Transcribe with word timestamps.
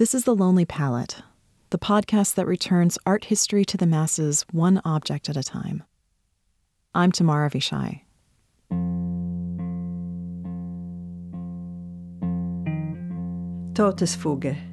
This 0.00 0.14
is 0.14 0.24
The 0.24 0.34
Lonely 0.34 0.64
Palette, 0.64 1.20
the 1.68 1.78
podcast 1.78 2.36
that 2.36 2.46
returns 2.46 2.96
art 3.04 3.26
history 3.26 3.66
to 3.66 3.76
the 3.76 3.86
masses 3.86 4.46
one 4.50 4.80
object 4.82 5.28
at 5.28 5.36
a 5.36 5.42
time. 5.42 5.82
I'm 6.94 7.12
Tamar 7.12 7.50
Avishai. 7.50 8.00
Todesfuge. 13.74 14.69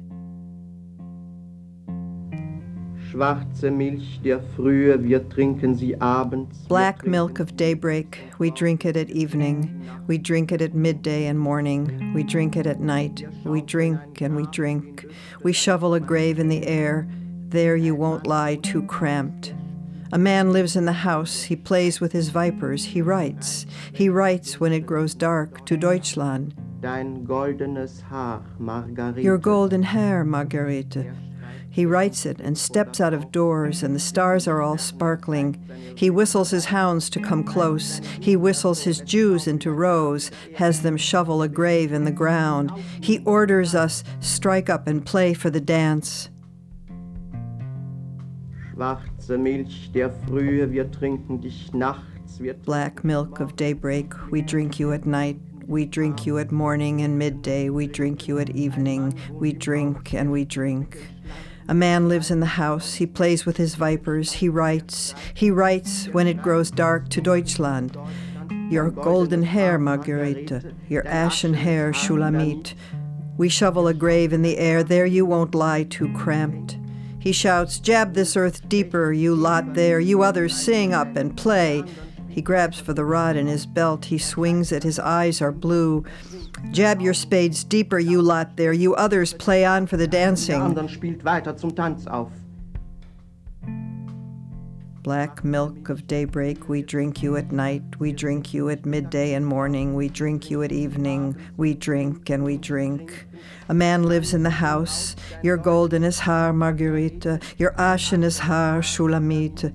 Black 6.68 7.04
milk 7.04 7.40
of 7.40 7.56
daybreak, 7.56 8.20
we 8.38 8.50
drink 8.52 8.84
it 8.84 8.96
at 8.96 9.10
evening. 9.10 9.90
We 10.06 10.18
drink 10.18 10.52
it 10.52 10.62
at 10.62 10.74
midday 10.74 11.26
and 11.26 11.40
morning. 11.40 12.12
We 12.14 12.22
drink 12.22 12.56
it 12.56 12.66
at 12.66 12.78
night. 12.78 13.26
We 13.42 13.60
drink 13.60 14.20
and 14.20 14.36
we 14.36 14.46
drink. 14.46 15.04
We 15.42 15.52
shovel 15.52 15.94
a 15.94 16.00
grave 16.00 16.38
in 16.38 16.48
the 16.48 16.64
air. 16.64 17.08
There 17.48 17.74
you 17.76 17.96
won't 17.96 18.24
lie 18.24 18.54
too 18.54 18.84
cramped. 18.84 19.52
A 20.12 20.18
man 20.18 20.52
lives 20.52 20.76
in 20.76 20.84
the 20.84 20.92
house. 20.92 21.42
He 21.42 21.56
plays 21.56 22.00
with 22.00 22.12
his 22.12 22.28
vipers. 22.28 22.84
He 22.84 23.02
writes. 23.02 23.66
He 23.92 24.08
writes 24.08 24.60
when 24.60 24.72
it 24.72 24.86
grows 24.86 25.12
dark 25.12 25.66
to 25.66 25.76
Deutschland. 25.76 26.54
Dein 26.80 27.26
goldenes 27.26 28.00
Haar, 28.02 28.42
Margarete. 28.60 29.24
Your 29.24 29.38
golden 29.38 29.82
hair, 29.82 30.24
Margarete. 30.24 31.12
He 31.70 31.86
writes 31.86 32.26
it 32.26 32.40
and 32.40 32.56
steps 32.56 33.00
out 33.00 33.14
of 33.14 33.30
doors, 33.30 33.82
and 33.82 33.94
the 33.94 34.00
stars 34.00 34.48
are 34.48 34.60
all 34.60 34.78
sparkling. 34.78 35.62
He 35.96 36.10
whistles 36.10 36.50
his 36.50 36.66
hounds 36.66 37.08
to 37.10 37.20
come 37.20 37.44
close. 37.44 38.00
He 38.20 38.36
whistles 38.36 38.82
his 38.82 39.00
Jews 39.00 39.46
into 39.46 39.70
rows, 39.70 40.30
has 40.56 40.82
them 40.82 40.96
shovel 40.96 41.42
a 41.42 41.48
grave 41.48 41.92
in 41.92 42.04
the 42.04 42.10
ground. 42.10 42.72
He 43.00 43.20
orders 43.24 43.74
us 43.74 44.02
strike 44.20 44.68
up 44.68 44.86
and 44.86 45.04
play 45.04 45.34
for 45.34 45.50
the 45.50 45.60
dance. 45.60 46.30
Schwarze 48.72 49.38
Milch 49.38 49.92
der 49.92 50.10
Frühe, 50.10 50.70
wir 50.70 50.84
trinken 50.84 51.40
dich 51.40 51.72
nachts. 51.74 52.04
Black 52.64 53.02
milk 53.04 53.40
of 53.40 53.56
daybreak, 53.56 54.14
we 54.30 54.40
drink 54.42 54.78
you 54.78 54.92
at 54.92 55.04
night. 55.04 55.36
We 55.66 55.84
drink 55.84 56.24
you 56.24 56.38
at 56.38 56.50
morning 56.50 57.02
and 57.02 57.18
midday. 57.18 57.68
We 57.68 57.88
drink 57.88 58.26
you 58.26 58.38
at 58.38 58.48
evening. 58.50 59.18
We 59.30 59.52
drink 59.52 60.14
and 60.14 60.32
we 60.32 60.46
drink. 60.46 60.96
A 61.68 61.74
man 61.74 62.08
lives 62.08 62.30
in 62.30 62.40
the 62.40 62.46
house. 62.46 62.94
He 62.94 63.06
plays 63.06 63.44
with 63.44 63.58
his 63.58 63.74
vipers. 63.74 64.32
He 64.32 64.48
writes. 64.48 65.14
He 65.34 65.50
writes 65.50 66.06
when 66.06 66.26
it 66.26 66.42
grows 66.42 66.70
dark 66.70 67.10
to 67.10 67.20
Deutschland. 67.20 67.96
Your 68.70 68.90
golden 68.90 69.42
hair, 69.42 69.78
Margarete. 69.78 70.62
Your 70.88 71.06
ashen 71.06 71.52
hair, 71.54 71.92
Shulamit. 71.92 72.74
We 73.36 73.48
shovel 73.48 73.86
a 73.86 73.94
grave 73.94 74.32
in 74.32 74.42
the 74.42 74.58
air. 74.58 74.82
There 74.82 75.06
you 75.06 75.26
won't 75.26 75.54
lie 75.54 75.84
too 75.84 76.12
cramped. 76.14 76.78
He 77.18 77.32
shouts, 77.32 77.78
Jab 77.78 78.14
this 78.14 78.36
earth 78.36 78.68
deeper, 78.68 79.12
you 79.12 79.34
lot 79.34 79.74
there. 79.74 80.00
You 80.00 80.22
others 80.22 80.56
sing 80.56 80.94
up 80.94 81.16
and 81.16 81.36
play. 81.36 81.84
He 82.28 82.40
grabs 82.40 82.78
for 82.78 82.94
the 82.94 83.04
rod 83.04 83.36
in 83.36 83.46
his 83.46 83.66
belt. 83.66 84.06
He 84.06 84.18
swings 84.18 84.72
it. 84.72 84.84
His 84.84 84.98
eyes 84.98 85.42
are 85.42 85.52
blue. 85.52 86.04
Jab 86.70 87.00
your 87.00 87.14
spades 87.14 87.64
deeper, 87.64 87.98
you 87.98 88.20
lot 88.22 88.56
there. 88.56 88.72
You 88.72 88.94
others 88.94 89.32
play 89.32 89.64
on 89.64 89.86
for 89.86 89.96
the 89.96 90.06
dancing. 90.06 90.60
anderen 90.60 90.88
spielt 90.88 91.24
weiter 91.24 91.56
zum 91.56 91.70
Tanz 91.74 92.06
auf. 92.06 92.30
Black 95.02 95.42
milk 95.42 95.88
of 95.88 96.06
daybreak, 96.06 96.68
we 96.68 96.82
drink 96.82 97.22
you 97.22 97.36
at 97.36 97.50
night. 97.50 97.82
We 97.98 98.12
drink 98.12 98.52
you 98.52 98.68
at 98.68 98.84
midday 98.84 99.32
and 99.32 99.46
morning. 99.46 99.94
We 99.94 100.08
drink 100.10 100.50
you 100.50 100.62
at 100.62 100.70
evening. 100.72 101.34
We 101.56 101.72
drink 101.72 102.28
and 102.28 102.44
we 102.44 102.58
drink. 102.58 103.26
A 103.70 103.74
man 103.74 104.02
lives 104.02 104.34
in 104.34 104.42
the 104.42 104.50
house. 104.50 105.16
Your 105.42 105.56
gold 105.56 105.94
in 105.94 106.02
his 106.02 106.18
haar, 106.18 106.52
Margarete. 106.52 107.40
Your 107.56 107.74
ash 107.80 108.12
in 108.12 108.20
his 108.20 108.38
haar, 108.40 108.80
Shulamit. 108.82 109.74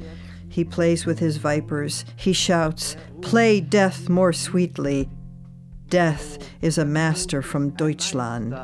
He 0.50 0.64
plays 0.64 1.08
with 1.08 1.18
his 1.18 1.38
vipers. 1.38 2.06
He 2.16 2.34
shouts, 2.34 2.96
Play 3.22 3.60
death 3.60 4.10
more 4.10 4.34
sweetly. 4.34 5.10
Death 5.90 6.38
is 6.62 6.78
a 6.78 6.86
master 6.86 7.42
from 7.42 7.70
Deutschland. 7.72 8.56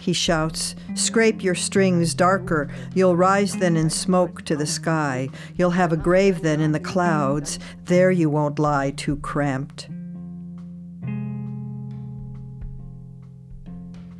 He 0.00 0.12
shouts, 0.12 0.76
Scrape 0.94 1.42
your 1.42 1.54
strings 1.54 2.14
darker. 2.14 2.70
You'll 2.94 3.16
rise 3.16 3.56
then 3.56 3.76
in 3.76 3.90
smoke 3.90 4.42
to 4.42 4.56
the 4.56 4.66
sky. 4.66 5.28
You'll 5.56 5.70
have 5.70 5.92
a 5.92 5.96
grave 5.96 6.42
then 6.42 6.60
in 6.60 6.72
the 6.72 6.80
clouds. 6.80 7.58
There 7.84 8.10
you 8.10 8.30
won't 8.30 8.58
lie 8.58 8.92
too 8.92 9.16
cramped. 9.16 9.88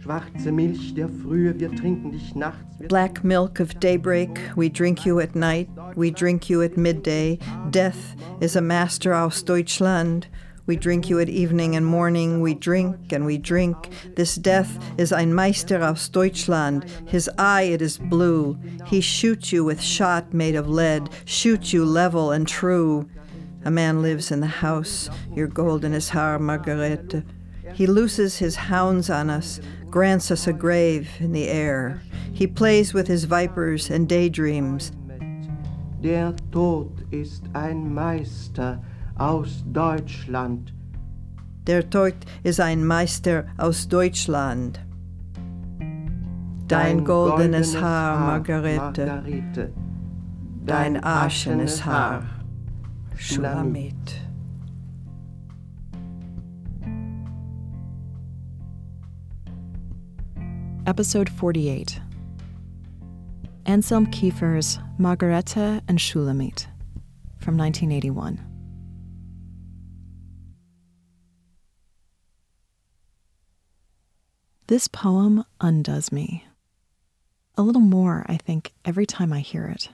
Schwarze 0.06 0.52
Milch 0.52 0.94
der 0.94 1.08
Frühe, 1.08 1.58
wir 1.58 1.70
trinken 1.74 2.12
dich 2.12 2.34
nachts. 2.36 2.78
Wir 2.78 2.88
Black 2.88 3.24
milk 3.24 3.58
of 3.58 3.80
daybreak, 3.80 4.38
we 4.54 4.68
drink 4.68 5.04
you 5.04 5.18
at 5.18 5.34
night. 5.34 5.68
We 5.96 6.12
drink 6.12 6.48
you 6.48 6.62
at 6.62 6.76
midday. 6.76 7.40
Death 7.70 8.14
is 8.40 8.54
a 8.54 8.60
master 8.60 9.14
aus 9.14 9.42
Deutschland. 9.42 10.28
We 10.66 10.74
drink 10.74 11.08
you 11.08 11.20
at 11.20 11.28
evening 11.28 11.76
and 11.76 11.86
morning. 11.86 12.40
We 12.40 12.54
drink 12.54 13.12
and 13.12 13.24
we 13.24 13.38
drink. 13.38 13.88
This 14.16 14.34
death 14.34 14.82
is 14.98 15.12
ein 15.12 15.32
Meister 15.32 15.80
aus 15.80 16.08
Deutschland. 16.08 16.90
His 17.06 17.30
eye 17.38 17.62
it 17.62 17.80
is 17.80 17.98
blue. 17.98 18.58
He 18.84 19.00
shoots 19.00 19.52
you 19.52 19.62
with 19.62 19.80
shot 19.80 20.34
made 20.34 20.56
of 20.56 20.68
lead. 20.68 21.08
Shoots 21.24 21.72
you 21.72 21.84
level 21.84 22.32
and 22.32 22.48
true. 22.48 23.08
A 23.64 23.70
man 23.70 24.02
lives 24.02 24.32
in 24.32 24.40
the 24.40 24.46
house. 24.46 25.08
Your 25.32 25.46
gold 25.46 25.84
in 25.84 25.92
his 25.92 26.08
haar, 26.08 26.40
Margarete. 26.40 27.22
He 27.72 27.86
looses 27.86 28.38
his 28.38 28.56
hounds 28.56 29.08
on 29.08 29.30
us, 29.30 29.60
grants 29.88 30.32
us 30.32 30.48
a 30.48 30.52
grave 30.52 31.08
in 31.20 31.32
the 31.32 31.48
air. 31.48 32.02
He 32.32 32.46
plays 32.48 32.92
with 32.92 33.06
his 33.06 33.24
vipers 33.24 33.88
and 33.88 34.08
daydreams. 34.08 34.90
Der 36.02 36.34
Tod 36.50 37.04
ist 37.12 37.44
ein 37.54 37.94
Meister 37.94 38.80
aus 39.18 39.64
Deutschland. 39.72 40.72
Der 41.66 41.88
Tod 41.90 42.14
ist 42.42 42.60
ein 42.60 42.84
Meister 42.84 43.44
aus 43.58 43.88
Deutschland. 43.88 44.80
Dein 46.68 47.04
goldenes 47.04 47.80
Haar, 47.80 48.20
Margarete. 48.20 49.06
Margarete. 49.06 49.72
Dein 50.64 51.02
aschenes 51.02 51.84
Haar, 51.84 52.24
Shulamit. 53.16 53.94
Episode 60.86 61.30
48 61.30 62.00
Anselm 63.64 64.06
Kiefer's 64.12 64.78
Margarete 64.98 65.82
and 65.88 65.98
Shulamit 65.98 66.66
from 67.40 67.56
1981. 67.56 68.38
This 74.68 74.88
poem 74.88 75.44
undoes 75.60 76.10
me. 76.10 76.44
A 77.56 77.62
little 77.62 77.80
more, 77.80 78.26
I 78.28 78.36
think, 78.36 78.72
every 78.84 79.06
time 79.06 79.32
I 79.32 79.38
hear 79.38 79.66
it. 79.66 79.90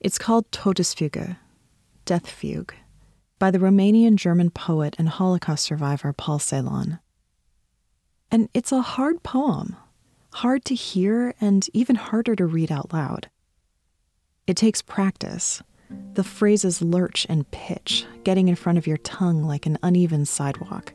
It's 0.00 0.18
called 0.18 0.50
Todesfuge, 0.50 1.36
Death 2.04 2.28
Fugue, 2.28 2.74
by 3.38 3.52
the 3.52 3.60
Romanian 3.60 4.16
German 4.16 4.50
poet 4.50 4.96
and 4.98 5.08
Holocaust 5.08 5.64
survivor 5.64 6.12
Paul 6.12 6.40
Celan. 6.40 6.98
And 8.28 8.48
it's 8.52 8.72
a 8.72 8.82
hard 8.82 9.22
poem, 9.22 9.76
hard 10.32 10.64
to 10.64 10.74
hear 10.74 11.32
and 11.40 11.64
even 11.72 11.94
harder 11.94 12.34
to 12.34 12.44
read 12.44 12.72
out 12.72 12.92
loud. 12.92 13.30
It 14.48 14.56
takes 14.56 14.82
practice. 14.82 15.62
The 16.14 16.24
phrases 16.24 16.82
lurch 16.82 17.24
and 17.28 17.48
pitch, 17.52 18.04
getting 18.24 18.48
in 18.48 18.56
front 18.56 18.78
of 18.78 18.86
your 18.88 18.96
tongue 18.96 19.44
like 19.44 19.64
an 19.64 19.78
uneven 19.80 20.24
sidewalk. 20.24 20.92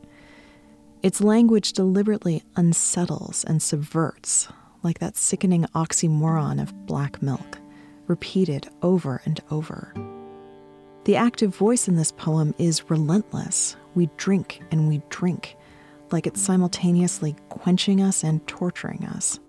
Its 1.02 1.20
language 1.20 1.72
deliberately 1.72 2.44
unsettles 2.54 3.42
and 3.44 3.60
subverts, 3.60 4.48
like 4.84 5.00
that 5.00 5.16
sickening 5.16 5.64
oxymoron 5.74 6.62
of 6.62 6.86
black 6.86 7.20
milk, 7.20 7.58
repeated 8.06 8.68
over 8.82 9.20
and 9.24 9.40
over. 9.50 9.92
The 11.04 11.16
active 11.16 11.56
voice 11.56 11.88
in 11.88 11.96
this 11.96 12.12
poem 12.12 12.54
is 12.56 12.88
relentless. 12.88 13.74
We 13.96 14.08
drink 14.16 14.62
and 14.70 14.88
we 14.88 15.02
drink, 15.08 15.56
like 16.12 16.28
it's 16.28 16.40
simultaneously 16.40 17.34
quenching 17.48 18.00
us 18.00 18.22
and 18.22 18.46
torturing 18.46 19.04
us. 19.06 19.40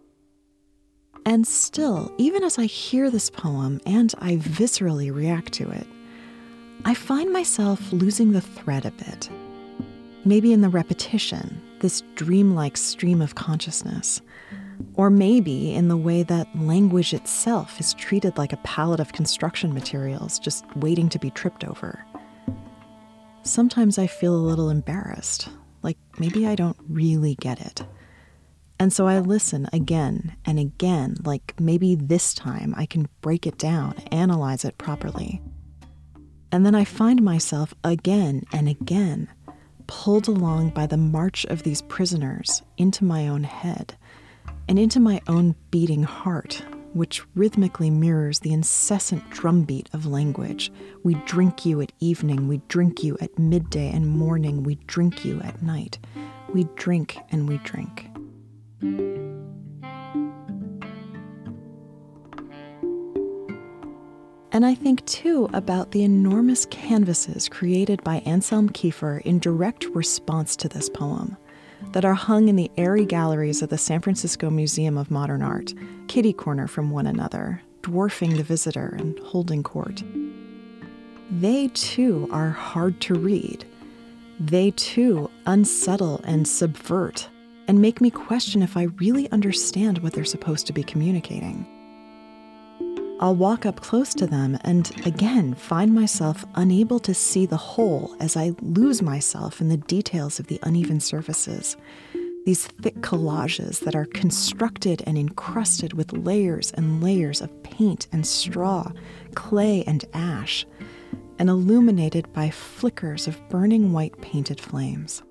And 1.23 1.45
still, 1.45 2.11
even 2.17 2.43
as 2.43 2.57
I 2.57 2.65
hear 2.65 3.11
this 3.11 3.29
poem 3.29 3.79
and 3.85 4.11
I 4.17 4.37
viscerally 4.37 5.13
react 5.13 5.53
to 5.53 5.69
it, 5.69 5.85
I 6.83 6.95
find 6.95 7.31
myself 7.31 7.93
losing 7.93 8.31
the 8.31 8.41
thread 8.41 8.85
a 8.87 8.91
bit. 8.91 9.29
Maybe 10.25 10.53
in 10.53 10.61
the 10.61 10.69
repetition, 10.69 11.61
this 11.79 12.01
dreamlike 12.15 12.77
stream 12.77 13.21
of 13.21 13.35
consciousness. 13.35 14.21
Or 14.95 15.09
maybe 15.09 15.73
in 15.73 15.89
the 15.89 15.97
way 15.97 16.23
that 16.23 16.47
language 16.57 17.13
itself 17.13 17.79
is 17.79 17.93
treated 17.93 18.37
like 18.37 18.53
a 18.53 18.57
pallet 18.57 18.99
of 18.99 19.11
construction 19.11 19.73
materials 19.73 20.39
just 20.39 20.65
waiting 20.77 21.09
to 21.09 21.19
be 21.19 21.29
tripped 21.29 21.65
over. 21.65 22.05
Sometimes 23.43 23.97
I 23.97 24.07
feel 24.07 24.33
a 24.33 24.37
little 24.37 24.69
embarrassed, 24.69 25.49
like 25.81 25.97
maybe 26.17 26.47
I 26.47 26.55
don't 26.55 26.77
really 26.87 27.35
get 27.35 27.59
it. 27.59 27.83
And 28.79 28.93
so 28.93 29.07
I 29.07 29.19
listen 29.19 29.67
again 29.73 30.37
and 30.45 30.57
again, 30.57 31.17
like 31.25 31.53
maybe 31.59 31.95
this 31.95 32.33
time 32.33 32.73
I 32.77 32.85
can 32.85 33.09
break 33.21 33.45
it 33.45 33.57
down, 33.57 33.95
analyze 34.11 34.63
it 34.63 34.77
properly. 34.77 35.41
And 36.51 36.65
then 36.65 36.75
I 36.75 36.85
find 36.85 37.21
myself 37.21 37.73
again 37.83 38.43
and 38.53 38.69
again 38.69 39.27
pulled 39.87 40.27
along 40.27 40.69
by 40.69 40.85
the 40.85 40.97
march 40.97 41.45
of 41.45 41.63
these 41.63 41.81
prisoners 41.81 42.61
into 42.77 43.03
my 43.03 43.27
own 43.27 43.43
head 43.43 43.95
and 44.67 44.79
into 44.79 44.99
my 44.99 45.21
own 45.27 45.55
beating 45.71 46.03
heart, 46.03 46.63
which 46.93 47.23
rhythmically 47.35 47.89
mirrors 47.89 48.39
the 48.39 48.53
incessant 48.53 49.29
drumbeat 49.29 49.89
of 49.93 50.05
language. 50.05 50.71
We 51.03 51.15
drink 51.25 51.65
you 51.65 51.81
at 51.81 51.91
evening, 51.99 52.47
we 52.47 52.61
drink 52.67 53.03
you 53.03 53.17
at 53.19 53.37
midday 53.37 53.89
and 53.91 54.07
morning, 54.07 54.63
we 54.63 54.75
drink 54.87 55.25
you 55.25 55.41
at 55.41 55.61
night. 55.61 55.99
We 56.53 56.65
drink 56.75 57.17
and 57.31 57.49
we 57.49 57.57
drink. 57.59 58.09
And 64.53 64.67
I 64.67 64.75
think 64.75 65.03
too 65.07 65.49
about 65.51 65.89
the 65.91 66.03
enormous 66.03 66.67
canvases 66.67 67.49
created 67.49 68.03
by 68.03 68.17
Anselm 68.17 68.69
Kiefer 68.69 69.19
in 69.21 69.39
direct 69.39 69.85
response 69.95 70.55
to 70.57 70.69
this 70.69 70.89
poem 70.89 71.35
that 71.91 72.05
are 72.05 72.13
hung 72.13 72.47
in 72.47 72.55
the 72.55 72.69
airy 72.77 73.05
galleries 73.05 73.63
of 73.63 73.69
the 73.69 73.79
San 73.79 73.99
Francisco 73.99 74.51
Museum 74.51 74.95
of 74.95 75.09
Modern 75.09 75.41
Art, 75.41 75.73
kitty 76.07 76.33
corner 76.33 76.67
from 76.67 76.91
one 76.91 77.07
another, 77.07 77.63
dwarfing 77.81 78.37
the 78.37 78.43
visitor 78.43 78.95
and 78.99 79.17
holding 79.19 79.63
court. 79.63 80.03
They 81.31 81.69
too 81.69 82.29
are 82.31 82.51
hard 82.51 83.01
to 83.01 83.15
read. 83.15 83.65
They 84.39 84.69
too 84.71 85.31
unsettle 85.47 86.21
and 86.25 86.47
subvert 86.47 87.27
and 87.67 87.81
make 87.81 88.01
me 88.01 88.11
question 88.11 88.61
if 88.61 88.77
I 88.77 88.83
really 88.83 89.31
understand 89.31 89.97
what 89.99 90.13
they're 90.13 90.25
supposed 90.25 90.67
to 90.67 90.73
be 90.73 90.83
communicating. 90.83 91.65
I'll 93.23 93.35
walk 93.35 93.65
up 93.65 93.79
close 93.79 94.13
to 94.15 94.27
them 94.27 94.57
and 94.65 94.91
again 95.05 95.53
find 95.53 95.95
myself 95.95 96.43
unable 96.55 96.99
to 96.99 97.13
see 97.13 97.45
the 97.45 97.55
whole 97.55 98.17
as 98.19 98.35
I 98.35 98.51
lose 98.61 99.01
myself 99.01 99.61
in 99.61 99.69
the 99.69 99.77
details 99.77 100.41
of 100.41 100.47
the 100.47 100.59
uneven 100.61 100.99
surfaces. 100.99 101.77
These 102.45 102.67
thick 102.67 102.95
collages 102.95 103.79
that 103.85 103.95
are 103.95 104.03
constructed 104.03 105.03
and 105.07 105.17
encrusted 105.17 105.93
with 105.93 106.11
layers 106.11 106.73
and 106.73 107.01
layers 107.01 107.39
of 107.39 107.63
paint 107.63 108.07
and 108.11 108.27
straw, 108.27 108.91
clay 109.35 109.85
and 109.87 110.03
ash, 110.13 110.65
and 111.39 111.49
illuminated 111.49 112.33
by 112.33 112.49
flickers 112.49 113.25
of 113.25 113.39
burning 113.47 113.93
white 113.93 114.19
painted 114.19 114.59
flames. 114.59 115.23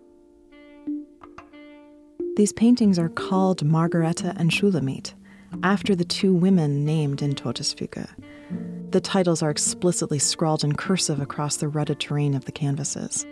These 2.37 2.55
paintings 2.55 2.99
are 2.99 3.11
called 3.11 3.63
Margarete 3.63 4.33
and 4.35 4.51
Shulamit 4.51 5.13
after 5.63 5.95
the 5.95 6.05
two 6.05 6.35
women 6.35 6.85
named 6.85 7.23
in 7.23 7.35
Todesfuge. 7.35 8.09
The 8.91 9.01
titles 9.01 9.43
are 9.43 9.51
explicitly 9.51 10.19
scrawled 10.19 10.65
in 10.65 10.75
cursive 10.75 11.21
across 11.21 11.57
the 11.57 11.69
rutted 11.69 12.01
terrain 12.01 12.35
of 12.35 12.45
the 12.45 12.53
canvases. 12.53 13.27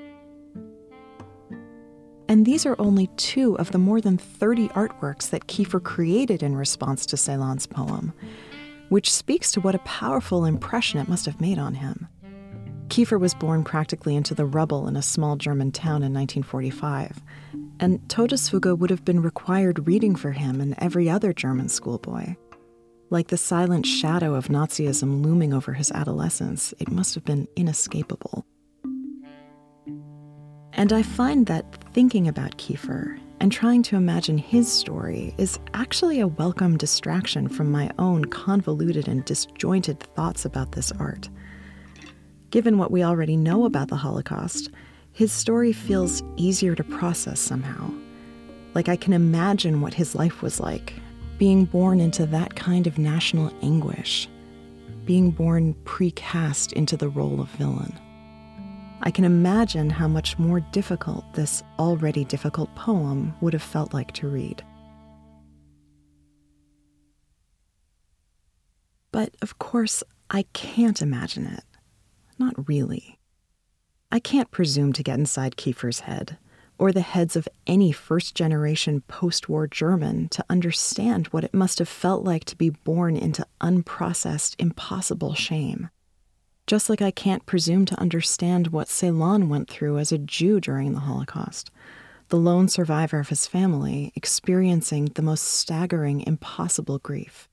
And 2.28 2.46
these 2.46 2.64
are 2.64 2.76
only 2.78 3.08
two 3.16 3.58
of 3.58 3.72
the 3.72 3.78
more 3.78 4.00
than 4.00 4.16
30 4.16 4.68
artworks 4.68 5.30
that 5.30 5.48
Kiefer 5.48 5.82
created 5.82 6.42
in 6.42 6.54
response 6.54 7.04
to 7.06 7.16
Celan's 7.16 7.66
poem, 7.66 8.12
which 8.88 9.12
speaks 9.12 9.50
to 9.52 9.60
what 9.60 9.74
a 9.74 9.80
powerful 9.80 10.44
impression 10.44 11.00
it 11.00 11.08
must 11.08 11.26
have 11.26 11.40
made 11.40 11.58
on 11.58 11.74
him. 11.74 12.08
Kiefer 12.86 13.18
was 13.18 13.34
born 13.34 13.64
practically 13.64 14.16
into 14.16 14.34
the 14.34 14.46
rubble 14.46 14.88
in 14.88 14.96
a 14.96 15.02
small 15.02 15.36
German 15.36 15.72
town 15.72 16.02
in 16.02 16.14
1945, 16.14 17.20
and 17.80 17.98
Todesfuge 18.08 18.78
would 18.78 18.90
have 18.90 19.04
been 19.04 19.22
required 19.22 19.88
reading 19.88 20.14
for 20.14 20.32
him 20.32 20.60
and 20.60 20.74
every 20.78 21.08
other 21.08 21.32
German 21.32 21.68
schoolboy. 21.68 22.36
Like 23.08 23.28
the 23.28 23.38
silent 23.38 23.86
shadow 23.86 24.34
of 24.34 24.48
Nazism 24.48 25.24
looming 25.24 25.54
over 25.54 25.72
his 25.72 25.90
adolescence, 25.90 26.74
it 26.78 26.90
must 26.90 27.14
have 27.14 27.24
been 27.24 27.48
inescapable. 27.56 28.44
And 30.74 30.92
I 30.92 31.02
find 31.02 31.46
that 31.46 31.82
thinking 31.92 32.28
about 32.28 32.58
Kiefer 32.58 33.18
and 33.40 33.50
trying 33.50 33.82
to 33.84 33.96
imagine 33.96 34.36
his 34.36 34.70
story 34.70 35.34
is 35.38 35.58
actually 35.72 36.20
a 36.20 36.28
welcome 36.28 36.76
distraction 36.76 37.48
from 37.48 37.72
my 37.72 37.90
own 37.98 38.26
convoluted 38.26 39.08
and 39.08 39.24
disjointed 39.24 40.00
thoughts 40.00 40.44
about 40.44 40.72
this 40.72 40.92
art. 40.92 41.30
Given 42.50 42.76
what 42.76 42.90
we 42.90 43.02
already 43.02 43.36
know 43.36 43.64
about 43.64 43.88
the 43.88 43.96
Holocaust, 43.96 44.70
his 45.20 45.32
story 45.32 45.70
feels 45.70 46.22
easier 46.38 46.74
to 46.74 46.82
process 46.82 47.38
somehow. 47.38 47.92
Like 48.72 48.88
I 48.88 48.96
can 48.96 49.12
imagine 49.12 49.82
what 49.82 49.92
his 49.92 50.14
life 50.14 50.40
was 50.40 50.58
like, 50.58 50.94
being 51.36 51.66
born 51.66 52.00
into 52.00 52.24
that 52.24 52.56
kind 52.56 52.86
of 52.86 52.96
national 52.96 53.52
anguish, 53.60 54.30
being 55.04 55.30
born 55.30 55.74
precast 55.84 56.72
into 56.72 56.96
the 56.96 57.10
role 57.10 57.38
of 57.38 57.50
villain. 57.50 57.92
I 59.02 59.10
can 59.10 59.26
imagine 59.26 59.90
how 59.90 60.08
much 60.08 60.38
more 60.38 60.60
difficult 60.60 61.26
this 61.34 61.62
already 61.78 62.24
difficult 62.24 62.74
poem 62.74 63.34
would 63.42 63.52
have 63.52 63.60
felt 63.60 63.92
like 63.92 64.12
to 64.12 64.26
read. 64.26 64.64
But 69.12 69.34
of 69.42 69.58
course, 69.58 70.02
I 70.30 70.44
can't 70.54 71.02
imagine 71.02 71.44
it. 71.44 71.64
Not 72.38 72.66
really. 72.66 73.19
I 74.12 74.18
can't 74.18 74.50
presume 74.50 74.92
to 74.94 75.04
get 75.04 75.18
inside 75.18 75.56
Kiefer's 75.56 76.00
head, 76.00 76.36
or 76.78 76.90
the 76.90 77.00
heads 77.00 77.36
of 77.36 77.48
any 77.66 77.92
first 77.92 78.34
generation 78.34 79.02
post 79.02 79.48
war 79.48 79.68
German 79.68 80.28
to 80.30 80.44
understand 80.50 81.28
what 81.28 81.44
it 81.44 81.54
must 81.54 81.78
have 81.78 81.88
felt 81.88 82.24
like 82.24 82.44
to 82.46 82.56
be 82.56 82.70
born 82.70 83.16
into 83.16 83.46
unprocessed, 83.60 84.56
impossible 84.58 85.34
shame. 85.34 85.90
Just 86.66 86.90
like 86.90 87.00
I 87.00 87.12
can't 87.12 87.46
presume 87.46 87.84
to 87.86 88.00
understand 88.00 88.68
what 88.68 88.88
Celan 88.88 89.48
went 89.48 89.70
through 89.70 89.98
as 89.98 90.10
a 90.10 90.18
Jew 90.18 90.58
during 90.60 90.92
the 90.92 91.00
Holocaust, 91.00 91.70
the 92.30 92.36
lone 92.36 92.68
survivor 92.68 93.20
of 93.20 93.28
his 93.28 93.46
family 93.46 94.12
experiencing 94.16 95.06
the 95.06 95.22
most 95.22 95.44
staggering, 95.44 96.22
impossible 96.26 96.98
grief. 96.98 97.48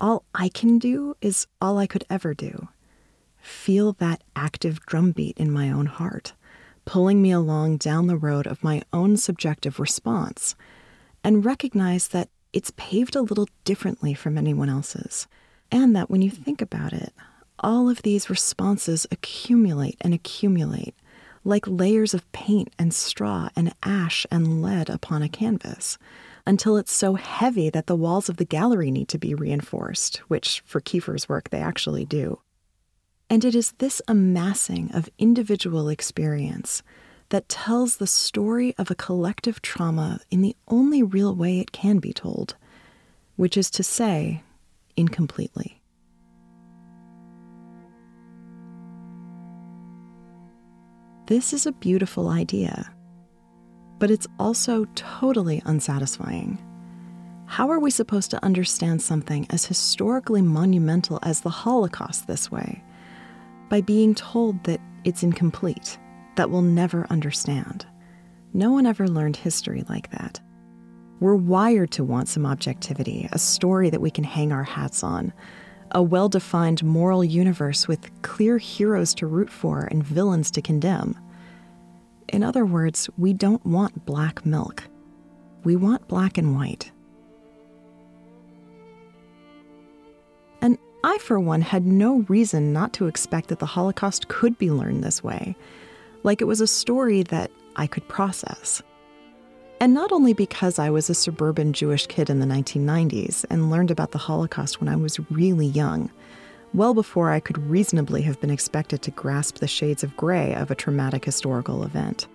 All 0.00 0.24
I 0.34 0.48
can 0.48 0.78
do 0.78 1.16
is 1.20 1.46
all 1.60 1.78
I 1.78 1.86
could 1.86 2.04
ever 2.10 2.34
do 2.34 2.68
feel 3.42 3.92
that 3.94 4.22
active 4.34 4.80
drumbeat 4.86 5.36
in 5.36 5.50
my 5.50 5.70
own 5.70 5.86
heart, 5.86 6.32
pulling 6.84 7.20
me 7.20 7.30
along 7.30 7.76
down 7.76 8.06
the 8.06 8.16
road 8.16 8.46
of 8.46 8.64
my 8.64 8.82
own 8.92 9.16
subjective 9.16 9.78
response, 9.78 10.54
and 11.22 11.44
recognize 11.44 12.08
that 12.08 12.28
it's 12.52 12.72
paved 12.76 13.16
a 13.16 13.22
little 13.22 13.48
differently 13.64 14.14
from 14.14 14.38
anyone 14.38 14.68
else's, 14.68 15.26
and 15.70 15.94
that 15.94 16.10
when 16.10 16.22
you 16.22 16.30
think 16.30 16.62
about 16.62 16.92
it, 16.92 17.12
all 17.58 17.88
of 17.88 18.02
these 18.02 18.30
responses 18.30 19.06
accumulate 19.10 19.96
and 20.00 20.14
accumulate 20.14 20.94
like 21.44 21.66
layers 21.66 22.14
of 22.14 22.30
paint 22.32 22.72
and 22.78 22.94
straw 22.94 23.48
and 23.56 23.74
ash 23.82 24.26
and 24.30 24.62
lead 24.62 24.88
upon 24.88 25.22
a 25.22 25.28
canvas 25.28 25.98
until 26.46 26.76
it's 26.76 26.92
so 26.92 27.14
heavy 27.14 27.70
that 27.70 27.86
the 27.86 27.96
walls 27.96 28.28
of 28.28 28.36
the 28.36 28.44
gallery 28.44 28.90
need 28.90 29.08
to 29.08 29.18
be 29.18 29.34
reinforced, 29.34 30.18
which 30.28 30.62
for 30.64 30.80
Kiefer's 30.80 31.28
work 31.28 31.50
they 31.50 31.60
actually 31.60 32.04
do. 32.04 32.40
And 33.32 33.46
it 33.46 33.54
is 33.54 33.72
this 33.78 34.02
amassing 34.08 34.90
of 34.92 35.08
individual 35.16 35.88
experience 35.88 36.82
that 37.30 37.48
tells 37.48 37.96
the 37.96 38.06
story 38.06 38.74
of 38.76 38.90
a 38.90 38.94
collective 38.94 39.62
trauma 39.62 40.20
in 40.30 40.42
the 40.42 40.54
only 40.68 41.02
real 41.02 41.34
way 41.34 41.58
it 41.58 41.72
can 41.72 41.98
be 41.98 42.12
told, 42.12 42.56
which 43.36 43.56
is 43.56 43.70
to 43.70 43.82
say, 43.82 44.42
incompletely. 44.98 45.80
This 51.24 51.54
is 51.54 51.64
a 51.64 51.72
beautiful 51.72 52.28
idea, 52.28 52.92
but 53.98 54.10
it's 54.10 54.26
also 54.38 54.84
totally 54.94 55.62
unsatisfying. 55.64 56.58
How 57.46 57.70
are 57.70 57.80
we 57.80 57.90
supposed 57.90 58.30
to 58.32 58.44
understand 58.44 59.00
something 59.00 59.46
as 59.48 59.64
historically 59.64 60.42
monumental 60.42 61.18
as 61.22 61.40
the 61.40 61.48
Holocaust 61.48 62.26
this 62.26 62.50
way? 62.50 62.82
By 63.72 63.80
being 63.80 64.14
told 64.14 64.62
that 64.64 64.82
it's 65.02 65.22
incomplete, 65.22 65.98
that 66.36 66.50
we'll 66.50 66.60
never 66.60 67.06
understand. 67.08 67.86
No 68.52 68.70
one 68.70 68.84
ever 68.84 69.08
learned 69.08 69.34
history 69.34 69.82
like 69.88 70.10
that. 70.10 70.38
We're 71.20 71.36
wired 71.36 71.90
to 71.92 72.04
want 72.04 72.28
some 72.28 72.44
objectivity, 72.44 73.30
a 73.32 73.38
story 73.38 73.88
that 73.88 74.02
we 74.02 74.10
can 74.10 74.24
hang 74.24 74.52
our 74.52 74.62
hats 74.62 75.02
on, 75.02 75.32
a 75.92 76.02
well 76.02 76.28
defined 76.28 76.84
moral 76.84 77.24
universe 77.24 77.88
with 77.88 78.10
clear 78.20 78.58
heroes 78.58 79.14
to 79.14 79.26
root 79.26 79.48
for 79.48 79.88
and 79.90 80.04
villains 80.04 80.50
to 80.50 80.60
condemn. 80.60 81.18
In 82.28 82.42
other 82.42 82.66
words, 82.66 83.08
we 83.16 83.32
don't 83.32 83.64
want 83.64 84.04
black 84.04 84.44
milk. 84.44 84.84
We 85.64 85.76
want 85.76 86.08
black 86.08 86.36
and 86.36 86.54
white. 86.54 86.92
I, 91.04 91.18
for 91.18 91.40
one, 91.40 91.62
had 91.62 91.86
no 91.86 92.24
reason 92.28 92.72
not 92.72 92.92
to 92.94 93.06
expect 93.06 93.48
that 93.48 93.58
the 93.58 93.66
Holocaust 93.66 94.28
could 94.28 94.56
be 94.58 94.70
learned 94.70 95.02
this 95.02 95.22
way, 95.22 95.56
like 96.22 96.40
it 96.40 96.46
was 96.46 96.60
a 96.60 96.66
story 96.66 97.22
that 97.24 97.50
I 97.76 97.86
could 97.86 98.06
process. 98.08 98.82
And 99.80 99.94
not 99.94 100.12
only 100.12 100.32
because 100.32 100.78
I 100.78 100.90
was 100.90 101.10
a 101.10 101.14
suburban 101.14 101.72
Jewish 101.72 102.06
kid 102.06 102.30
in 102.30 102.38
the 102.38 102.46
1990s 102.46 103.44
and 103.50 103.68
learned 103.68 103.90
about 103.90 104.12
the 104.12 104.18
Holocaust 104.18 104.80
when 104.80 104.88
I 104.88 104.94
was 104.94 105.18
really 105.28 105.66
young, 105.66 106.08
well 106.72 106.94
before 106.94 107.32
I 107.32 107.40
could 107.40 107.58
reasonably 107.58 108.22
have 108.22 108.40
been 108.40 108.50
expected 108.50 109.02
to 109.02 109.10
grasp 109.10 109.56
the 109.56 109.66
shades 109.66 110.04
of 110.04 110.16
gray 110.16 110.54
of 110.54 110.70
a 110.70 110.76
traumatic 110.76 111.24
historical 111.24 111.82
event. 111.82 112.28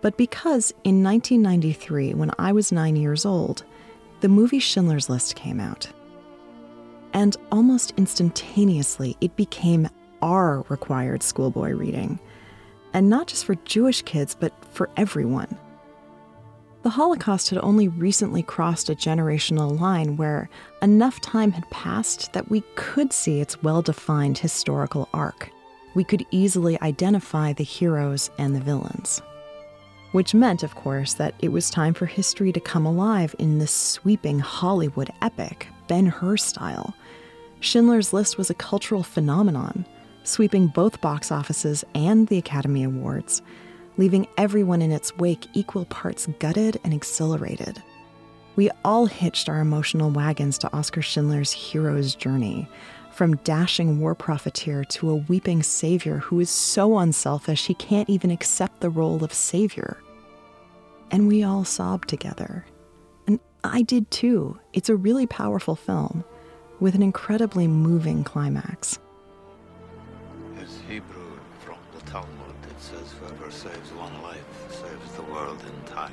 But 0.00 0.16
because 0.16 0.70
in 0.84 1.04
1993, 1.04 2.14
when 2.14 2.30
I 2.38 2.52
was 2.52 2.72
nine 2.72 2.96
years 2.96 3.26
old, 3.26 3.64
the 4.20 4.28
movie 4.28 4.58
Schindler's 4.58 5.10
List 5.10 5.36
came 5.36 5.60
out. 5.60 5.86
And 7.12 7.36
almost 7.50 7.92
instantaneously, 7.96 9.16
it 9.20 9.36
became 9.36 9.88
our 10.22 10.64
required 10.68 11.22
schoolboy 11.22 11.72
reading. 11.72 12.18
And 12.94 13.08
not 13.08 13.26
just 13.26 13.44
for 13.44 13.54
Jewish 13.56 14.02
kids, 14.02 14.34
but 14.38 14.52
for 14.72 14.88
everyone. 14.96 15.58
The 16.82 16.90
Holocaust 16.90 17.50
had 17.50 17.60
only 17.60 17.86
recently 17.86 18.42
crossed 18.42 18.90
a 18.90 18.94
generational 18.96 19.78
line 19.78 20.16
where 20.16 20.50
enough 20.82 21.20
time 21.20 21.52
had 21.52 21.70
passed 21.70 22.32
that 22.32 22.50
we 22.50 22.62
could 22.74 23.12
see 23.12 23.40
its 23.40 23.62
well 23.62 23.82
defined 23.82 24.38
historical 24.38 25.08
arc. 25.14 25.48
We 25.94 26.02
could 26.02 26.26
easily 26.32 26.80
identify 26.80 27.52
the 27.52 27.62
heroes 27.62 28.30
and 28.36 28.56
the 28.56 28.60
villains. 28.60 29.22
Which 30.10 30.34
meant, 30.34 30.64
of 30.64 30.74
course, 30.74 31.14
that 31.14 31.34
it 31.38 31.52
was 31.52 31.70
time 31.70 31.94
for 31.94 32.06
history 32.06 32.52
to 32.52 32.60
come 32.60 32.84
alive 32.84 33.34
in 33.38 33.58
this 33.58 33.72
sweeping 33.72 34.40
Hollywood 34.40 35.10
epic, 35.22 35.68
Ben 35.86 36.06
Hur 36.06 36.36
style. 36.36 36.94
Schindler's 37.62 38.12
List 38.12 38.36
was 38.36 38.50
a 38.50 38.54
cultural 38.54 39.02
phenomenon, 39.02 39.86
sweeping 40.24 40.66
both 40.66 41.00
box 41.00 41.32
offices 41.32 41.84
and 41.94 42.28
the 42.28 42.38
Academy 42.38 42.84
Awards 42.84 43.42
leaving 43.96 44.26
everyone 44.36 44.82
in 44.82 44.90
its 44.90 45.16
wake 45.16 45.46
equal 45.54 45.84
parts 45.86 46.26
gutted 46.38 46.78
and 46.84 46.94
exhilarated. 46.94 47.82
We 48.56 48.70
all 48.84 49.06
hitched 49.06 49.48
our 49.48 49.60
emotional 49.60 50.10
wagons 50.10 50.58
to 50.58 50.76
Oskar 50.76 51.02
Schindler's 51.02 51.52
hero's 51.52 52.14
journey, 52.14 52.68
from 53.10 53.36
dashing 53.36 54.00
war 54.00 54.14
profiteer 54.14 54.84
to 54.84 55.10
a 55.10 55.16
weeping 55.16 55.62
savior 55.62 56.18
who 56.18 56.40
is 56.40 56.50
so 56.50 56.98
unselfish 56.98 57.66
he 57.66 57.74
can't 57.74 58.08
even 58.08 58.30
accept 58.30 58.80
the 58.80 58.90
role 58.90 59.22
of 59.22 59.32
savior. 59.32 59.98
And 61.10 61.28
we 61.28 61.42
all 61.42 61.64
sobbed 61.64 62.08
together. 62.08 62.64
And 63.26 63.38
I 63.64 63.82
did 63.82 64.10
too. 64.10 64.58
It's 64.72 64.88
a 64.88 64.96
really 64.96 65.26
powerful 65.26 65.76
film 65.76 66.24
with 66.82 66.96
an 66.96 67.02
incredibly 67.02 67.68
moving 67.68 68.24
climax. 68.24 68.98
It's 70.60 70.78
Hebrew 70.88 71.38
from 71.64 71.78
the 71.94 72.00
Talmud 72.10 72.52
says 72.80 73.14
whoever 73.20 73.48
saves 73.52 73.92
one 73.92 74.20
life 74.22 74.44
saves 74.68 75.12
the 75.14 75.22
world 75.22 75.62
entire. 75.78 76.10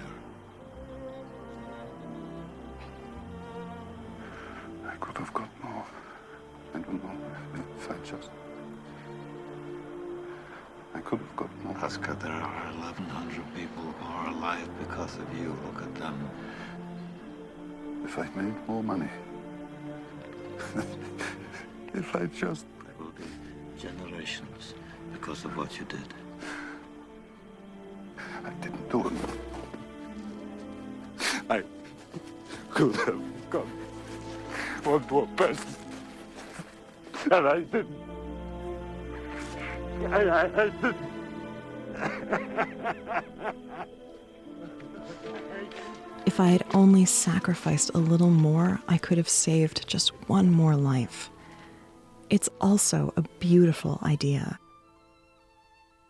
I 4.85 4.95
could 4.99 5.17
have 5.17 5.33
got 5.33 5.49
more. 5.63 5.85
I 6.75 6.77
don't 6.77 7.03
know 7.03 7.17
if 7.79 7.89
I 7.89 7.95
just. 8.05 8.29
I 10.93 10.99
could 10.99 11.17
have 11.17 11.35
got 11.35 11.63
more. 11.63 11.75
Oskar, 11.83 12.13
there 12.13 12.31
are 12.31 12.73
1,100 12.73 13.55
people 13.55 13.81
who 13.81 14.05
are 14.05 14.29
alive 14.29 14.69
because 14.79 15.15
of 15.15 15.27
you. 15.39 15.57
Look 15.65 15.81
at 15.81 15.95
them. 15.95 16.29
If 18.05 18.19
I 18.19 18.29
made 18.35 18.67
more 18.67 18.83
money. 18.83 19.09
if 21.93 22.15
I 22.15 22.25
just. 22.27 22.65
There 22.83 22.93
will 22.99 23.11
be 23.11 23.23
generations 23.79 24.73
because 25.13 25.45
of 25.45 25.55
what 25.57 25.77
you 25.79 25.85
did. 25.85 26.13
I 28.45 28.49
didn't 28.61 28.89
do 28.89 29.07
it. 29.07 29.13
I 31.49 31.63
could 32.69 32.95
have 32.95 33.21
got 33.49 33.65
one 34.85 35.05
more 35.09 35.27
person. 35.35 35.75
And 37.31 37.47
I 37.47 37.59
didn't. 37.61 37.95
I, 40.09 40.21
I, 40.23 40.63
I 40.63 40.69
didn't. 40.69 41.09
If 46.29 46.39
I 46.39 46.50
had 46.50 46.63
only 46.75 47.05
sacrificed 47.05 47.89
a 47.95 47.98
little 47.98 48.29
more, 48.29 48.79
I 48.88 49.00
could 49.00 49.17
have 49.17 49.27
saved 49.27 49.88
just 49.88 50.09
one 50.29 50.51
more 50.51 50.75
life. 50.75 51.31
It's 52.29 52.48
also 52.62 53.12
a 53.17 53.24
beautiful 53.39 53.98
idea. 54.03 54.59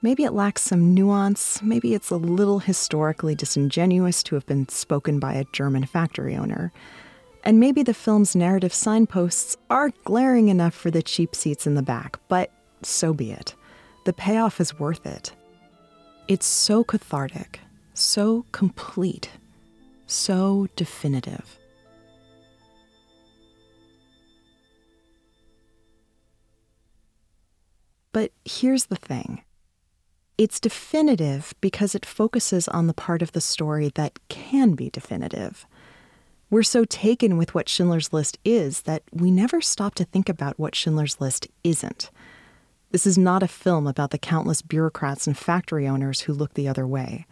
Maybe 0.02 0.26
it 0.26 0.34
lacks 0.34 0.64
some 0.64 0.94
nuance, 0.94 1.62
maybe 1.62 1.94
it's 1.94 2.10
a 2.10 2.18
little 2.18 2.60
historically 2.60 3.34
disingenuous 3.34 4.22
to 4.24 4.36
have 4.36 4.46
been 4.46 4.68
spoken 4.68 5.20
by 5.20 5.36
a 5.36 5.46
German 5.54 5.86
factory 5.86 6.36
owner. 6.36 6.74
And 7.46 7.62
maybe 7.62 7.82
the 7.82 7.94
film's 7.94 8.36
narrative 8.36 8.74
signposts 8.74 9.56
are 9.70 9.94
glaring 10.04 10.50
enough 10.50 10.74
for 10.74 10.92
the 10.92 11.02
cheap 11.02 11.34
seats 11.34 11.66
in 11.66 11.76
the 11.76 11.82
back, 11.82 12.20
but 12.28 12.52
so 12.84 13.14
be 13.14 13.32
it. 13.32 13.56
The 14.04 14.12
payoff 14.12 14.60
is 14.60 14.78
worth 14.78 15.06
it. 15.06 15.32
It's 16.28 16.46
so 16.46 16.84
cathartic, 16.84 17.62
so 17.94 18.44
complete, 18.52 19.30
so 20.10 20.68
definitive. 20.75 21.58
But 28.12 28.32
here's 28.44 28.86
the 28.86 28.96
thing 28.96 29.44
it's 30.38 30.60
definitive 30.60 31.54
because 31.62 31.96
it 31.96 32.06
focuses 32.06 32.68
on 32.70 32.88
the 32.88 32.94
part 32.94 33.22
of 33.22 33.34
the 33.34 33.42
story 33.42 33.92
that 33.96 34.20
can 34.30 34.74
be 34.74 34.89
definitive. 34.89 35.66
We're 36.50 36.63
so 36.63 36.86
taken 36.86 37.38
with 37.38 37.54
what 37.54 37.70
Schindler's 37.70 38.12
List 38.12 38.39
is 38.44 38.84
that 38.84 39.04
we 39.12 39.30
never 39.30 39.62
stop 39.62 39.94
to 39.96 40.06
think 40.06 40.30
about 40.30 40.58
what 40.58 40.75
Schindler's 40.75 41.22
List 41.22 41.48
isn't. 41.63 42.10
This 42.92 43.06
is 43.06 43.18
not 43.20 43.44
a 43.44 43.48
film 43.48 43.86
about 43.86 44.10
the 44.10 44.18
countless 44.18 44.63
bureaucrats 44.63 45.28
and 45.28 45.38
factory 45.38 45.88
owners 45.88 46.22
who 46.22 46.34
look 46.34 46.56
the 46.56 46.68
other 46.68 46.88
way, 46.88 47.28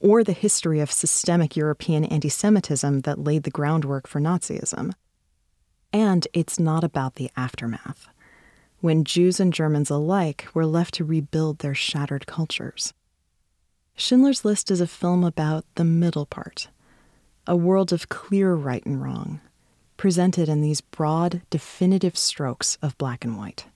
or 0.00 0.22
the 0.22 0.32
history 0.32 0.80
of 0.80 0.92
systemic 0.92 1.56
European 1.56 2.04
anti 2.04 2.28
Semitism 2.28 3.00
that 3.00 3.18
laid 3.18 3.42
the 3.42 3.50
groundwork 3.50 4.06
for 4.06 4.20
Nazism. 4.20 4.92
And 5.92 6.26
it's 6.32 6.58
not 6.58 6.84
about 6.84 7.14
the 7.16 7.30
aftermath 7.36 8.08
when 8.80 9.04
Jews 9.04 9.40
and 9.40 9.52
Germans 9.52 9.90
alike 9.90 10.46
were 10.54 10.66
left 10.66 10.94
to 10.94 11.04
rebuild 11.04 11.58
their 11.58 11.74
shattered 11.74 12.26
cultures. 12.26 12.92
Schindler's 13.96 14.44
List 14.44 14.70
is 14.70 14.80
a 14.80 14.86
film 14.86 15.24
about 15.24 15.64
the 15.74 15.84
middle 15.84 16.26
part, 16.26 16.68
a 17.46 17.56
world 17.56 17.92
of 17.92 18.08
clear 18.08 18.54
right 18.54 18.84
and 18.86 19.02
wrong, 19.02 19.40
presented 19.96 20.48
in 20.48 20.60
these 20.60 20.80
broad, 20.80 21.42
definitive 21.50 22.16
strokes 22.16 22.78
of 22.80 22.96
black 22.98 23.24
and 23.24 23.36
white. 23.36 23.66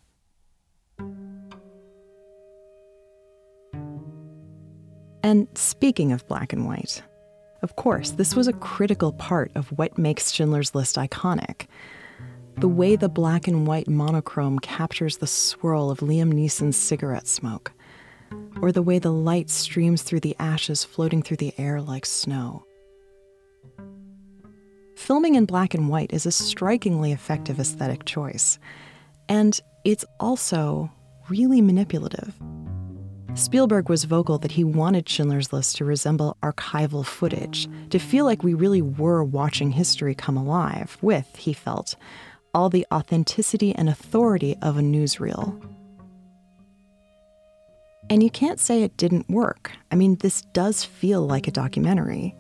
And 5.22 5.46
speaking 5.54 6.12
of 6.12 6.26
black 6.26 6.52
and 6.52 6.66
white, 6.66 7.02
of 7.62 7.76
course, 7.76 8.10
this 8.12 8.34
was 8.34 8.48
a 8.48 8.52
critical 8.52 9.12
part 9.12 9.52
of 9.54 9.68
what 9.78 9.96
makes 9.96 10.32
Schindler's 10.32 10.74
List 10.74 10.96
iconic 10.96 11.66
the 12.56 12.68
way 12.68 12.96
the 12.96 13.08
black 13.08 13.48
and 13.48 13.66
white 13.66 13.88
monochrome 13.88 14.58
captures 14.58 15.16
the 15.16 15.26
swirl 15.26 15.90
of 15.90 16.00
Liam 16.00 16.32
Neeson's 16.32 16.76
cigarette 16.76 17.26
smoke, 17.26 17.72
or 18.60 18.70
the 18.70 18.82
way 18.82 18.98
the 18.98 19.12
light 19.12 19.50
streams 19.50 20.02
through 20.02 20.20
the 20.20 20.36
ashes 20.38 20.84
floating 20.84 21.22
through 21.22 21.38
the 21.38 21.54
air 21.58 21.80
like 21.80 22.06
snow. 22.06 22.64
Filming 24.96 25.34
in 25.34 25.46
black 25.46 25.74
and 25.74 25.88
white 25.88 26.12
is 26.12 26.26
a 26.26 26.32
strikingly 26.32 27.10
effective 27.10 27.58
aesthetic 27.58 28.04
choice, 28.04 28.58
and 29.28 29.58
it's 29.84 30.04
also 30.20 30.90
really 31.28 31.60
manipulative. 31.60 32.34
Spielberg 33.34 33.88
was 33.88 34.04
vocal 34.04 34.36
that 34.38 34.52
he 34.52 34.62
wanted 34.62 35.08
Schindler's 35.08 35.52
List 35.52 35.76
to 35.76 35.86
resemble 35.86 36.36
archival 36.42 37.04
footage, 37.04 37.66
to 37.88 37.98
feel 37.98 38.26
like 38.26 38.42
we 38.42 38.52
really 38.52 38.82
were 38.82 39.24
watching 39.24 39.70
history 39.70 40.14
come 40.14 40.36
alive 40.36 40.98
with, 41.00 41.34
he 41.36 41.54
felt, 41.54 41.96
all 42.52 42.68
the 42.68 42.86
authenticity 42.92 43.74
and 43.74 43.88
authority 43.88 44.56
of 44.60 44.76
a 44.76 44.82
newsreel. 44.82 45.58
And 48.10 48.22
you 48.22 48.28
can't 48.30 48.60
say 48.60 48.82
it 48.82 48.98
didn't 48.98 49.30
work. 49.30 49.72
I 49.90 49.94
mean, 49.94 50.16
this 50.16 50.42
does 50.52 50.84
feel 50.84 51.26
like 51.26 51.48
a 51.48 51.52
documentary. 51.52 52.36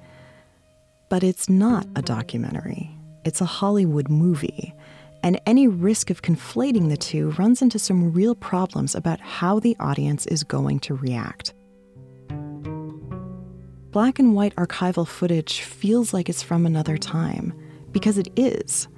But 1.08 1.24
it's 1.24 1.48
not 1.48 1.86
a 1.96 2.02
documentary, 2.02 2.90
it's 3.24 3.40
a 3.40 3.46
Hollywood 3.46 4.10
movie. 4.10 4.74
And 5.22 5.40
any 5.46 5.68
risk 5.68 6.10
of 6.10 6.22
conflating 6.22 6.88
the 6.88 6.96
two 6.96 7.30
runs 7.32 7.62
into 7.62 7.78
some 7.78 8.12
real 8.12 8.34
problems 8.34 8.94
about 8.94 9.20
how 9.20 9.60
the 9.60 9.76
audience 9.78 10.26
is 10.26 10.42
going 10.42 10.80
to 10.80 10.94
react. 10.94 11.54
Black 13.92 14.18
and 14.18 14.34
white 14.34 14.56
archival 14.56 15.06
footage 15.06 15.60
feels 15.60 16.12
like 16.12 16.28
it's 16.28 16.42
from 16.42 16.66
another 16.66 16.96
time, 16.96 17.52
because 17.92 18.18
it 18.18 18.28
is 18.36 18.88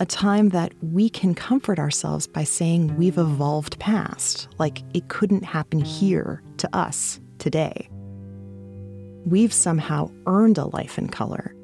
a 0.00 0.06
time 0.06 0.48
that 0.48 0.72
we 0.82 1.08
can 1.08 1.34
comfort 1.34 1.78
ourselves 1.78 2.26
by 2.26 2.42
saying 2.42 2.96
we've 2.96 3.18
evolved 3.18 3.78
past, 3.78 4.48
like 4.58 4.82
it 4.92 5.08
couldn't 5.08 5.44
happen 5.44 5.80
here 5.80 6.42
to 6.56 6.68
us 6.76 7.20
today. 7.38 7.88
We've 9.24 9.52
somehow 9.52 10.10
earned 10.26 10.58
a 10.58 10.64
life 10.64 10.98
in 10.98 11.08
color. 11.08 11.54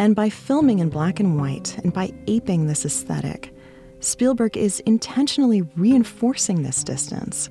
And 0.00 0.16
by 0.16 0.30
filming 0.30 0.78
in 0.78 0.88
black 0.88 1.20
and 1.20 1.38
white 1.38 1.76
and 1.84 1.92
by 1.92 2.10
aping 2.26 2.66
this 2.66 2.86
aesthetic, 2.86 3.54
Spielberg 4.00 4.56
is 4.56 4.80
intentionally 4.86 5.60
reinforcing 5.76 6.62
this 6.62 6.82
distance, 6.82 7.50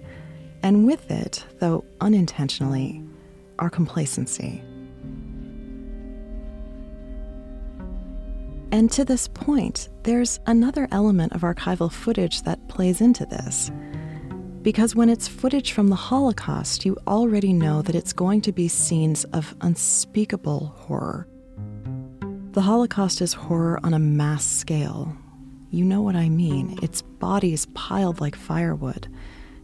and 0.64 0.88
with 0.88 1.12
it, 1.12 1.46
though 1.60 1.86
unintentionally, 2.02 3.04
our 3.60 3.70
complacency. 3.70 4.64
And 8.72 8.92
to 8.94 9.06
this 9.06 9.28
point, 9.28 9.90
there's 10.02 10.40
another 10.48 10.88
element 10.92 11.34
of 11.34 11.42
archival 11.42 11.92
footage 11.92 12.42
that 12.44 12.68
plays 12.68 13.00
into 13.00 13.28
this. 13.28 13.70
Because 14.64 14.96
when 14.96 15.10
it's 15.10 15.28
footage 15.28 15.72
from 15.72 15.90
the 15.90 15.96
Holocaust, 15.96 16.84
you 16.84 16.98
already 17.06 17.54
know 17.54 17.84
that 17.84 17.94
it's 17.94 18.12
going 18.12 18.42
to 18.42 18.52
be 18.52 18.68
scenes 18.68 19.24
of 19.26 19.56
unspeakable 19.62 20.74
horror. 20.76 21.28
The 22.60 22.64
Holocaust 22.64 23.22
is 23.22 23.32
horror 23.32 23.80
on 23.86 23.94
a 23.94 24.00
mass 24.00 24.46
scale. 24.46 25.16
You 25.72 25.86
know 25.86 26.02
what 26.02 26.18
I 26.18 26.28
mean. 26.28 26.78
It's 26.84 27.02
bodies 27.02 27.68
piled 27.68 28.20
like 28.20 28.36
firewood. 28.36 29.08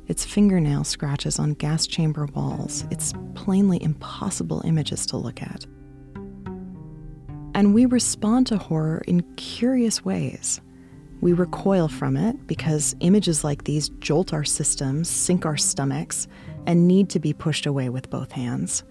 It's 0.07 0.23
fingernail 0.23 0.85
scratches 0.85 1.37
on 1.37 1.55
gas 1.55 1.87
chamber 1.87 2.25
walls. 2.27 2.85
It's 2.91 3.11
plainly 3.33 3.83
impossible 3.83 4.61
images 4.63 5.05
to 5.07 5.17
look 5.17 5.41
at. 5.41 5.65
And 7.53 7.73
we 7.73 7.85
respond 7.85 8.47
to 8.47 8.57
horror 8.57 9.03
in 9.05 9.23
curious 9.35 10.05
ways. 10.05 10.61
We 11.19 11.33
recoil 11.33 11.89
from 11.89 12.15
it 12.15 12.47
because 12.47 12.95
images 13.01 13.43
like 13.43 13.65
these 13.65 13.89
jolt 13.99 14.31
our 14.31 14.45
systems, 14.45 15.09
sink 15.09 15.45
our 15.45 15.57
stomachs, 15.57 16.29
and 16.65 16.87
need 16.87 17.09
to 17.09 17.19
be 17.19 17.33
pushed 17.33 17.65
away 17.65 17.89
with 17.89 18.09
both 18.09 18.31
hands. 18.31 18.85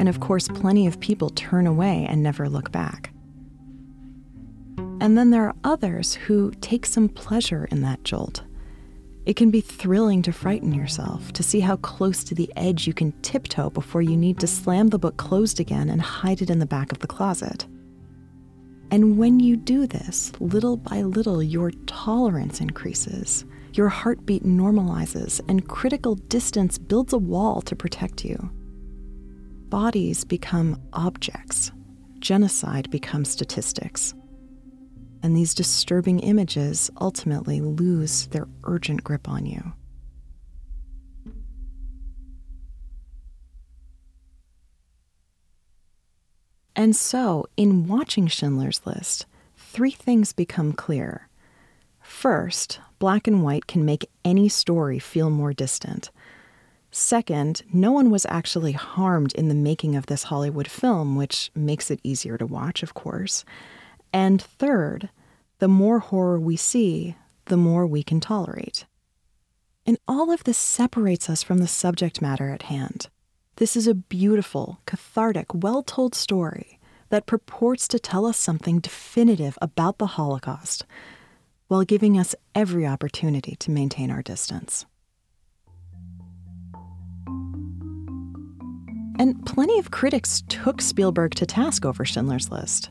And 0.00 0.08
of 0.08 0.18
course, 0.18 0.48
plenty 0.48 0.88
of 0.88 0.98
people 0.98 1.30
turn 1.30 1.68
away 1.68 2.04
and 2.10 2.20
never 2.20 2.48
look 2.48 2.72
back. 2.72 3.13
And 5.00 5.18
then 5.18 5.30
there 5.30 5.46
are 5.46 5.54
others 5.64 6.14
who 6.14 6.52
take 6.60 6.86
some 6.86 7.08
pleasure 7.08 7.66
in 7.70 7.82
that 7.82 8.04
jolt. 8.04 8.42
It 9.26 9.36
can 9.36 9.50
be 9.50 9.60
thrilling 9.60 10.22
to 10.22 10.32
frighten 10.32 10.72
yourself, 10.74 11.32
to 11.32 11.42
see 11.42 11.60
how 11.60 11.76
close 11.76 12.24
to 12.24 12.34
the 12.34 12.52
edge 12.56 12.86
you 12.86 12.92
can 12.92 13.12
tiptoe 13.22 13.70
before 13.70 14.02
you 14.02 14.16
need 14.16 14.38
to 14.40 14.46
slam 14.46 14.88
the 14.88 14.98
book 14.98 15.16
closed 15.16 15.60
again 15.60 15.88
and 15.88 16.00
hide 16.00 16.42
it 16.42 16.50
in 16.50 16.58
the 16.58 16.66
back 16.66 16.92
of 16.92 16.98
the 16.98 17.06
closet. 17.06 17.66
And 18.90 19.16
when 19.16 19.40
you 19.40 19.56
do 19.56 19.86
this, 19.86 20.30
little 20.40 20.76
by 20.76 21.02
little, 21.02 21.42
your 21.42 21.70
tolerance 21.86 22.60
increases, 22.60 23.46
your 23.72 23.88
heartbeat 23.88 24.44
normalizes, 24.44 25.40
and 25.48 25.68
critical 25.68 26.16
distance 26.16 26.76
builds 26.76 27.12
a 27.12 27.18
wall 27.18 27.62
to 27.62 27.74
protect 27.74 28.24
you. 28.24 28.50
Bodies 29.68 30.22
become 30.22 30.80
objects, 30.92 31.72
genocide 32.20 32.90
becomes 32.90 33.30
statistics. 33.30 34.14
And 35.24 35.34
these 35.34 35.54
disturbing 35.54 36.20
images 36.20 36.90
ultimately 37.00 37.58
lose 37.62 38.26
their 38.26 38.46
urgent 38.64 39.02
grip 39.02 39.26
on 39.26 39.46
you. 39.46 39.72
And 46.76 46.94
so, 46.94 47.46
in 47.56 47.86
watching 47.86 48.26
Schindler's 48.26 48.82
List, 48.84 49.24
three 49.56 49.92
things 49.92 50.34
become 50.34 50.74
clear. 50.74 51.28
First, 52.02 52.80
black 52.98 53.26
and 53.26 53.42
white 53.42 53.66
can 53.66 53.82
make 53.82 54.10
any 54.26 54.50
story 54.50 54.98
feel 54.98 55.30
more 55.30 55.54
distant. 55.54 56.10
Second, 56.90 57.62
no 57.72 57.92
one 57.92 58.10
was 58.10 58.26
actually 58.28 58.72
harmed 58.72 59.32
in 59.32 59.48
the 59.48 59.54
making 59.54 59.96
of 59.96 60.04
this 60.04 60.24
Hollywood 60.24 60.68
film, 60.68 61.16
which 61.16 61.50
makes 61.54 61.90
it 61.90 62.00
easier 62.04 62.36
to 62.36 62.44
watch, 62.44 62.82
of 62.82 62.92
course. 62.92 63.46
And 64.14 64.40
third, 64.40 65.10
the 65.58 65.66
more 65.66 65.98
horror 65.98 66.38
we 66.38 66.56
see, 66.56 67.16
the 67.46 67.56
more 67.56 67.84
we 67.84 68.04
can 68.04 68.20
tolerate. 68.20 68.86
And 69.84 69.98
all 70.06 70.30
of 70.30 70.44
this 70.44 70.56
separates 70.56 71.28
us 71.28 71.42
from 71.42 71.58
the 71.58 71.66
subject 71.66 72.22
matter 72.22 72.50
at 72.50 72.62
hand. 72.62 73.08
This 73.56 73.74
is 73.74 73.88
a 73.88 73.94
beautiful, 73.94 74.78
cathartic, 74.86 75.52
well 75.52 75.82
told 75.82 76.14
story 76.14 76.78
that 77.08 77.26
purports 77.26 77.88
to 77.88 77.98
tell 77.98 78.24
us 78.24 78.38
something 78.38 78.78
definitive 78.78 79.58
about 79.60 79.98
the 79.98 80.06
Holocaust 80.06 80.86
while 81.66 81.82
giving 81.82 82.16
us 82.16 82.36
every 82.54 82.86
opportunity 82.86 83.56
to 83.56 83.72
maintain 83.72 84.12
our 84.12 84.22
distance. 84.22 84.86
And 89.18 89.44
plenty 89.44 89.80
of 89.80 89.90
critics 89.90 90.44
took 90.48 90.80
Spielberg 90.80 91.34
to 91.34 91.46
task 91.46 91.84
over 91.84 92.04
Schindler's 92.04 92.52
List. 92.52 92.90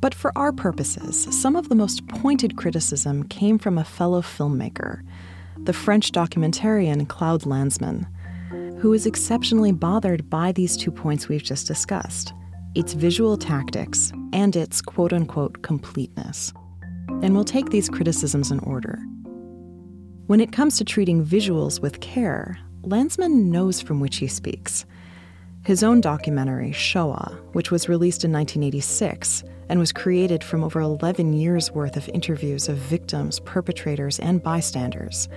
But 0.00 0.14
for 0.14 0.32
our 0.36 0.52
purposes, 0.52 1.26
some 1.30 1.56
of 1.56 1.68
the 1.68 1.74
most 1.74 2.06
pointed 2.08 2.56
criticism 2.56 3.24
came 3.24 3.58
from 3.58 3.78
a 3.78 3.84
fellow 3.84 4.22
filmmaker, 4.22 5.02
the 5.56 5.72
French 5.72 6.12
documentarian 6.12 7.08
Claude 7.08 7.42
Lanzmann 7.42 8.06
who 8.78 8.92
is 8.92 9.06
exceptionally 9.06 9.72
bothered 9.72 10.30
by 10.30 10.52
these 10.52 10.76
two 10.76 10.90
points 10.90 11.28
we've 11.28 11.42
just 11.42 11.66
discussed 11.66 12.32
its 12.74 12.92
visual 12.92 13.36
tactics 13.36 14.12
and 14.32 14.54
its 14.54 14.80
quote 14.80 15.12
unquote 15.12 15.62
completeness. 15.62 16.52
And 17.22 17.34
we'll 17.34 17.44
take 17.44 17.70
these 17.70 17.88
criticisms 17.88 18.52
in 18.52 18.60
order. 18.60 18.98
When 20.26 20.40
it 20.40 20.52
comes 20.52 20.76
to 20.76 20.84
treating 20.84 21.24
visuals 21.24 21.80
with 21.80 22.00
care, 22.00 22.58
Lanzmann 22.82 23.46
knows 23.46 23.80
from 23.80 23.98
which 23.98 24.18
he 24.18 24.28
speaks. 24.28 24.84
His 25.64 25.82
own 25.82 26.00
documentary, 26.00 26.70
Shoah, 26.70 27.36
which 27.52 27.70
was 27.70 27.88
released 27.88 28.24
in 28.24 28.32
1986 28.32 29.42
and 29.68 29.78
was 29.78 29.92
created 29.92 30.42
from 30.42 30.64
over 30.64 30.80
11 30.80 31.32
years' 31.32 31.70
worth 31.70 31.96
of 31.96 32.08
interviews 32.10 32.68
of 32.68 32.76
victims, 32.76 33.40
perpetrators, 33.40 34.18
and 34.18 34.42
bystanders, 34.42 35.28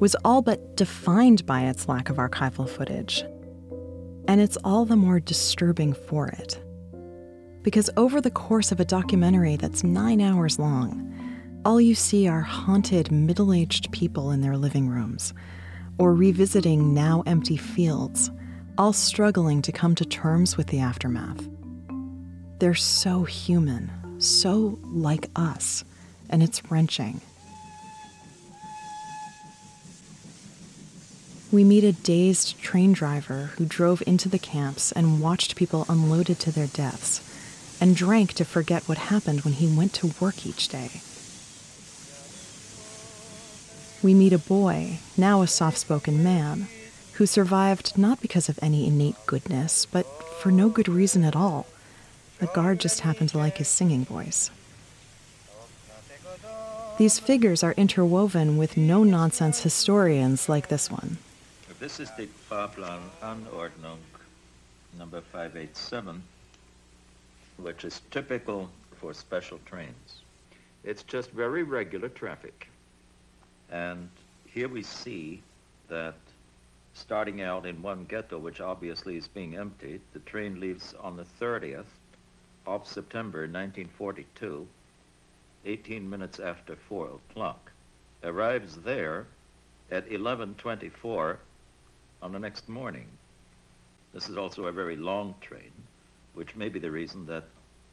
was 0.00 0.16
all 0.24 0.42
but 0.42 0.76
defined 0.76 1.44
by 1.46 1.62
its 1.62 1.88
lack 1.88 2.08
of 2.08 2.16
archival 2.16 2.68
footage. 2.68 3.24
And 4.26 4.40
it's 4.40 4.58
all 4.64 4.84
the 4.84 4.96
more 4.96 5.20
disturbing 5.20 5.92
for 5.92 6.28
it. 6.28 6.60
Because 7.62 7.90
over 7.96 8.20
the 8.20 8.30
course 8.30 8.72
of 8.72 8.80
a 8.80 8.84
documentary 8.84 9.56
that's 9.56 9.84
nine 9.84 10.20
hours 10.20 10.58
long, 10.58 11.04
all 11.64 11.80
you 11.80 11.94
see 11.94 12.28
are 12.28 12.40
haunted 12.40 13.10
middle 13.10 13.52
aged 13.52 13.90
people 13.90 14.30
in 14.30 14.40
their 14.40 14.56
living 14.56 14.88
rooms, 14.88 15.34
or 15.98 16.14
revisiting 16.14 16.94
now 16.94 17.22
empty 17.26 17.56
fields, 17.56 18.30
all 18.76 18.92
struggling 18.92 19.60
to 19.62 19.72
come 19.72 19.94
to 19.96 20.04
terms 20.04 20.56
with 20.56 20.68
the 20.68 20.78
aftermath. 20.78 21.48
They're 22.58 22.74
so 22.74 23.22
human, 23.22 24.20
so 24.20 24.78
like 24.82 25.30
us, 25.36 25.84
and 26.28 26.42
it's 26.42 26.68
wrenching. 26.70 27.20
We 31.52 31.62
meet 31.62 31.84
a 31.84 31.92
dazed 31.92 32.60
train 32.60 32.92
driver 32.92 33.52
who 33.56 33.64
drove 33.64 34.02
into 34.06 34.28
the 34.28 34.40
camps 34.40 34.90
and 34.90 35.20
watched 35.20 35.54
people 35.54 35.86
unloaded 35.88 36.40
to 36.40 36.50
their 36.50 36.66
deaths, 36.66 37.22
and 37.80 37.94
drank 37.94 38.32
to 38.34 38.44
forget 38.44 38.88
what 38.88 38.98
happened 38.98 39.42
when 39.42 39.54
he 39.54 39.74
went 39.74 39.94
to 39.94 40.12
work 40.20 40.44
each 40.44 40.68
day. 40.68 41.00
We 44.02 44.14
meet 44.14 44.32
a 44.32 44.38
boy, 44.38 44.98
now 45.16 45.42
a 45.42 45.46
soft 45.46 45.78
spoken 45.78 46.24
man, 46.24 46.66
who 47.14 47.26
survived 47.26 47.96
not 47.96 48.20
because 48.20 48.48
of 48.48 48.58
any 48.60 48.86
innate 48.86 49.16
goodness, 49.26 49.86
but 49.86 50.06
for 50.40 50.50
no 50.50 50.68
good 50.68 50.88
reason 50.88 51.22
at 51.22 51.36
all. 51.36 51.66
The 52.38 52.46
guard 52.46 52.78
just 52.78 53.00
happened 53.00 53.30
to 53.30 53.38
like 53.38 53.56
his 53.56 53.66
singing 53.66 54.04
voice. 54.04 54.50
These 56.96 57.18
figures 57.18 57.64
are 57.64 57.72
interwoven 57.72 58.56
with 58.56 58.76
no 58.76 59.02
nonsense 59.02 59.60
historians 59.60 60.48
like 60.48 60.68
this 60.68 60.90
one. 60.90 61.18
This 61.80 62.00
is 62.00 62.10
the 62.16 62.28
Fahrplan 62.48 63.00
Anordnung 63.22 63.98
number 64.98 65.20
587, 65.20 66.22
which 67.56 67.84
is 67.84 68.02
typical 68.10 68.70
for 69.00 69.14
special 69.14 69.60
trains. 69.64 70.22
It's 70.84 71.02
just 71.02 71.30
very 71.30 71.62
regular 71.62 72.08
traffic. 72.08 72.68
And 73.70 74.08
here 74.46 74.68
we 74.68 74.82
see 74.82 75.42
that 75.88 76.14
starting 76.94 77.42
out 77.42 77.66
in 77.66 77.80
one 77.82 78.06
ghetto, 78.08 78.38
which 78.38 78.60
obviously 78.60 79.16
is 79.16 79.28
being 79.28 79.56
emptied, 79.56 80.00
the 80.12 80.20
train 80.20 80.58
leaves 80.58 80.94
on 81.00 81.16
the 81.16 81.26
30th 81.40 81.84
of 82.68 82.86
September 82.86 83.40
1942, 83.40 84.66
18 85.64 86.10
minutes 86.10 86.38
after 86.38 86.76
4 86.76 87.08
o'clock, 87.30 87.72
arrives 88.22 88.76
there 88.76 89.26
at 89.90 90.04
1124 90.04 91.38
on 92.20 92.32
the 92.32 92.38
next 92.38 92.68
morning. 92.68 93.06
This 94.12 94.28
is 94.28 94.36
also 94.36 94.66
a 94.66 94.72
very 94.72 94.96
long 94.96 95.34
train, 95.40 95.72
which 96.34 96.56
may 96.56 96.68
be 96.68 96.78
the 96.78 96.90
reason 96.90 97.24
that 97.26 97.44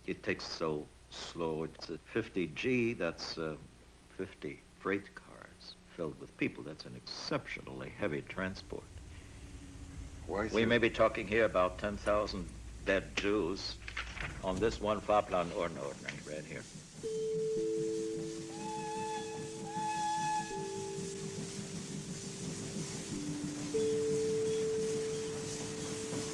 it 0.07 0.23
takes 0.23 0.45
so 0.45 0.85
slow. 1.09 1.63
It's 1.63 1.89
a 1.89 1.99
50G, 2.13 2.97
that's 2.97 3.37
uh, 3.37 3.55
50 4.17 4.59
freight 4.79 5.15
cars 5.15 5.75
filled 5.95 6.19
with 6.19 6.35
people. 6.37 6.63
That's 6.63 6.85
an 6.85 6.95
exceptionally 6.97 7.93
heavy 7.97 8.23
transport. 8.27 8.83
Why, 10.27 10.49
We 10.53 10.65
may 10.65 10.79
be 10.79 10.89
talking 10.89 11.27
here 11.27 11.45
about 11.45 11.77
10,000 11.77 12.45
dead 12.85 13.15
Jews 13.15 13.75
on 14.43 14.55
this 14.57 14.79
one 14.79 15.01
Fahrplan 15.01 15.47
Anordnung 15.47 16.29
right 16.29 16.45
here. 16.47 16.63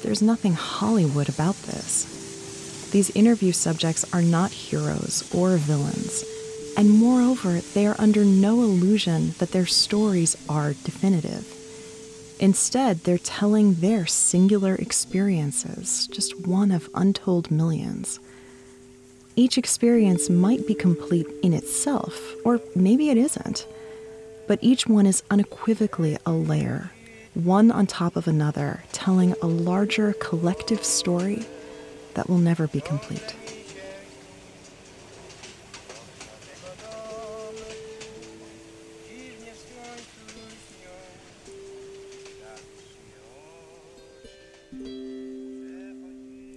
There's 0.02 0.20
nothing 0.20 0.54
Hollywood 0.54 1.28
about 1.28 1.54
this. 1.62 2.88
These 2.90 3.10
interview 3.10 3.52
subjects 3.52 4.04
are 4.12 4.20
not 4.20 4.50
heroes 4.50 5.32
or 5.34 5.56
villains, 5.56 6.24
and 6.76 6.90
moreover, 6.90 7.60
they 7.60 7.86
are 7.86 7.96
under 7.98 8.24
no 8.24 8.62
illusion 8.62 9.34
that 9.38 9.52
their 9.52 9.64
stories 9.64 10.36
are 10.48 10.74
definitive. 10.84 11.61
Instead, 12.42 12.98
they're 13.04 13.18
telling 13.18 13.74
their 13.74 14.04
singular 14.04 14.74
experiences, 14.74 16.08
just 16.08 16.44
one 16.44 16.72
of 16.72 16.90
untold 16.92 17.52
millions. 17.52 18.18
Each 19.36 19.56
experience 19.56 20.28
might 20.28 20.66
be 20.66 20.74
complete 20.74 21.28
in 21.44 21.52
itself, 21.52 22.34
or 22.44 22.60
maybe 22.74 23.10
it 23.10 23.16
isn't, 23.16 23.64
but 24.48 24.58
each 24.60 24.88
one 24.88 25.06
is 25.06 25.22
unequivocally 25.30 26.18
a 26.26 26.32
layer, 26.32 26.90
one 27.34 27.70
on 27.70 27.86
top 27.86 28.16
of 28.16 28.26
another, 28.26 28.82
telling 28.90 29.36
a 29.40 29.46
larger 29.46 30.12
collective 30.14 30.82
story 30.82 31.46
that 32.14 32.28
will 32.28 32.38
never 32.38 32.66
be 32.66 32.80
complete. 32.80 33.36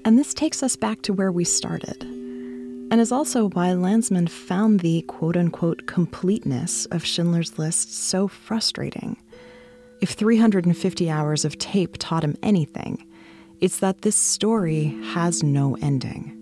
And 0.06 0.20
this 0.20 0.36
takes 0.36 0.62
us 0.62 0.76
back 0.76 1.02
to 1.02 1.14
where 1.14 1.32
we 1.32 1.44
started, 1.44 2.04
and 2.04 3.02
is 3.02 3.12
also 3.12 3.50
why 3.50 3.70
Lanzmann 3.70 4.30
found 4.30 4.82
the 4.82 5.02
quote 5.08 5.36
unquote 5.36 5.88
completeness 5.88 6.86
of 6.86 7.04
Schindler's 7.04 7.58
List 7.58 7.92
so 7.92 8.28
frustrating. 8.28 9.18
If 10.02 10.12
350 10.12 11.10
hours 11.10 11.44
of 11.44 11.58
tape 11.58 11.96
taught 11.98 12.24
him 12.24 12.38
anything, 12.44 13.04
it's 13.62 13.80
that 13.80 14.04
this 14.04 14.16
story 14.16 14.96
has 15.14 15.42
no 15.42 15.76
ending. 15.82 16.40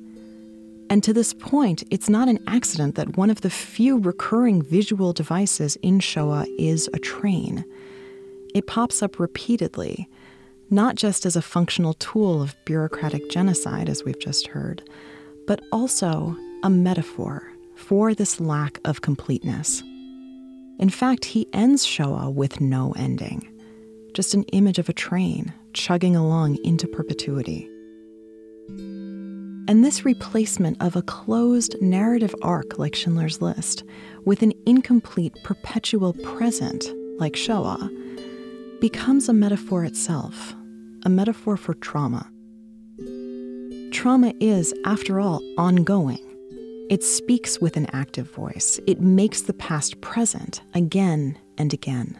And 0.89 1.02
to 1.04 1.13
this 1.13 1.34
point, 1.34 1.86
it's 1.89 2.10
not 2.10 2.28
an 2.28 2.43
accident 2.47 2.95
that 2.95 3.15
one 3.15 3.30
of 3.30 3.41
the 3.41 3.49
few 3.49 3.97
recurring 3.97 4.62
visual 4.62 5.13
devices 5.13 5.78
in 5.78 6.02
Shoah 6.02 6.45
is 6.60 6.89
a 6.93 6.99
train. 6.99 7.63
It 8.54 8.67
pops 8.67 9.02
up 9.02 9.19
repeatedly, 9.19 10.10
not 10.73 10.95
just 10.95 11.25
as 11.25 11.36
a 11.36 11.41
functional 11.41 11.93
tool 11.93 12.41
of 12.41 12.55
bureaucratic 12.65 13.29
genocide, 13.29 13.88
as 13.88 14.03
we've 14.03 14.19
just 14.19 14.47
heard, 14.47 14.81
but 15.45 15.62
also 15.71 16.36
a 16.63 16.69
metaphor 16.69 17.47
for 17.75 18.13
this 18.15 18.39
lack 18.39 18.79
of 18.83 19.01
completeness. 19.01 19.81
In 20.79 20.89
fact, 20.89 21.25
he 21.25 21.47
ends 21.53 21.86
Shoah 21.86 22.31
with 22.31 22.59
no 22.59 22.91
ending, 22.97 23.47
just 24.13 24.33
an 24.33 24.43
image 24.45 24.79
of 24.79 24.89
a 24.89 24.93
train 24.93 25.53
chugging 25.73 26.15
along 26.15 26.57
into 26.63 26.88
perpetuity. 26.88 27.69
And 28.69 29.83
this 29.83 30.03
replacement 30.03 30.81
of 30.81 30.95
a 30.95 31.03
closed 31.03 31.75
narrative 31.81 32.36
arc 32.41 32.79
like 32.79 32.95
Schindler's 32.95 33.41
List 33.41 33.83
with 34.25 34.41
an 34.41 34.53
incomplete 34.65 35.36
perpetual 35.43 36.13
present 36.13 36.86
like 37.19 37.36
Shoah 37.36 37.89
becomes 38.81 39.29
a 39.29 39.33
metaphor 39.33 39.86
itself, 39.86 40.53
a 41.05 41.09
metaphor 41.09 41.57
for 41.57 41.73
trauma. 41.75 42.29
Trauma 43.91 44.33
is, 44.39 44.73
after 44.85 45.19
all, 45.19 45.41
ongoing. 45.57 46.19
It 46.89 47.03
speaks 47.03 47.59
with 47.59 47.77
an 47.77 47.87
active 47.93 48.29
voice. 48.31 48.79
It 48.87 48.99
makes 48.99 49.41
the 49.41 49.53
past 49.53 50.01
present 50.01 50.61
again 50.73 51.37
and 51.57 51.73
again. 51.73 52.19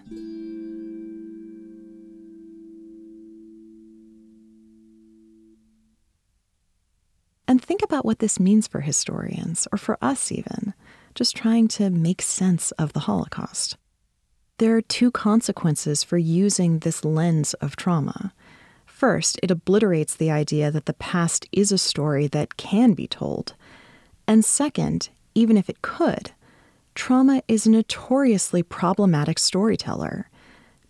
And 7.48 7.62
think 7.62 7.84
about 7.84 8.06
what 8.06 8.20
this 8.20 8.40
means 8.40 8.68
for 8.68 8.82
historians, 8.82 9.68
or 9.72 9.78
for 9.78 9.98
us 10.02 10.32
even, 10.32 10.74
just 11.14 11.36
trying 11.36 11.68
to 11.70 11.90
make 11.90 12.22
sense 12.22 12.72
of 12.72 12.94
the 12.94 13.02
Holocaust. 13.02 13.78
There 14.58 14.76
are 14.76 14.82
two 14.82 15.12
consequences 15.12 16.04
for 16.04 16.18
using 16.18 16.80
this 16.80 17.04
lens 17.04 17.54
of 17.56 17.76
trauma. 17.76 18.34
First, 19.04 19.38
it 19.44 19.52
obliterates 19.52 20.16
the 20.16 20.32
idea 20.32 20.72
that 20.72 20.86
the 20.86 20.94
past 20.94 21.46
is 21.52 21.74
a 21.74 21.78
story 21.78 22.26
that 22.28 22.56
can 22.56 22.94
be 22.94 23.06
told. 23.06 23.54
And 24.30 24.46
second, 24.46 25.10
even 25.36 25.58
if 25.58 25.70
it 25.70 25.82
could, 25.82 26.32
trauma 26.96 27.44
is 27.50 27.66
a 27.66 27.72
notoriously 27.72 28.64
problematic 28.64 29.40
storyteller 29.40 30.30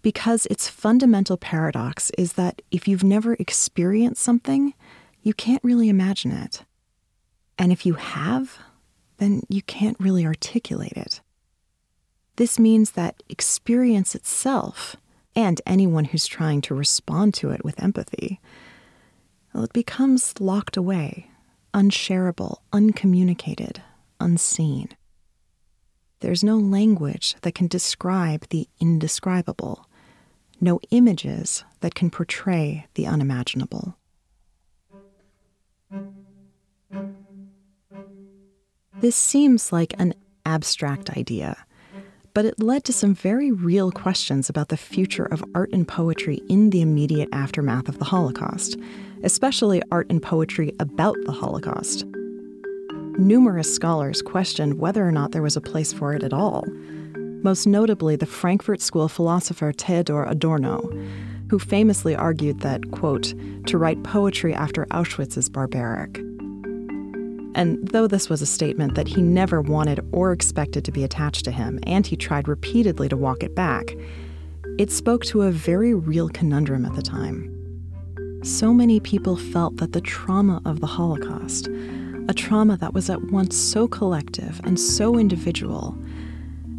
because 0.04 0.46
its 0.46 0.70
fundamental 0.70 1.38
paradox 1.38 2.12
is 2.16 2.34
that 2.34 2.62
if 2.70 2.88
you've 2.88 3.04
never 3.04 3.34
experienced 3.40 4.22
something, 4.22 4.76
you 5.24 5.34
can't 5.34 5.64
really 5.64 5.90
imagine 5.90 6.34
it. 6.34 6.62
And 7.58 7.72
if 7.72 7.84
you 7.84 7.96
have, 7.96 8.60
then 9.18 9.42
you 9.50 9.64
can't 9.64 10.00
really 10.00 10.24
articulate 10.24 10.94
it. 10.96 11.20
This 12.36 12.60
means 12.60 12.92
that 12.92 13.24
experience 13.28 14.14
itself, 14.14 14.98
and 15.36 15.62
anyone 15.66 16.06
who's 16.06 16.28
trying 16.28 16.62
to 16.62 16.76
respond 16.76 17.34
to 17.36 17.52
it 17.52 17.64
with 17.64 17.82
empathy, 17.82 18.40
well, 19.54 19.64
it 19.64 19.74
becomes 19.74 20.40
locked 20.40 20.78
away, 20.78 21.30
unshareable, 21.74 22.64
uncommunicated, 22.72 23.82
unseen. 24.20 24.90
There's 26.20 26.44
no 26.44 26.58
language 26.58 27.36
that 27.42 27.54
can 27.54 27.68
describe 27.68 28.48
the 28.50 28.68
indescribable, 28.80 29.88
no 30.62 30.80
images 30.92 31.64
that 31.82 31.96
can 31.96 32.10
portray 32.10 32.88
the 32.94 33.06
unimaginable. 33.06 33.98
This 39.02 39.16
seems 39.18 39.74
like 39.74 39.94
an 40.00 40.14
abstract 40.46 41.10
idea, 41.10 41.66
but 42.34 42.46
it 42.46 42.62
led 42.62 42.84
to 42.84 42.94
some 42.94 43.14
very 43.14 43.52
real 43.52 43.92
questions 43.92 44.50
about 44.50 44.70
the 44.70 44.78
future 44.78 45.26
of 45.26 45.44
art 45.54 45.72
and 45.72 45.88
poetry 45.88 46.42
in 46.50 46.72
the 46.72 46.82
immediate 46.82 47.30
aftermath 47.32 47.88
of 47.88 48.00
the 48.00 48.06
Holocaust, 48.06 48.78
especially 49.24 49.82
art 49.92 50.08
and 50.10 50.22
poetry 50.22 50.74
about 50.80 51.16
the 51.26 51.32
Holocaust. 51.32 52.06
Numerous 53.20 53.74
scholars 53.74 54.22
questioned 54.24 54.80
whether 54.80 55.08
or 55.08 55.12
not 55.12 55.32
there 55.32 55.44
was 55.44 55.56
a 55.56 55.62
place 55.62 55.94
for 55.94 56.14
it 56.14 56.24
at 56.24 56.34
all, 56.34 56.66
most 57.44 57.68
notably 57.68 58.16
the 58.16 58.26
Frankfurt 58.26 58.82
School 58.82 59.08
philosopher 59.08 59.72
Theodor 59.72 60.24
Adorno, 60.24 60.82
who 61.50 61.60
famously 61.60 62.16
argued 62.16 62.62
that, 62.62 62.90
quote, 62.92 63.34
to 63.68 63.78
write 63.78 64.02
poetry 64.04 64.54
after 64.56 64.86
Auschwitz 64.88 65.38
is 65.38 65.50
barbaric. 65.50 66.20
And 67.56 67.88
though 67.90 68.08
this 68.08 68.30
was 68.30 68.42
a 68.42 68.48
statement 68.48 68.96
that 68.96 69.08
he 69.08 69.22
never 69.22 69.62
wanted 69.62 70.00
or 70.12 70.32
expected 70.32 70.84
to 70.86 70.92
be 70.92 71.04
attached 71.04 71.46
to 71.46 71.52
him, 71.52 71.80
and 71.84 72.06
he 72.06 72.16
tried 72.16 72.48
repeatedly 72.48 73.10
to 73.10 73.18
walk 73.18 73.44
it 73.44 73.56
back, 73.56 73.96
it 74.80 74.92
spoke 74.92 75.24
to 75.26 75.44
a 75.44 75.52
very 75.52 75.94
real 75.94 76.30
conundrum 76.30 76.86
at 76.86 76.96
the 76.96 77.02
time. 77.02 77.50
So 78.44 78.74
many 78.74 79.00
people 79.00 79.36
felt 79.36 79.78
that 79.78 79.94
the 79.94 80.02
trauma 80.02 80.62
of 80.66 80.80
the 80.80 80.88
Holocaust, 80.88 81.68
a 82.28 82.34
trauma 82.34 82.76
that 82.78 82.94
was 82.94 83.10
at 83.10 83.32
once 83.32 83.56
so 83.56 83.88
collective 83.88 84.60
and 84.64 84.80
so 84.80 85.18
individual, 85.18 85.98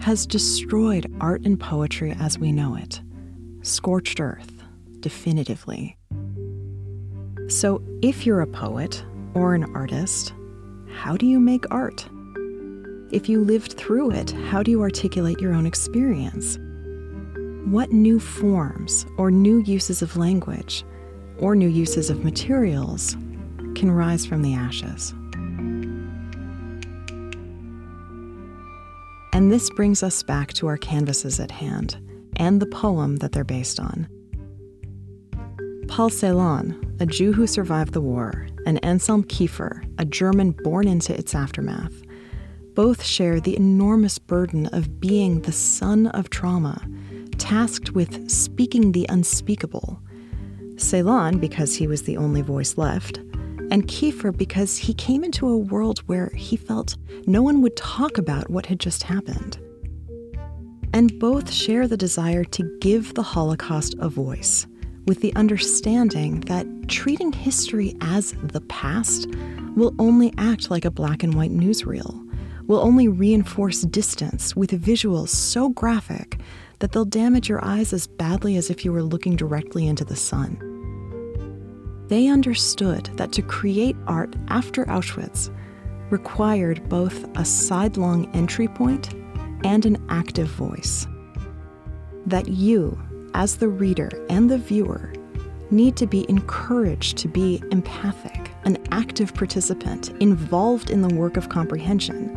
has 0.00 0.26
destroyed 0.26 1.10
art 1.20 1.42
and 1.42 1.58
poetry 1.58 2.14
as 2.18 2.38
we 2.38 2.52
know 2.52 2.74
it, 2.74 3.00
scorched 3.62 4.20
earth, 4.20 4.62
definitively. 5.00 5.96
So, 7.48 7.82
if 8.02 8.26
you're 8.26 8.40
a 8.40 8.46
poet 8.46 9.04
or 9.34 9.54
an 9.54 9.64
artist, 9.74 10.34
how 10.94 11.16
do 11.16 11.26
you 11.26 11.40
make 11.40 11.64
art? 11.70 12.08
If 13.10 13.28
you 13.28 13.40
lived 13.40 13.74
through 13.74 14.12
it, 14.12 14.30
how 14.30 14.62
do 14.62 14.70
you 14.70 14.80
articulate 14.80 15.40
your 15.40 15.52
own 15.52 15.66
experience? 15.66 16.58
What 17.66 17.92
new 17.92 18.20
forms 18.20 19.04
or 19.18 19.30
new 19.30 19.58
uses 19.58 20.02
of 20.02 20.16
language 20.16 20.84
or 21.38 21.54
new 21.54 21.68
uses 21.68 22.10
of 22.10 22.24
materials 22.24 23.16
can 23.74 23.90
rise 23.90 24.24
from 24.24 24.42
the 24.42 24.54
ashes? 24.54 25.12
And 29.32 29.50
this 29.50 29.68
brings 29.70 30.02
us 30.02 30.22
back 30.22 30.52
to 30.54 30.68
our 30.68 30.76
canvases 30.76 31.40
at 31.40 31.50
hand 31.50 31.98
and 32.36 32.60
the 32.60 32.66
poem 32.66 33.16
that 33.16 33.32
they're 33.32 33.44
based 33.44 33.80
on. 33.80 34.08
Paul 35.88 36.08
Celan, 36.08 37.00
a 37.00 37.06
Jew 37.06 37.32
who 37.32 37.46
survived 37.46 37.92
the 37.92 38.00
war, 38.00 38.46
and 38.66 38.84
Anselm 38.84 39.24
Kiefer, 39.24 39.84
a 39.98 40.04
German 40.04 40.52
born 40.52 40.88
into 40.88 41.16
its 41.16 41.34
aftermath, 41.34 42.02
both 42.74 43.04
share 43.04 43.40
the 43.40 43.56
enormous 43.56 44.18
burden 44.18 44.66
of 44.66 45.00
being 45.00 45.42
the 45.42 45.52
son 45.52 46.08
of 46.08 46.30
trauma, 46.30 46.80
tasked 47.38 47.92
with 47.92 48.30
speaking 48.30 48.92
the 48.92 49.06
unspeakable, 49.08 50.00
Celan 50.76 51.40
because 51.40 51.76
he 51.76 51.86
was 51.86 52.02
the 52.02 52.16
only 52.16 52.42
voice 52.42 52.76
left, 52.76 53.18
and 53.70 53.86
Kiefer 53.86 54.36
because 54.36 54.76
he 54.76 54.94
came 54.94 55.24
into 55.24 55.48
a 55.48 55.56
world 55.56 56.00
where 56.06 56.30
he 56.34 56.56
felt 56.56 56.96
no 57.26 57.42
one 57.42 57.62
would 57.62 57.76
talk 57.76 58.18
about 58.18 58.50
what 58.50 58.66
had 58.66 58.80
just 58.80 59.04
happened. 59.04 59.58
And 60.92 61.18
both 61.18 61.50
share 61.50 61.88
the 61.88 61.96
desire 61.96 62.44
to 62.44 62.78
give 62.80 63.14
the 63.14 63.22
Holocaust 63.22 63.94
a 63.98 64.08
voice, 64.08 64.66
with 65.06 65.20
the 65.20 65.34
understanding 65.36 66.40
that 66.40 66.66
treating 66.88 67.32
history 67.32 67.96
as 68.00 68.32
the 68.42 68.60
past 68.62 69.28
will 69.76 69.94
only 69.98 70.32
act 70.38 70.70
like 70.70 70.84
a 70.84 70.90
black 70.90 71.22
and 71.22 71.34
white 71.34 71.50
newsreel, 71.50 72.20
will 72.66 72.80
only 72.80 73.08
reinforce 73.08 73.82
distance 73.82 74.56
with 74.56 74.70
visuals 74.70 75.28
so 75.28 75.68
graphic 75.68 76.38
that 76.78 76.92
they'll 76.92 77.04
damage 77.04 77.48
your 77.48 77.64
eyes 77.64 77.92
as 77.92 78.06
badly 78.06 78.56
as 78.56 78.70
if 78.70 78.84
you 78.84 78.92
were 78.92 79.02
looking 79.02 79.36
directly 79.36 79.86
into 79.86 80.04
the 80.04 80.16
sun. 80.16 80.58
They 82.08 82.28
understood 82.28 83.10
that 83.14 83.32
to 83.32 83.42
create 83.42 83.96
art 84.06 84.36
after 84.48 84.84
Auschwitz 84.86 85.54
required 86.10 86.88
both 86.88 87.26
a 87.36 87.44
sidelong 87.44 88.30
entry 88.34 88.68
point 88.68 89.14
and 89.64 89.86
an 89.86 90.04
active 90.08 90.48
voice. 90.48 91.06
That 92.26 92.48
you, 92.48 92.98
as 93.34 93.56
the 93.56 93.68
reader 93.68 94.08
and 94.30 94.50
the 94.50 94.58
viewer, 94.58 95.12
need 95.70 95.96
to 95.96 96.06
be 96.06 96.28
encouraged 96.28 97.18
to 97.18 97.28
be 97.28 97.62
empathic, 97.70 98.50
an 98.64 98.78
active 98.92 99.34
participant 99.34 100.10
involved 100.20 100.90
in 100.90 101.02
the 101.02 101.14
work 101.14 101.36
of 101.36 101.48
comprehension, 101.48 102.28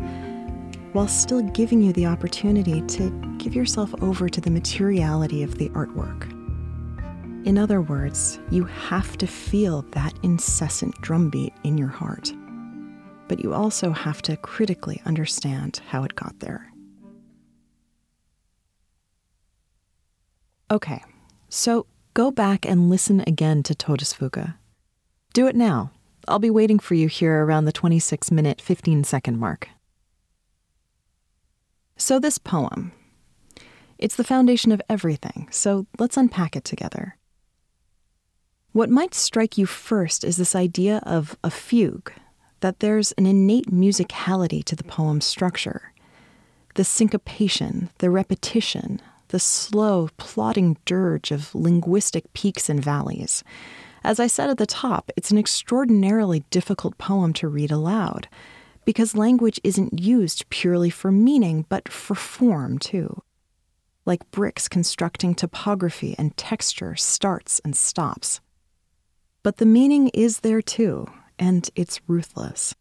while 0.94 1.08
still 1.08 1.42
giving 1.42 1.82
you 1.82 1.94
the 1.94 2.06
opportunity 2.06 2.82
to 2.82 3.12
give 3.38 3.54
yourself 3.54 3.94
over 4.02 4.28
to 4.28 4.42
the 4.42 4.50
materiality 4.50 5.44
of 5.44 5.58
the 5.58 5.70
artwork. 5.70 6.32
In 7.46 7.58
other 7.58 7.82
words, 7.82 8.40
you 8.50 8.66
have 8.66 9.18
to 9.18 9.28
feel 9.28 9.84
that 9.92 10.14
incessant 10.24 11.00
drumbeat 11.02 11.54
in 11.64 11.78
your 11.78 11.88
heart. 11.88 12.34
But 13.28 13.40
you 13.40 13.54
also 13.54 13.92
have 13.92 14.22
to 14.24 14.36
critically 14.38 15.02
understand 15.06 15.82
how 15.88 16.04
it 16.04 16.16
got 16.16 16.40
there. 16.40 16.72
Okay, 20.70 21.02
so 21.48 21.86
go 22.14 22.30
back 22.30 22.66
and 22.66 22.90
listen 22.90 23.24
again 23.26 23.64
to 23.64 23.74
Todesfuge. 23.74 24.56
Do 25.34 25.48
it 25.48 25.56
now. 25.56 25.92
I'll 26.28 26.40
be 26.40 26.50
waiting 26.50 26.78
for 26.78 26.94
you 26.94 27.08
here 27.08 27.46
around 27.46 27.66
the 27.66 27.72
26 27.72 28.32
minute, 28.32 28.60
15 28.60 29.06
second 29.06 29.40
mark. 29.40 29.70
So, 31.96 32.20
this 32.20 32.38
poem. 32.38 32.92
It's 33.98 34.16
the 34.16 34.26
foundation 34.26 34.72
of 34.72 34.82
everything, 34.90 35.48
so 35.52 35.88
let's 35.98 36.18
unpack 36.18 36.56
it 36.56 36.64
together. 36.64 37.16
What 38.74 38.90
might 38.90 39.16
strike 39.16 39.58
you 39.58 39.66
first 39.66 40.24
is 40.24 40.38
this 40.38 40.54
idea 40.54 41.02
of 41.04 41.38
a 41.44 41.50
fugue, 41.50 42.12
that 42.60 42.82
there's 42.82 43.14
an 43.14 43.26
innate 43.26 43.72
musicality 43.72 44.64
to 44.66 44.76
the 44.76 44.84
poem's 44.84 45.26
structure. 45.26 45.94
The 46.76 46.84
syncopation, 46.84 47.90
the 47.98 48.12
repetition, 48.12 49.02
the 49.30 49.40
slow, 49.40 50.10
plodding 50.18 50.78
dirge 50.86 51.32
of 51.32 51.54
linguistic 51.54 52.32
peaks 52.34 52.70
and 52.70 52.84
valleys. 52.84 53.44
As 54.04 54.20
I 54.20 54.28
said 54.28 54.50
at 54.50 54.58
the 54.58 54.66
top, 54.66 55.12
it's 55.18 55.32
an 55.32 55.38
extraordinarily 55.38 56.46
difficult 56.50 56.98
poem 56.98 57.34
to 57.34 57.48
read 57.48 57.72
aloud 57.72 58.28
because 58.86 59.18
language 59.18 59.60
isn't 59.66 60.00
used 60.00 60.50
purely 60.50 60.90
for 60.90 61.12
meaning, 61.12 61.66
but 61.68 61.90
for 61.90 62.16
form 62.16 62.80
too. 62.80 63.22
Like 64.06 64.32
bricks 64.32 64.70
constructing 64.70 65.36
topography 65.36 66.16
and 66.18 66.36
texture 66.38 66.96
starts 66.96 67.60
and 67.66 67.76
stops. 67.76 68.40
But 69.44 69.58
the 69.58 69.66
meaning 69.66 70.08
is 70.14 70.40
there 70.40 70.62
too, 70.62 71.08
and 71.38 71.70
it's 71.76 72.00
ruthless. 72.08 72.76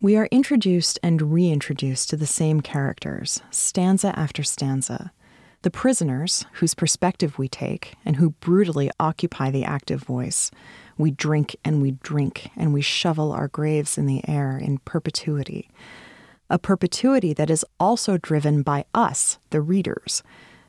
We 0.00 0.16
are 0.16 0.28
introduced 0.32 0.98
and 1.02 1.32
reintroduced 1.32 2.10
to 2.10 2.16
the 2.16 2.26
same 2.26 2.60
characters, 2.60 3.40
stanza 3.50 4.18
after 4.18 4.42
stanza, 4.42 5.12
the 5.62 5.70
prisoners, 5.70 6.46
whose 6.54 6.74
perspective 6.74 7.38
we 7.38 7.48
take 7.48 7.94
and 8.04 8.16
who 8.16 8.30
brutally 8.30 8.90
occupy 9.00 9.50
the 9.50 9.64
active 9.64 10.02
voice, 10.02 10.50
we 10.96 11.10
drink 11.10 11.56
and 11.64 11.82
we 11.82 11.92
drink 12.02 12.50
and 12.56 12.72
we 12.72 12.80
shovel 12.80 13.32
our 13.32 13.48
graves 13.48 13.98
in 13.98 14.06
the 14.06 14.26
air 14.28 14.56
in 14.56 14.78
perpetuity. 14.78 15.68
A 16.48 16.58
perpetuity 16.58 17.32
that 17.32 17.50
is 17.50 17.64
also 17.80 18.16
driven 18.16 18.62
by 18.62 18.84
us, 18.94 19.38
the 19.50 19.60
readers, 19.60 20.22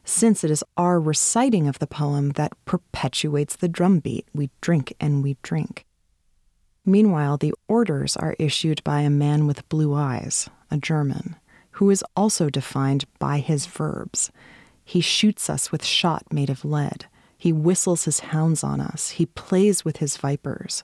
since 0.03 0.43
it 0.43 0.49
is 0.49 0.63
our 0.75 0.99
reciting 0.99 1.67
of 1.67 1.77
the 1.77 1.87
poem 1.87 2.31
that 2.31 2.53
perpetuates 2.65 3.55
the 3.55 3.69
drumbeat 3.69 4.27
we 4.33 4.49
drink 4.59 4.93
and 4.99 5.23
we 5.23 5.37
drink. 5.43 5.85
Meanwhile, 6.83 7.37
the 7.37 7.53
orders 7.67 8.17
are 8.17 8.35
issued 8.39 8.83
by 8.83 9.01
a 9.01 9.09
man 9.11 9.45
with 9.45 9.69
blue 9.69 9.93
eyes, 9.93 10.49
a 10.71 10.77
German, 10.77 11.35
who 11.73 11.91
is 11.91 12.03
also 12.15 12.49
defined 12.49 13.05
by 13.19 13.37
his 13.37 13.67
verbs 13.67 14.31
he 14.89 15.01
shoots 15.01 15.51
us 15.51 15.71
with 15.71 15.85
shot 15.85 16.23
made 16.33 16.49
of 16.49 16.65
lead. 16.65 17.05
He 17.37 17.53
whistles 17.53 18.05
his 18.05 18.21
hounds 18.21 18.63
on 18.63 18.81
us. 18.81 19.11
He 19.11 19.27
plays 19.27 19.85
with 19.85 19.97
his 19.97 20.17
vipers. 20.17 20.83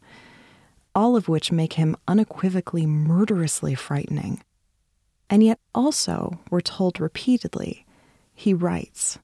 All 0.94 1.16
of 1.16 1.28
which 1.28 1.52
make 1.52 1.74
him 1.74 1.98
unequivocally 2.08 2.86
murderously 2.86 3.74
frightening. 3.74 4.44
And 5.28 5.42
yet, 5.42 5.60
also, 5.74 6.40
we're 6.52 6.62
told 6.62 7.00
repeatedly, 7.00 7.88
he 8.36 8.54
writes. 8.54 9.18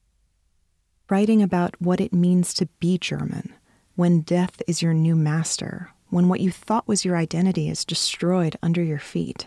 Writing 1.11 1.43
about 1.43 1.79
what 1.79 2.01
it 2.01 2.11
means 2.11 2.51
to 2.55 2.65
be 2.79 2.97
German, 2.97 3.53
when 3.95 4.21
death 4.21 4.63
is 4.67 4.81
your 4.81 4.95
new 4.95 5.15
master, 5.15 5.91
when 6.09 6.27
what 6.27 6.39
you 6.39 6.49
thought 6.49 6.87
was 6.87 7.05
your 7.05 7.17
identity 7.17 7.69
is 7.69 7.85
destroyed 7.85 8.55
under 8.63 8.81
your 8.81 8.97
feet. 8.97 9.45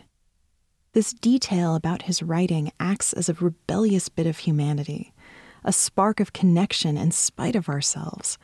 This 0.92 1.12
detail 1.12 1.74
about 1.74 2.02
his 2.02 2.22
writing 2.22 2.70
acts 2.78 3.12
as 3.12 3.28
a 3.28 3.34
rebellious 3.34 4.08
bit 4.08 4.28
of 4.28 4.38
humanity, 4.38 5.12
a 5.64 5.72
spark 5.72 6.20
of 6.20 6.32
connection 6.32 6.96
in 6.96 7.10
spite 7.10 7.56
of 7.56 7.68
ourselves, 7.68 8.38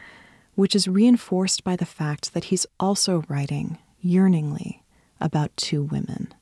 which 0.55 0.75
is 0.75 0.89
reinforced 0.89 1.63
by 1.65 1.77
the 1.77 1.87
fact 1.87 2.35
that 2.35 2.45
he's 2.45 2.67
also 2.79 3.25
writing 3.29 3.79
yearningly 4.01 4.83
about 5.21 5.57
two 5.57 5.83
women. 5.83 6.33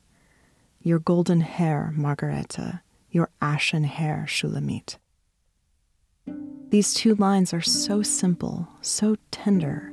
Your 0.81 0.99
golden 0.99 1.41
hair, 1.41 1.91
Margarete, 1.95 2.79
your 3.11 3.29
ashen 3.41 3.83
hair, 3.83 4.25
Shulamit. 4.27 4.97
These 6.69 6.93
two 6.93 7.15
lines 7.15 7.53
are 7.53 7.61
so 7.61 8.01
simple, 8.01 8.67
so 8.81 9.17
tender, 9.31 9.91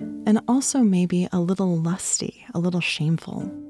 and 0.00 0.40
also 0.48 0.80
maybe 0.80 1.28
a 1.32 1.40
little 1.40 1.76
lusty, 1.76 2.46
a 2.54 2.58
little 2.58 2.80
shameful. 2.80 3.63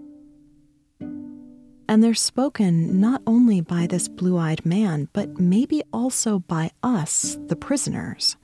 And 1.88 2.02
they're 2.02 2.14
spoken 2.14 3.00
not 3.00 3.22
only 3.26 3.60
by 3.60 3.86
this 3.86 4.08
blue 4.08 4.38
eyed 4.38 4.64
man, 4.64 5.08
but 5.12 5.38
maybe 5.38 5.82
also 5.92 6.38
by 6.40 6.70
us, 6.82 7.36
the 7.46 7.56
prisoners. 7.56 8.36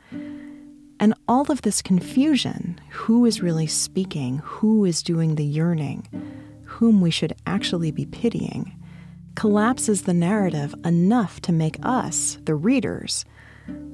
And 1.01 1.15
all 1.27 1.51
of 1.51 1.63
this 1.63 1.81
confusion 1.81 2.79
who 2.91 3.25
is 3.25 3.41
really 3.41 3.67
speaking, 3.67 4.39
who 4.45 4.85
is 4.85 5.03
doing 5.03 5.35
the 5.35 5.45
yearning, 5.45 6.07
whom 6.65 7.01
we 7.01 7.11
should 7.11 7.35
actually 7.47 7.91
be 7.91 8.07
pitying 8.07 8.77
collapses 9.35 10.03
the 10.03 10.13
narrative 10.13 10.75
enough 10.85 11.41
to 11.41 11.53
make 11.53 11.79
us, 11.83 12.39
the 12.45 12.55
readers, 12.55 13.25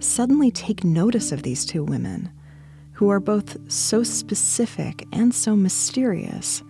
suddenly 0.01 0.51
take 0.51 0.83
notice 0.83 1.31
of 1.31 1.43
these 1.43 1.65
two 1.65 1.85
women, 1.85 2.31
who 2.93 3.09
are 3.09 3.21
both 3.21 3.57
so 3.71 4.03
specific 4.03 5.07
and 5.13 5.35
so 5.35 5.55
mysterious, 5.55 6.65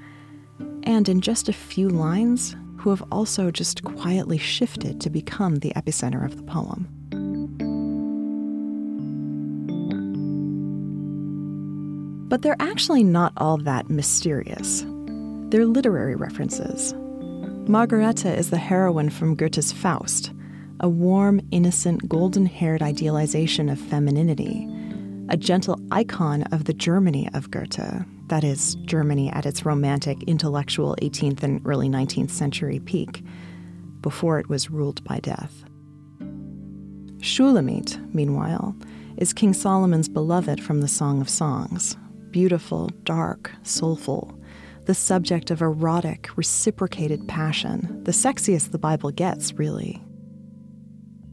and 0.83 1.09
in 1.09 1.21
just 1.21 1.49
a 1.49 1.55
few 1.55 1.89
lines, 1.89 2.55
who 2.87 2.91
have 2.91 3.03
also 3.11 3.51
just 3.51 3.83
quietly 3.83 4.39
shifted 4.39 5.01
to 5.01 5.11
become 5.11 5.57
the 5.57 5.73
epicenter 5.75 6.25
of 6.25 6.37
the 6.37 6.43
poem. 6.45 6.87
But 12.29 12.43
they're 12.43 12.55
actually 12.61 13.03
not 13.03 13.33
all 13.39 13.57
that 13.57 13.91
mysterious. 13.91 14.85
They're 15.49 15.67
literary 15.67 16.15
references. 16.15 16.95
Margarete 17.67 18.27
is 18.27 18.51
the 18.51 18.57
heroine 18.57 19.11
from 19.11 19.35
Goethe's 19.35 19.73
Faust, 19.73 20.33
a 20.79 20.89
warm, 20.89 21.41
innocent, 21.51 22.09
golden 22.09 22.47
haired 22.47 22.83
idealization 22.83 23.69
of 23.69 23.81
femininity, 23.81 24.69
a 25.29 25.37
gentle 25.37 25.81
icon 25.91 26.45
of 26.53 26.67
the 26.67 26.75
Germany 26.75 27.29
of 27.35 27.51
Goethe, 27.51 28.07
that 28.29 28.45
is, 28.45 28.75
Germany 28.77 29.31
at 29.31 29.47
its 29.47 29.65
romantic, 29.65 30.23
intellectual 30.25 30.97
18th 31.01 31.43
and 31.43 31.61
early 31.65 31.89
19th 31.89 32.31
century 32.31 32.81
peak, 32.81 33.25
before 34.01 34.39
it 34.39 34.49
was 34.49 34.71
ruled 34.71 35.03
by 35.05 35.19
death. 35.21 35.65
Shulamit, 37.19 38.15
meanwhile, 38.15 38.77
is 39.17 39.33
King 39.33 39.53
Solomon's 39.53 40.09
beloved 40.09 40.63
from 40.63 40.81
the 40.81 40.89
Song 40.89 41.21
of 41.21 41.29
Songs, 41.29 41.97
beautiful, 42.31 42.89
dark, 43.05 43.51
soulful, 43.63 44.39
the 44.85 44.95
subject 44.95 45.51
of 45.51 45.63
erotic, 45.63 46.37
reciprocated 46.37 47.27
passion, 47.27 48.05
the 48.05 48.13
sexiest 48.13 48.71
the 48.71 48.79
Bible 48.79 49.11
gets, 49.11 49.53
really. 49.55 50.03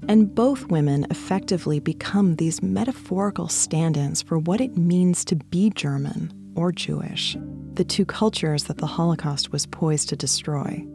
And 0.07 0.33
both 0.33 0.65
women 0.65 1.05
effectively 1.11 1.79
become 1.79 2.35
these 2.35 2.61
metaphorical 2.61 3.47
stand 3.47 3.95
ins 3.95 4.21
for 4.21 4.37
what 4.37 4.59
it 4.59 4.77
means 4.77 5.23
to 5.25 5.35
be 5.35 5.69
German 5.69 6.33
or 6.55 6.71
Jewish, 6.71 7.37
the 7.73 7.83
two 7.83 8.05
cultures 8.05 8.65
that 8.65 8.77
the 8.77 8.87
Holocaust 8.87 9.51
was 9.51 9.65
poised 9.65 10.09
to 10.09 10.15
destroy. 10.15 10.85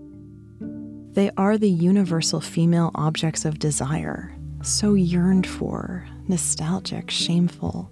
They 1.13 1.31
are 1.37 1.59
the 1.59 1.71
universal 1.71 2.41
female 2.41 2.91
objects 2.95 3.45
of 3.45 3.59
desire, 3.59 4.35
so 4.63 4.95
yearned 4.95 5.47
for, 5.47 6.07
nostalgic, 6.29 7.11
shameful. 7.11 7.91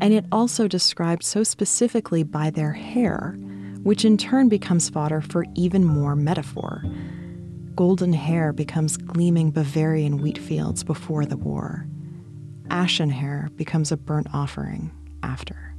And 0.00 0.14
it 0.14 0.24
also 0.32 0.66
described 0.66 1.22
so 1.22 1.42
specifically 1.42 2.22
by 2.22 2.50
their 2.50 2.72
hair, 2.72 3.36
which 3.82 4.04
in 4.04 4.16
turn 4.16 4.48
becomes 4.48 4.88
fodder 4.88 5.20
for 5.20 5.44
even 5.54 5.84
more 5.84 6.16
metaphor. 6.16 6.82
Golden 7.74 8.12
hair 8.12 8.52
becomes 8.52 8.96
gleaming 8.96 9.50
Bavarian 9.50 10.18
wheat 10.18 10.38
fields 10.38 10.82
before 10.82 11.26
the 11.26 11.36
war. 11.36 11.86
Ashen 12.70 13.10
hair 13.10 13.50
becomes 13.56 13.90
a 13.92 13.96
burnt 13.96 14.28
offering 14.32 14.90
after. 15.22 15.69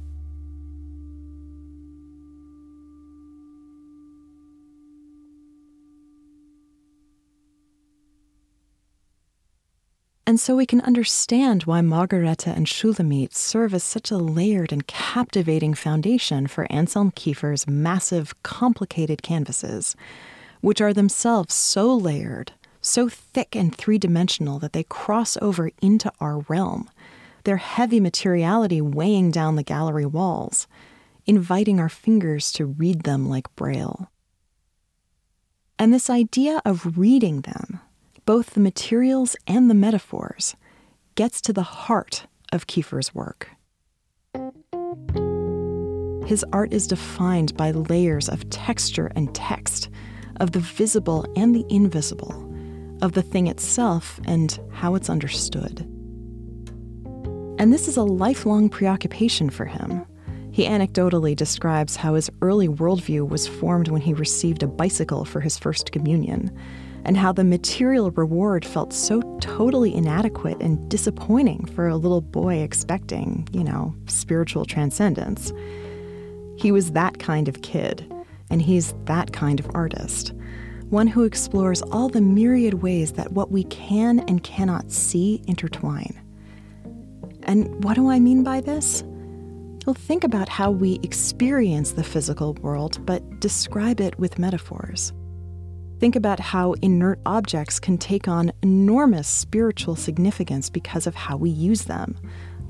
And 10.24 10.38
so 10.38 10.54
we 10.54 10.66
can 10.66 10.80
understand 10.82 11.64
why 11.64 11.80
Margarete 11.80 12.46
and 12.46 12.66
Shulamit 12.66 13.34
serve 13.34 13.74
as 13.74 13.82
such 13.82 14.10
a 14.10 14.16
layered 14.16 14.72
and 14.72 14.86
captivating 14.86 15.74
foundation 15.74 16.46
for 16.46 16.70
Anselm 16.70 17.10
Kiefer's 17.10 17.66
massive, 17.66 18.40
complicated 18.44 19.22
canvases, 19.22 19.96
which 20.60 20.80
are 20.80 20.94
themselves 20.94 21.54
so 21.54 21.92
layered, 21.92 22.52
so 22.80 23.08
thick 23.08 23.56
and 23.56 23.74
three 23.74 23.98
dimensional 23.98 24.60
that 24.60 24.72
they 24.72 24.84
cross 24.84 25.36
over 25.42 25.70
into 25.80 26.12
our 26.20 26.38
realm, 26.48 26.88
their 27.42 27.56
heavy 27.56 27.98
materiality 27.98 28.80
weighing 28.80 29.32
down 29.32 29.56
the 29.56 29.64
gallery 29.64 30.06
walls, 30.06 30.68
inviting 31.26 31.80
our 31.80 31.88
fingers 31.88 32.52
to 32.52 32.66
read 32.66 33.02
them 33.02 33.28
like 33.28 33.54
Braille. 33.56 34.08
And 35.80 35.92
this 35.92 36.08
idea 36.08 36.62
of 36.64 36.96
reading 36.96 37.40
them, 37.40 37.80
both 38.24 38.50
the 38.50 38.60
materials 38.60 39.36
and 39.46 39.68
the 39.68 39.74
metaphors, 39.74 40.56
gets 41.14 41.40
to 41.42 41.52
the 41.52 41.62
heart 41.62 42.26
of 42.52 42.66
Kiefer's 42.66 43.14
work. 43.14 43.50
His 46.26 46.44
art 46.52 46.72
is 46.72 46.86
defined 46.86 47.56
by 47.56 47.72
layers 47.72 48.28
of 48.28 48.48
texture 48.50 49.10
and 49.16 49.34
text, 49.34 49.90
of 50.40 50.52
the 50.52 50.60
visible 50.60 51.26
and 51.36 51.54
the 51.54 51.66
invisible, 51.68 52.48
of 53.02 53.12
the 53.12 53.22
thing 53.22 53.48
itself 53.48 54.20
and 54.24 54.58
how 54.72 54.94
it's 54.94 55.10
understood. 55.10 55.80
And 57.58 57.72
this 57.72 57.88
is 57.88 57.96
a 57.96 58.02
lifelong 58.02 58.68
preoccupation 58.68 59.50
for 59.50 59.66
him. 59.66 60.06
He 60.52 60.64
anecdotally 60.64 61.34
describes 61.34 61.96
how 61.96 62.14
his 62.14 62.30
early 62.40 62.68
worldview 62.68 63.28
was 63.28 63.48
formed 63.48 63.88
when 63.88 64.00
he 64.02 64.14
received 64.14 64.62
a 64.62 64.68
bicycle 64.68 65.24
for 65.24 65.40
his 65.40 65.58
first 65.58 65.92
communion, 65.92 66.56
and 67.04 67.16
how 67.16 67.32
the 67.32 67.44
material 67.44 68.10
reward 68.12 68.64
felt 68.64 68.92
so 68.92 69.20
totally 69.40 69.94
inadequate 69.94 70.60
and 70.60 70.88
disappointing 70.88 71.64
for 71.66 71.88
a 71.88 71.96
little 71.96 72.20
boy 72.20 72.56
expecting, 72.56 73.48
you 73.52 73.64
know, 73.64 73.94
spiritual 74.06 74.64
transcendence. 74.64 75.52
He 76.56 76.70
was 76.70 76.92
that 76.92 77.18
kind 77.18 77.48
of 77.48 77.62
kid, 77.62 78.06
and 78.50 78.62
he's 78.62 78.94
that 79.06 79.32
kind 79.32 79.58
of 79.58 79.70
artist. 79.74 80.32
One 80.90 81.06
who 81.06 81.24
explores 81.24 81.82
all 81.82 82.08
the 82.08 82.20
myriad 82.20 82.74
ways 82.82 83.12
that 83.12 83.32
what 83.32 83.50
we 83.50 83.64
can 83.64 84.20
and 84.20 84.42
cannot 84.44 84.92
see 84.92 85.42
intertwine. 85.46 86.20
And 87.44 87.82
what 87.82 87.94
do 87.94 88.10
I 88.10 88.20
mean 88.20 88.44
by 88.44 88.60
this? 88.60 89.02
Well, 89.86 89.94
think 89.94 90.22
about 90.22 90.48
how 90.48 90.70
we 90.70 91.00
experience 91.02 91.92
the 91.92 92.04
physical 92.04 92.54
world, 92.54 93.04
but 93.04 93.40
describe 93.40 94.00
it 94.00 94.16
with 94.18 94.38
metaphors. 94.38 95.12
Think 96.02 96.16
about 96.16 96.40
how 96.40 96.72
inert 96.82 97.20
objects 97.26 97.78
can 97.78 97.96
take 97.96 98.26
on 98.26 98.50
enormous 98.60 99.28
spiritual 99.28 99.94
significance 99.94 100.68
because 100.68 101.06
of 101.06 101.14
how 101.14 101.36
we 101.36 101.48
use 101.48 101.84
them. 101.84 102.18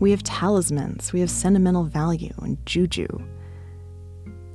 We 0.01 0.11
have 0.11 0.23
talismans, 0.23 1.15
we 1.15 1.21
have 1.21 1.31
sentimental 1.31 1.85
value 1.85 2.35
and 2.43 2.59
juju. 2.67 3.09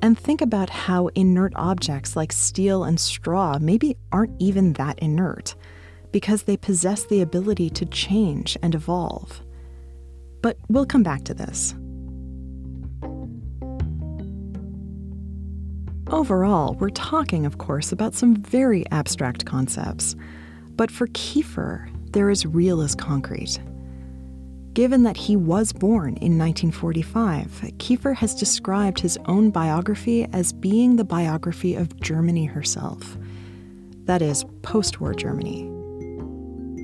And 0.04 0.16
think 0.16 0.42
about 0.42 0.70
how 0.70 1.08
inert 1.16 1.54
objects 1.56 2.16
like 2.16 2.32
steel 2.32 2.84
and 2.84 3.00
straw 3.00 3.58
maybe 3.60 3.98
aren't 4.12 4.40
even 4.40 4.74
that 4.74 5.00
inert, 5.00 5.56
because 6.12 6.44
they 6.44 6.56
possess 6.56 7.04
the 7.06 7.22
ability 7.22 7.72
to 7.72 7.86
change 7.88 8.60
and 8.62 8.76
evolve. 8.76 9.42
But 10.44 10.60
we'll 10.70 10.86
come 10.86 11.02
back 11.02 11.24
to 11.24 11.34
this. 11.34 11.74
Overall, 16.10 16.76
we're 16.76 16.90
talking, 16.90 17.46
of 17.46 17.58
course, 17.58 17.92
about 17.92 18.14
some 18.14 18.38
very 18.38 18.90
abstract 18.92 19.46
concepts. 19.46 20.16
But 20.78 20.90
for 20.90 21.08
Kiefer, 21.08 21.90
they're 22.14 22.30
as 22.30 22.46
real 22.46 22.80
as 22.80 22.96
concrete. 22.96 23.60
Given 24.72 25.04
that 25.04 25.18
he 25.18 25.36
was 25.36 25.74
born 25.74 26.16
in 26.18 26.38
1945, 26.38 27.74
Kiefer 27.78 28.16
has 28.16 28.34
described 28.34 29.02
his 29.02 29.18
own 29.26 29.50
biography 29.50 30.26
as 30.32 30.54
being 30.54 30.96
the 30.96 31.04
biography 31.04 31.76
of 31.76 32.00
Germany 32.00 32.46
herself. 32.46 33.18
That 34.06 34.22
is, 34.22 34.46
post 34.62 35.02
war 35.02 35.14
Germany. 35.14 35.64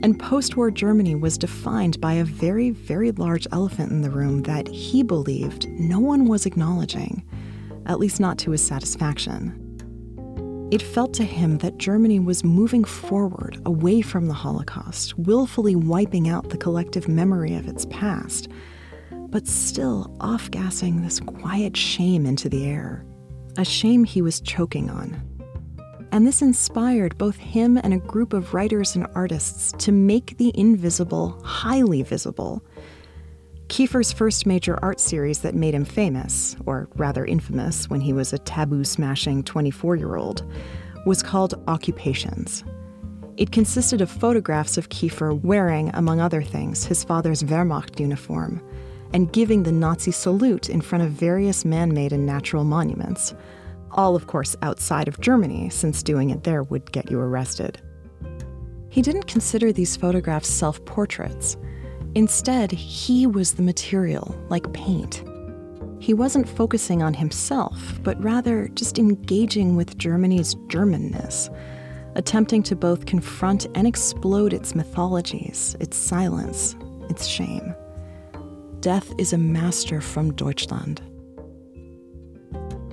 And 0.04 0.20
post 0.20 0.58
war 0.58 0.70
Germany 0.70 1.16
was 1.16 1.38
defined 1.38 2.02
by 2.02 2.14
a 2.14 2.26
very, 2.26 2.72
very 2.72 3.12
large 3.14 3.48
elephant 3.54 3.90
in 3.92 4.02
the 4.02 4.10
room 4.10 4.44
that 4.44 4.68
he 4.68 5.02
believed 5.02 5.70
no 5.70 6.02
one 6.02 6.28
was 6.28 6.46
acknowledging 6.46 7.24
at 7.86 8.00
least 8.00 8.20
not 8.20 8.38
to 8.40 8.52
his 8.52 8.66
satisfaction. 8.66 9.60
It 10.72 10.82
felt 10.82 11.14
to 11.16 11.24
him 11.24 11.60
that 11.60 11.78
Germany 11.78 12.20
was 12.20 12.44
moving 12.44 12.84
forward 12.84 13.62
away 13.66 14.02
from 14.02 14.28
the 14.28 14.34
Holocaust, 14.34 15.18
willfully 15.20 15.76
wiping 15.76 16.28
out 16.28 16.50
the 16.50 16.58
collective 16.58 17.08
memory 17.08 17.54
of 17.56 17.68
its 17.68 17.86
past, 17.92 18.48
but 19.12 19.48
still 19.48 20.16
off 20.20 20.50
gassing 20.50 21.02
this 21.02 21.20
quiet 21.20 21.78
shame 21.78 22.26
into 22.26 22.50
the 22.50 22.66
air, 22.66 23.06
a 23.58 23.64
shame 23.64 24.04
he 24.04 24.22
was 24.22 24.42
choking 24.42 24.90
on. 24.90 25.22
And 26.12 26.26
this 26.26 26.42
inspired 26.42 27.18
both 27.18 27.38
him 27.38 27.78
and 27.78 27.94
a 27.94 27.98
group 27.98 28.34
of 28.34 28.54
writers 28.54 28.96
and 28.96 29.08
artists 29.16 29.74
to 29.80 29.92
make 29.92 30.38
the 30.38 30.52
invisible 30.56 31.40
highly 31.44 32.02
visible 32.02 32.64
Kiefer's 33.74 34.14
first 34.14 34.46
major 34.46 34.78
art 34.84 35.00
series 35.00 35.40
that 35.40 35.56
made 35.56 35.74
him 35.74 35.84
famous, 35.84 36.56
or 36.68 36.88
rather 36.96 37.26
infamous 37.26 37.90
when 37.90 38.02
he 38.02 38.14
was 38.14 38.32
a 38.32 38.38
taboo 38.38 38.84
smashing 38.84 39.42
24 39.42 39.96
year 39.96 40.16
old, 40.16 40.44
was 41.08 41.24
called 41.24 41.56
Occupations. 41.68 42.64
It 43.36 43.52
consisted 43.52 44.00
of 44.00 44.12
photographs 44.12 44.78
of 44.78 44.90
Kiefer 44.90 45.42
wearing, 45.42 45.90
among 45.96 46.20
other 46.20 46.44
things, 46.44 46.86
his 46.86 47.04
father's 47.04 47.42
Wehrmacht 47.42 48.00
uniform 48.00 48.62
and 49.12 49.34
giving 49.34 49.64
the 49.64 49.72
Nazi 49.72 50.12
salute 50.12 50.70
in 50.70 50.80
front 50.80 51.04
of 51.04 51.10
various 51.10 51.66
man 51.66 51.96
made 51.96 52.14
and 52.14 52.28
natural 52.28 52.66
monuments. 52.66 53.34
All, 53.90 54.16
of 54.16 54.28
course, 54.28 54.56
outside 54.62 55.08
of 55.08 55.20
Germany, 55.20 55.72
since 55.72 56.04
doing 56.04 56.30
it 56.30 56.44
there 56.44 56.62
would 56.62 56.92
get 56.92 57.10
you 57.10 57.20
arrested. 57.20 57.82
He 58.90 59.02
didn't 59.02 59.26
consider 59.26 59.72
these 59.74 59.98
photographs 59.98 60.48
self 60.48 60.86
portraits. 60.86 61.58
Instead, 62.16 62.72
he 62.72 63.26
was 63.26 63.54
the 63.54 63.64
material, 63.64 64.36
like 64.50 64.72
paint. 64.74 65.24
He 66.00 66.14
wasn't 66.14 66.50
focusing 66.50 67.02
on 67.02 67.14
himself, 67.14 68.00
but 68.04 68.22
rather 68.22 68.68
just 68.70 69.00
engaging 69.00 69.76
with 69.76 69.98
Germany's 69.98 70.54
Germanness, 70.68 71.50
attempting 72.16 72.62
to 72.64 72.76
both 72.76 73.06
confront 73.06 73.66
and 73.74 73.88
explode 73.88 74.54
its 74.54 74.76
mythologies, 74.76 75.76
its 75.80 75.98
silence, 75.98 76.76
its 77.10 77.26
shame. 77.26 77.74
Death 78.82 79.14
is 79.18 79.34
a 79.34 79.38
master 79.38 80.02
from 80.02 80.34
Deutschland. 80.34 81.02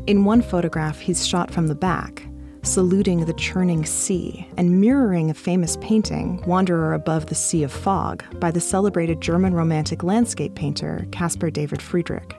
In 0.07 0.25
one 0.25 0.41
photograph, 0.41 0.99
he's 0.99 1.27
shot 1.27 1.51
from 1.51 1.67
the 1.67 1.75
back, 1.75 2.23
saluting 2.63 3.25
the 3.25 3.33
churning 3.35 3.85
sea 3.87 4.47
and 4.57 4.81
mirroring 4.81 5.31
a 5.31 5.35
famous 5.35 5.77
painting, 5.79 6.43
Wanderer 6.47 6.95
Above 6.95 7.27
the 7.27 7.35
Sea 7.35 7.63
of 7.63 7.73
Fog, 7.73 8.23
by 8.39 8.51
the 8.51 8.61
celebrated 8.61 9.21
German 9.21 9.55
Romantic 9.55 10.03
landscape 10.03 10.55
painter 10.55 11.07
Caspar 11.11 11.51
David 11.51 11.81
Friedrich. 11.81 12.37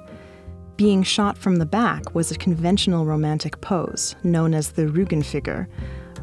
Being 0.77 1.03
shot 1.03 1.37
from 1.37 1.57
the 1.57 1.65
back 1.65 2.13
was 2.15 2.31
a 2.31 2.37
conventional 2.37 3.05
romantic 3.05 3.61
pose, 3.61 4.15
known 4.23 4.53
as 4.53 4.71
the 4.71 4.83
Rückenfigur, 4.83 5.67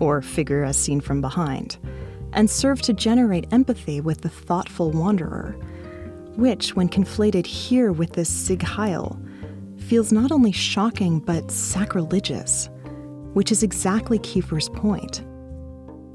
or 0.00 0.22
figure 0.22 0.64
as 0.64 0.76
seen 0.76 1.00
from 1.00 1.20
behind, 1.20 1.78
and 2.32 2.48
served 2.48 2.84
to 2.84 2.92
generate 2.92 3.52
empathy 3.52 4.00
with 4.00 4.20
the 4.20 4.28
thoughtful 4.28 4.90
wanderer, 4.90 5.56
which, 6.36 6.76
when 6.76 6.88
conflated 6.88 7.46
here 7.46 7.92
with 7.92 8.12
this 8.12 8.28
Sieg 8.28 8.62
Heil, 8.62 9.20
feels 9.76 10.12
not 10.12 10.30
only 10.30 10.52
shocking 10.52 11.18
but 11.18 11.50
sacrilegious 11.50 12.68
which 13.34 13.52
is 13.52 13.62
exactly 13.62 14.18
Kiefer's 14.18 14.68
point. 14.68 15.22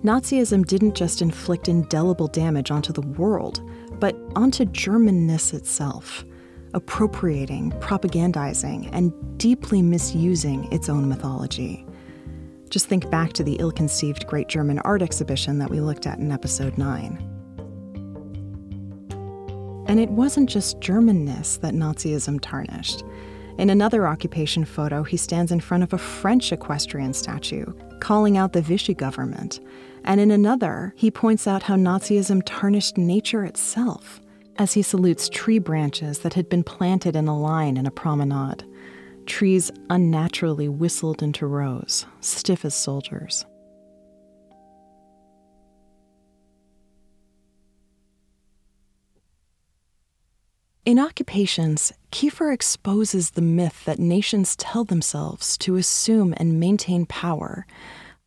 Nazism 0.03 0.66
didn't 0.66 0.95
just 0.95 1.22
inflict 1.22 1.70
indelible 1.70 2.28
damage 2.28 2.72
onto 2.72 2.91
the 2.91 3.01
world, 3.01 3.61
but 3.99 4.16
onto 4.36 4.66
Germanness 4.66 5.53
itself, 5.53 6.26
appropriating, 6.74 7.72
propagandizing, 7.80 8.89
and 8.91 9.14
deeply 9.38 9.82
misusing 9.82 10.72
its 10.74 10.89
own 10.89 11.07
mythology. 11.07 11.86
Just 12.70 12.88
think 12.88 13.09
back 13.09 13.34
to 13.34 13.43
the 13.43 13.55
ill 13.59 13.72
conceived 13.72 14.28
Great 14.28 14.49
German 14.49 14.80
Art 14.80 15.01
Exhibition 15.01 15.59
that 15.59 15.70
we 15.70 15.80
looked 15.80 16.07
at 16.07 16.20
in 16.20 16.32
episode 16.32 16.78
9. 16.78 17.30
And 19.88 19.99
it 19.99 20.09
wasn't 20.09 20.49
just 20.49 20.80
Germanness 20.80 21.61
that 21.61 21.74
Nazism 21.74 22.39
tarnished. 22.41 23.03
In 23.60 23.70
another 23.70 24.08
occupation 24.08 24.66
photo, 24.66 25.04
he 25.04 25.16
stands 25.16 25.51
in 25.51 25.60
front 25.60 25.84
of 25.84 25.93
a 25.93 25.97
French 25.97 26.51
equestrian 26.51 27.14
statue, 27.14 27.66
calling 27.99 28.36
out 28.36 28.54
the 28.54 28.64
Vichy 28.64 28.95
government. 28.95 29.60
And 30.04 30.20
in 30.20 30.32
another, 30.32 30.93
he 30.97 31.12
points 31.12 31.47
out 31.47 31.64
how 31.64 31.76
Nazism 31.76 32.41
tarnished 32.45 32.97
nature 32.97 33.45
itself 33.45 34.20
as 34.58 34.74
he 34.74 34.82
salutes 34.82 35.30
tree 35.30 35.60
branches 35.60 36.20
that 36.20 36.34
had 36.34 36.49
been 36.49 36.64
planted 36.64 37.16
in 37.16 37.28
a 37.28 37.38
line 37.38 37.78
in 37.78 37.86
a 37.86 37.91
promenade. 37.91 38.66
Trees 39.28 39.72
unnaturally 39.89 40.68
whistled 40.68 41.22
into 41.22 41.45
rows, 41.45 42.06
stiff 42.22 42.66
as 42.66 42.74
soldiers. 42.74 43.45
In 50.86 50.99
Occupations, 50.99 51.93
Kiefer 52.14 52.53
exposes 52.53 53.32
the 53.32 53.41
myth 53.41 53.86
that 53.86 53.97
nations 53.97 54.55
tell 54.55 54.84
themselves 54.84 55.57
to 55.57 55.78
assume 55.78 56.32
and 56.38 56.59
maintain 56.59 57.07
power, 57.07 57.66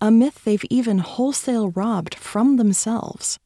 a 0.01 0.11
myth 0.11 0.43
they've 0.43 0.65
even 0.69 0.99
wholesale 0.99 1.71
robbed 1.71 2.17
from 2.17 2.57
themselves. 2.57 3.39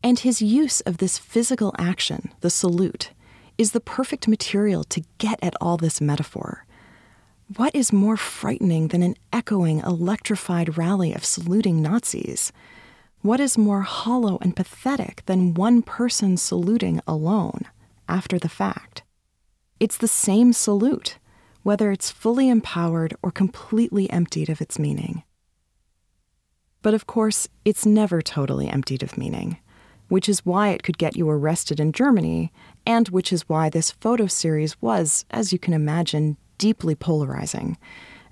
And 0.00 0.20
his 0.20 0.40
use 0.40 0.80
of 0.82 0.98
this 0.98 1.18
physical 1.18 1.74
action, 1.78 2.32
the 2.42 2.48
salute, 2.48 3.10
is 3.58 3.72
the 3.72 3.80
perfect 3.80 4.28
material 4.28 4.84
to 4.84 5.02
get 5.18 5.40
at 5.42 5.56
all 5.60 5.76
this 5.76 6.00
metaphor. 6.00 6.64
What 7.56 7.74
is 7.74 7.92
more 7.92 8.16
frightening 8.16 8.88
than 8.88 9.02
an 9.02 9.16
echoing, 9.32 9.80
electrified 9.80 10.78
rally 10.78 11.12
of 11.12 11.24
saluting 11.24 11.82
Nazis? 11.82 12.52
What 13.22 13.40
is 13.40 13.58
more 13.58 13.80
hollow 13.80 14.38
and 14.42 14.54
pathetic 14.54 15.24
than 15.26 15.54
one 15.54 15.82
person 15.82 16.36
saluting 16.36 17.00
alone? 17.04 17.62
after 18.08 18.38
the 18.38 18.48
fact. 18.48 19.02
It's 19.80 19.96
the 19.96 20.08
same 20.08 20.52
salute, 20.52 21.18
whether 21.62 21.90
it's 21.92 22.10
fully 22.10 22.48
empowered 22.48 23.14
or 23.22 23.30
completely 23.30 24.10
emptied 24.10 24.48
of 24.48 24.60
its 24.60 24.78
meaning. 24.78 25.22
But 26.82 26.94
of 26.94 27.06
course, 27.06 27.48
it's 27.64 27.86
never 27.86 28.22
totally 28.22 28.68
emptied 28.68 29.02
of 29.02 29.18
meaning, 29.18 29.58
which 30.08 30.28
is 30.28 30.46
why 30.46 30.70
it 30.70 30.82
could 30.82 30.98
get 30.98 31.16
you 31.16 31.28
arrested 31.28 31.80
in 31.80 31.92
Germany, 31.92 32.52
and 32.86 33.08
which 33.08 33.32
is 33.32 33.48
why 33.48 33.68
this 33.68 33.90
photo 33.90 34.26
series 34.26 34.80
was, 34.80 35.24
as 35.30 35.52
you 35.52 35.58
can 35.58 35.74
imagine, 35.74 36.36
deeply 36.56 36.94
polarizing, 36.94 37.76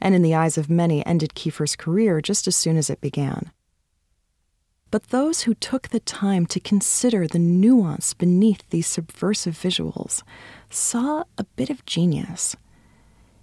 and 0.00 0.14
in 0.14 0.22
the 0.22 0.34
eyes 0.34 0.58
of 0.58 0.70
many 0.70 1.04
ended 1.06 1.34
Kiefer's 1.34 1.76
career 1.76 2.20
just 2.20 2.46
as 2.46 2.56
soon 2.56 2.76
as 2.76 2.90
it 2.90 3.00
began. 3.00 3.50
But 4.90 5.08
those 5.08 5.42
who 5.42 5.54
took 5.54 5.88
the 5.88 6.00
time 6.00 6.46
to 6.46 6.60
consider 6.60 7.26
the 7.26 7.38
nuance 7.38 8.14
beneath 8.14 8.62
these 8.70 8.86
subversive 8.86 9.54
visuals 9.54 10.22
saw 10.70 11.24
a 11.36 11.44
bit 11.56 11.70
of 11.70 11.84
genius. 11.86 12.56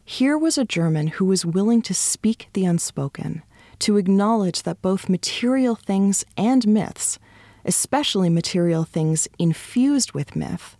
Here 0.05 0.37
was 0.37 0.57
a 0.57 0.65
German 0.65 1.07
who 1.07 1.25
was 1.25 1.45
willing 1.45 1.81
to 1.83 1.93
speak 1.93 2.47
the 2.53 2.65
unspoken, 2.65 3.43
to 3.79 3.97
acknowledge 3.97 4.63
that 4.63 4.81
both 4.81 5.09
material 5.09 5.75
things 5.75 6.25
and 6.37 6.67
myths, 6.67 7.19
especially 7.65 8.29
material 8.29 8.83
things 8.83 9.27
infused 9.37 10.13
with 10.13 10.35
myth, 10.35 10.77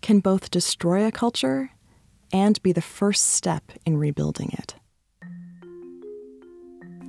can 0.00 0.20
both 0.20 0.50
destroy 0.50 1.06
a 1.06 1.12
culture 1.12 1.72
and 2.32 2.62
be 2.62 2.72
the 2.72 2.82
first 2.82 3.26
step 3.26 3.72
in 3.84 3.96
rebuilding 3.98 4.50
it. 4.52 4.74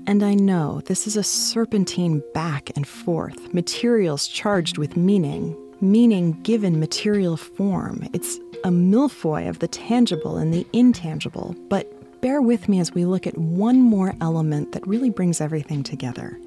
And 0.05 0.21
I 0.21 0.33
know 0.33 0.81
this 0.85 1.07
is 1.07 1.15
a 1.15 1.23
serpentine 1.23 2.21
back 2.33 2.71
and 2.75 2.85
forth, 2.85 3.53
materials 3.53 4.27
charged 4.27 4.77
with 4.77 4.97
meaning, 4.97 5.55
meaning 5.79 6.33
given 6.43 6.77
material 6.77 7.37
form. 7.37 8.05
It's 8.11 8.37
a 8.65 8.71
mille-feuille 8.71 9.47
of 9.47 9.59
the 9.59 9.67
tangible 9.69 10.35
and 10.37 10.53
the 10.53 10.67
intangible, 10.73 11.55
but 11.69 12.21
bear 12.21 12.41
with 12.41 12.67
me 12.67 12.81
as 12.81 12.93
we 12.93 13.05
look 13.05 13.25
at 13.25 13.37
one 13.37 13.81
more 13.81 14.13
element 14.19 14.73
that 14.73 14.85
really 14.85 15.09
brings 15.09 15.39
everything 15.39 15.83
together 15.83 16.39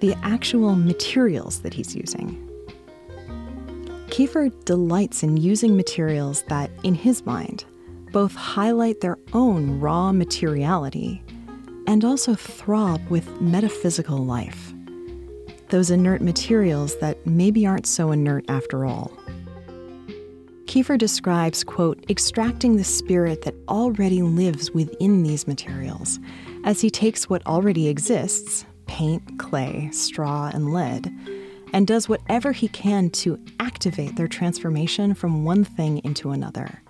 the 0.00 0.14
actual 0.22 0.76
materials 0.76 1.62
that 1.62 1.74
he's 1.74 1.96
using. 1.96 2.48
Kiefer 4.06 4.52
delights 4.64 5.24
in 5.24 5.36
using 5.36 5.76
materials 5.76 6.42
that, 6.42 6.70
in 6.84 6.94
his 6.94 7.26
mind, 7.26 7.64
both 8.12 8.32
highlight 8.36 9.00
their 9.00 9.18
own 9.32 9.80
raw 9.80 10.12
materiality 10.12 11.20
and 11.88 12.04
also 12.04 12.34
throb 12.34 13.00
with 13.08 13.40
metaphysical 13.40 14.18
life. 14.18 14.74
Those 15.70 15.90
inert 15.90 16.20
materials 16.20 16.98
that 16.98 17.26
maybe 17.26 17.66
aren't 17.66 17.86
so 17.86 18.12
inert 18.12 18.44
after 18.50 18.84
all. 18.84 19.10
Kiefer 20.66 20.98
describes, 20.98 21.64
quote, 21.64 22.04
extracting 22.10 22.76
the 22.76 22.84
spirit 22.84 23.40
that 23.42 23.54
already 23.70 24.20
lives 24.20 24.70
within 24.70 25.22
these 25.22 25.46
materials 25.46 26.20
as 26.62 26.82
he 26.82 26.90
takes 26.90 27.30
what 27.30 27.44
already 27.46 27.88
exists 27.88 28.66
paint, 28.86 29.38
clay, 29.38 29.88
straw, 29.90 30.50
and 30.52 30.72
lead 30.74 31.10
and 31.72 31.86
does 31.86 32.08
whatever 32.08 32.52
he 32.52 32.68
can 32.68 33.08
to 33.10 33.38
activate 33.60 34.16
their 34.16 34.28
transformation 34.28 35.14
from 35.14 35.44
one 35.44 35.64
thing 35.64 36.02
into 36.04 36.32
another. 36.32 36.82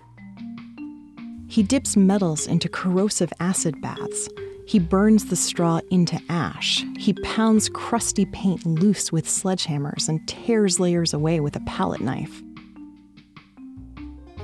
He 1.47 1.63
dips 1.63 1.95
metals 1.95 2.47
into 2.47 2.67
corrosive 2.67 3.31
acid 3.39 3.81
baths 3.81 4.29
he 4.69 4.77
burns 4.77 5.25
the 5.25 5.35
straw 5.35 5.81
into 5.89 6.21
ash. 6.29 6.85
He 6.95 7.13
pounds 7.13 7.69
crusty 7.69 8.25
paint 8.25 8.63
loose 8.67 9.11
with 9.11 9.25
sledgehammers 9.25 10.07
and 10.07 10.27
tears 10.27 10.79
layers 10.79 11.11
away 11.11 11.39
with 11.39 11.55
a 11.55 11.59
palette 11.61 12.01
knife. 12.01 12.43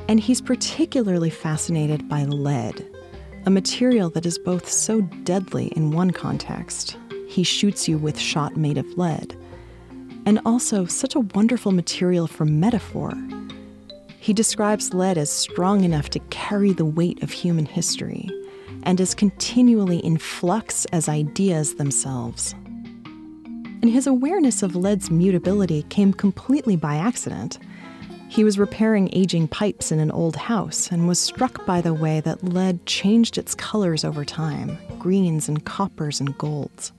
And 0.10 0.20
he's 0.20 0.42
particularly 0.42 1.30
fascinated 1.30 2.10
by 2.10 2.24
lead, 2.24 2.84
a 3.46 3.52
material 3.52 4.10
that 4.10 4.26
is 4.26 4.40
both 4.40 4.68
so 4.68 5.02
deadly 5.02 5.68
in 5.76 5.92
one 5.92 6.10
context 6.10 6.98
he 7.28 7.44
shoots 7.44 7.88
you 7.88 8.00
with 8.00 8.18
shot 8.18 8.58
made 8.58 8.80
of 8.80 8.98
lead, 8.98 9.38
and 10.26 10.40
also 10.44 10.88
such 10.88 11.14
a 11.14 11.20
wonderful 11.36 11.72
material 11.72 12.26
for 12.26 12.46
metaphor. 12.46 13.14
He 14.20 14.34
describes 14.34 14.92
lead 14.92 15.20
as 15.20 15.30
strong 15.30 15.84
enough 15.84 16.10
to 16.10 16.20
carry 16.32 16.74
the 16.74 16.84
weight 16.84 17.22
of 17.22 17.30
human 17.30 17.68
history 17.68 18.28
and 18.86 19.02
as 19.02 19.14
continually 19.14 19.98
in 19.98 20.18
flux 20.18 20.86
as 20.86 21.10
ideas 21.10 21.76
themselves. 21.76 22.54
And 23.82 23.90
his 23.90 24.08
awareness 24.08 24.64
of 24.64 24.76
lead's 24.76 25.12
mutability 25.12 25.84
came 25.84 26.14
completely 26.14 26.76
by 26.76 26.96
accident. 26.96 27.60
He 28.30 28.44
was 28.44 28.58
repairing 28.58 29.10
aging 29.14 29.50
pipes 29.50 29.92
in 29.92 30.00
an 30.00 30.12
old 30.12 30.36
house 30.36 30.92
and 30.92 31.08
was 31.08 31.20
struck 31.20 31.66
by 31.66 31.82
the 31.82 31.94
way 31.94 32.20
that 32.22 32.44
lead 32.44 32.86
changed 32.86 33.38
its 33.38 33.54
colors 33.54 34.04
over 34.04 34.26
time 34.26 34.78
greens 34.98 35.48
and 35.48 35.64
coppers 35.66 36.20
and 36.20 36.36
golds, 36.40 36.92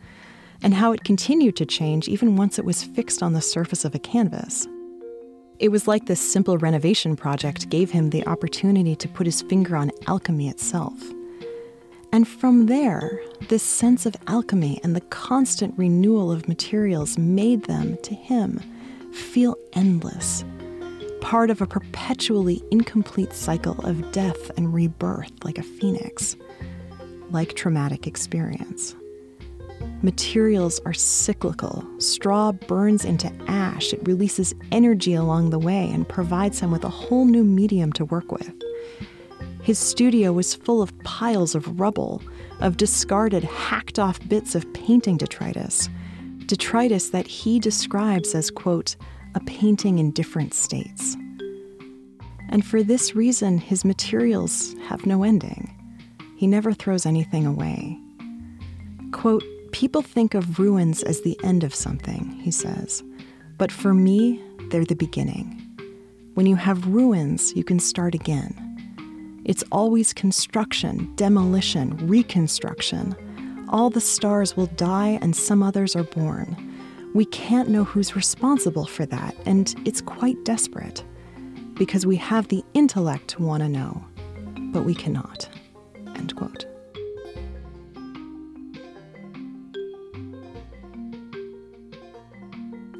and 0.62 0.74
how 0.74 0.92
it 0.92 1.02
continued 1.02 1.56
to 1.56 1.66
change 1.66 2.06
even 2.06 2.36
once 2.36 2.56
it 2.56 2.64
was 2.64 2.84
fixed 2.84 3.20
on 3.20 3.32
the 3.32 3.40
surface 3.40 3.84
of 3.84 3.96
a 3.96 3.98
canvas. 3.98 4.68
It 5.58 5.70
was 5.70 5.88
like 5.88 6.06
this 6.06 6.20
simple 6.20 6.56
renovation 6.58 7.16
project 7.16 7.68
gave 7.68 7.90
him 7.90 8.10
the 8.10 8.24
opportunity 8.28 8.94
to 8.94 9.08
put 9.08 9.26
his 9.26 9.42
finger 9.42 9.74
on 9.74 9.90
alchemy 10.06 10.48
itself. 10.48 11.02
And 12.16 12.26
from 12.26 12.64
there, 12.64 13.20
this 13.50 13.62
sense 13.62 14.06
of 14.06 14.16
alchemy 14.26 14.80
and 14.82 14.96
the 14.96 15.02
constant 15.02 15.74
renewal 15.76 16.32
of 16.32 16.48
materials 16.48 17.18
made 17.18 17.64
them, 17.64 17.98
to 18.04 18.14
him, 18.14 18.58
feel 19.12 19.54
endless, 19.74 20.42
part 21.20 21.50
of 21.50 21.60
a 21.60 21.66
perpetually 21.66 22.62
incomplete 22.70 23.34
cycle 23.34 23.78
of 23.84 24.12
death 24.12 24.50
and 24.56 24.72
rebirth 24.72 25.30
like 25.44 25.58
a 25.58 25.62
phoenix, 25.62 26.36
like 27.32 27.52
traumatic 27.52 28.06
experience. 28.06 28.94
Materials 30.00 30.80
are 30.86 30.94
cyclical. 30.94 31.84
Straw 31.98 32.52
burns 32.52 33.04
into 33.04 33.30
ash, 33.46 33.92
it 33.92 34.00
releases 34.08 34.54
energy 34.72 35.12
along 35.12 35.50
the 35.50 35.58
way 35.58 35.90
and 35.92 36.08
provides 36.08 36.60
him 36.60 36.70
with 36.70 36.84
a 36.84 36.88
whole 36.88 37.26
new 37.26 37.44
medium 37.44 37.92
to 37.92 38.06
work 38.06 38.32
with. 38.32 38.54
His 39.66 39.80
studio 39.80 40.32
was 40.32 40.54
full 40.54 40.80
of 40.80 40.96
piles 41.02 41.56
of 41.56 41.80
rubble, 41.80 42.22
of 42.60 42.76
discarded, 42.76 43.42
hacked 43.42 43.98
off 43.98 44.20
bits 44.28 44.54
of 44.54 44.72
painting 44.74 45.16
detritus. 45.16 45.88
Detritus 46.46 47.10
that 47.10 47.26
he 47.26 47.58
describes 47.58 48.32
as, 48.36 48.48
quote, 48.48 48.94
a 49.34 49.40
painting 49.40 49.98
in 49.98 50.12
different 50.12 50.54
states. 50.54 51.16
And 52.48 52.64
for 52.64 52.84
this 52.84 53.16
reason, 53.16 53.58
his 53.58 53.84
materials 53.84 54.76
have 54.86 55.04
no 55.04 55.24
ending. 55.24 55.74
He 56.36 56.46
never 56.46 56.72
throws 56.72 57.04
anything 57.04 57.44
away. 57.44 57.98
Quote, 59.10 59.42
People 59.72 60.00
think 60.00 60.34
of 60.34 60.60
ruins 60.60 61.02
as 61.02 61.22
the 61.22 61.36
end 61.42 61.64
of 61.64 61.74
something, 61.74 62.38
he 62.40 62.52
says. 62.52 63.02
But 63.58 63.72
for 63.72 63.92
me, 63.92 64.40
they're 64.70 64.84
the 64.84 64.94
beginning. 64.94 65.60
When 66.34 66.46
you 66.46 66.54
have 66.54 66.86
ruins, 66.86 67.52
you 67.56 67.64
can 67.64 67.80
start 67.80 68.14
again. 68.14 68.65
It's 69.46 69.62
always 69.70 70.12
construction, 70.12 71.12
demolition, 71.14 71.96
reconstruction. 72.08 73.14
All 73.68 73.90
the 73.90 74.00
stars 74.00 74.56
will 74.56 74.66
die 74.66 75.20
and 75.22 75.36
some 75.36 75.62
others 75.62 75.94
are 75.94 76.02
born. 76.02 76.56
We 77.14 77.26
can't 77.26 77.68
know 77.68 77.84
who's 77.84 78.16
responsible 78.16 78.86
for 78.86 79.06
that, 79.06 79.36
and 79.46 79.72
it's 79.84 80.00
quite 80.00 80.44
desperate. 80.44 81.04
Because 81.74 82.04
we 82.04 82.16
have 82.16 82.48
the 82.48 82.64
intellect 82.74 83.28
to 83.28 83.42
want 83.42 83.62
to 83.62 83.68
know, 83.68 84.04
but 84.72 84.82
we 84.82 84.96
cannot. 84.96 85.48
End 86.16 86.34
quote. 86.34 86.66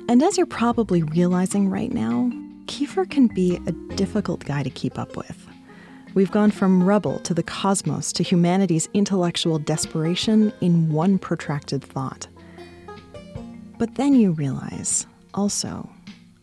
And 0.09 0.23
as 0.23 0.37
you're 0.37 0.47
probably 0.47 1.03
realizing 1.03 1.69
right 1.69 1.93
now, 1.93 2.31
Kiefer 2.67 3.11
can 3.11 3.27
be 3.27 3.57
a 3.67 3.73
difficult 3.97 4.45
guy 4.45 4.63
to 4.63 4.71
keep 4.71 4.97
up 4.97 5.17
with. 5.17 5.49
We've 6.17 6.31
gone 6.31 6.51
from 6.51 6.83
rubble 6.83 7.19
to 7.21 7.35
the 7.35 7.43
cosmos 7.43 8.11
to 8.15 8.23
humanity's 8.23 8.89
intellectual 8.95 9.59
desperation 9.59 10.51
in 10.63 10.91
one 10.91 11.19
protracted 11.19 11.85
thought. 11.85 12.27
But 13.77 13.97
then 13.97 14.15
you 14.15 14.33
realize, 14.33 15.07
also, 15.35 15.91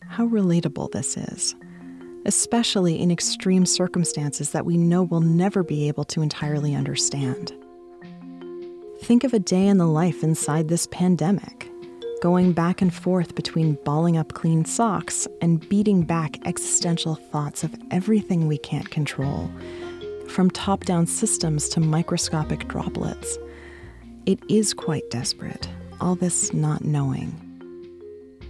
how 0.06 0.28
relatable 0.28 0.92
this 0.92 1.16
is, 1.16 1.56
especially 2.24 3.00
in 3.00 3.10
extreme 3.10 3.66
circumstances 3.66 4.50
that 4.50 4.64
we 4.64 4.76
know 4.76 5.02
we'll 5.02 5.18
never 5.18 5.64
be 5.64 5.88
able 5.88 6.04
to 6.04 6.22
entirely 6.22 6.72
understand. 6.72 7.52
Think 9.00 9.24
of 9.24 9.34
a 9.34 9.40
day 9.40 9.66
in 9.66 9.78
the 9.78 9.88
life 9.88 10.22
inside 10.22 10.68
this 10.68 10.86
pandemic 10.86 11.68
going 12.24 12.54
back 12.54 12.80
and 12.80 12.94
forth 12.94 13.34
between 13.34 13.74
balling 13.84 14.16
up 14.16 14.32
clean 14.32 14.64
socks 14.64 15.28
and 15.42 15.68
beating 15.68 16.00
back 16.00 16.38
existential 16.46 17.16
thoughts 17.16 17.62
of 17.62 17.74
everything 17.90 18.48
we 18.48 18.56
can't 18.56 18.90
control, 18.90 19.50
from 20.26 20.50
top 20.50 20.86
down 20.86 21.06
systems 21.06 21.68
to 21.68 21.80
microscopic 21.80 22.66
droplets. 22.66 23.36
It 24.24 24.38
is 24.48 24.72
quite 24.72 25.10
desperate, 25.10 25.68
all 26.00 26.14
this 26.14 26.54
not 26.54 26.82
knowing. 26.82 27.30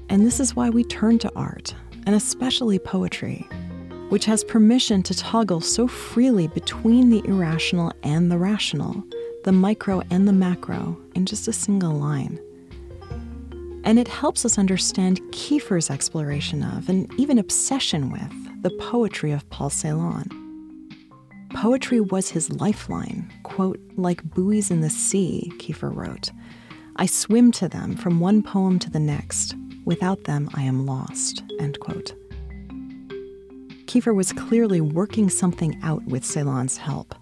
And 0.09 0.25
this 0.25 0.39
is 0.39 0.55
why 0.55 0.71
we 0.71 0.85
turn 0.85 1.19
to 1.19 1.33
art, 1.35 1.75
and 2.07 2.15
especially 2.15 2.79
poetry, 2.79 3.45
which 4.09 4.25
has 4.27 4.45
permission 4.45 5.03
to 5.03 5.17
toggle 5.17 5.61
so 5.61 5.89
freely 5.89 6.47
between 6.47 7.11
the 7.11 7.27
irrational 7.27 7.93
and 8.05 8.31
the 8.31 8.39
rational, 8.39 9.03
the 9.43 9.51
micro 9.51 10.01
and 10.13 10.29
the 10.29 10.33
macro, 10.33 10.97
in 11.17 11.27
just 11.27 11.49
a 11.49 11.53
single 11.53 11.95
line 11.95 12.39
and 13.85 13.99
it 13.99 14.09
helps 14.09 14.45
us 14.45 14.59
understand 14.59 15.21
Kiefer's 15.31 15.91
exploration 15.91 16.63
of, 16.63 16.89
and 16.89 17.13
even 17.21 17.39
obsession 17.39 18.11
with, 18.11 18.63
the 18.63 18.71
poetry 18.81 19.31
of 19.31 19.49
Paul 19.51 19.71
Celan. 19.71 20.29
Poetry 21.55 22.01
was 22.01 22.31
his 22.31 22.51
lifeline, 22.51 23.31
quote, 23.45 23.79
like 23.97 24.25
buoys 24.25 24.71
in 24.71 24.81
the 24.81 24.91
sea, 24.91 25.53
Kiefer 25.59 25.95
wrote. 25.95 26.31
I 26.97 27.07
swim 27.07 27.53
to 27.53 27.69
them 27.69 27.95
from 27.97 28.21
one 28.21 28.43
poem 28.43 28.79
to 28.81 28.91
the 28.91 28.99
next. 28.99 29.55
Without 29.85 30.25
them, 30.25 30.49
I 30.55 30.63
am 30.63 30.87
lost, 30.87 31.45
end 31.61 31.79
quote. 31.79 32.15
Kiefer 33.85 34.15
was 34.15 34.33
clearly 34.33 34.81
working 34.81 35.29
something 35.29 35.79
out 35.83 36.03
with 36.07 36.25
Celan's 36.25 36.79
help 36.79 37.15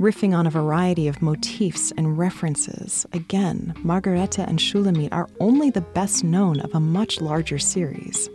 riffing 0.00 0.34
on 0.34 0.46
a 0.46 0.50
variety 0.50 1.08
of 1.08 1.20
motifs 1.20 1.92
and 1.98 2.16
references. 2.16 3.04
Again, 3.12 3.74
Margarete 3.84 4.38
and 4.38 4.58
Shulamit 4.58 5.12
are 5.12 5.28
only 5.40 5.68
the 5.68 5.82
best 5.82 6.24
known 6.24 6.58
of 6.60 6.74
a 6.74 6.80
much 6.80 7.20
larger 7.20 7.58
series. 7.58 8.30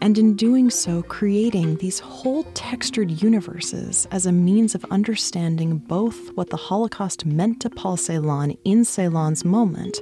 And 0.00 0.16
in 0.16 0.36
doing 0.36 0.70
so, 0.70 1.02
creating 1.02 1.76
these 1.76 1.98
whole 1.98 2.44
textured 2.54 3.10
universes 3.22 4.06
as 4.12 4.24
a 4.24 4.32
means 4.32 4.76
of 4.76 4.86
understanding 4.92 5.78
both 5.78 6.32
what 6.36 6.48
the 6.50 6.56
Holocaust 6.56 7.26
meant 7.26 7.60
to 7.62 7.68
Paul 7.68 7.96
Celan 7.96 8.56
in 8.64 8.84
Celan's 8.84 9.44
moment, 9.44 9.98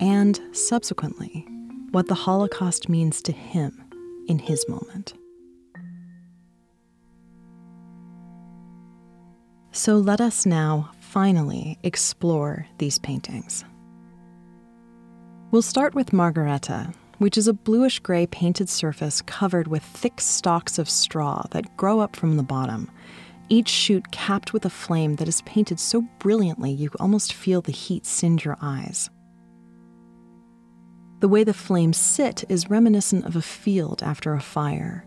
and 0.00 0.38
subsequently, 0.52 1.46
what 1.92 2.08
the 2.08 2.14
Holocaust 2.14 2.88
means 2.90 3.22
to 3.22 3.32
him 3.32 3.82
in 4.28 4.38
his 4.38 4.68
moment. 4.68 5.14
So 9.76 9.96
let 9.96 10.20
us 10.20 10.46
now 10.46 10.92
finally 11.00 11.80
explore 11.82 12.68
these 12.78 13.00
paintings. 13.00 13.64
We'll 15.50 15.62
start 15.62 15.96
with 15.96 16.12
Margarete, 16.12 16.94
which 17.18 17.36
is 17.36 17.48
a 17.48 17.52
bluish 17.52 17.98
gray 17.98 18.28
painted 18.28 18.68
surface 18.68 19.20
covered 19.20 19.66
with 19.66 19.82
thick 19.82 20.20
stalks 20.20 20.78
of 20.78 20.88
straw 20.88 21.42
that 21.50 21.76
grow 21.76 21.98
up 21.98 22.14
from 22.14 22.36
the 22.36 22.44
bottom, 22.44 22.88
each 23.48 23.68
shoot 23.68 24.12
capped 24.12 24.52
with 24.52 24.64
a 24.64 24.70
flame 24.70 25.16
that 25.16 25.26
is 25.26 25.42
painted 25.42 25.80
so 25.80 26.02
brilliantly 26.20 26.70
you 26.70 26.88
almost 27.00 27.32
feel 27.32 27.60
the 27.60 27.72
heat 27.72 28.06
singe 28.06 28.44
your 28.44 28.56
eyes. 28.62 29.10
The 31.18 31.28
way 31.28 31.42
the 31.42 31.52
flames 31.52 31.96
sit 31.96 32.44
is 32.48 32.70
reminiscent 32.70 33.26
of 33.26 33.34
a 33.34 33.42
field 33.42 34.04
after 34.04 34.34
a 34.34 34.40
fire, 34.40 35.04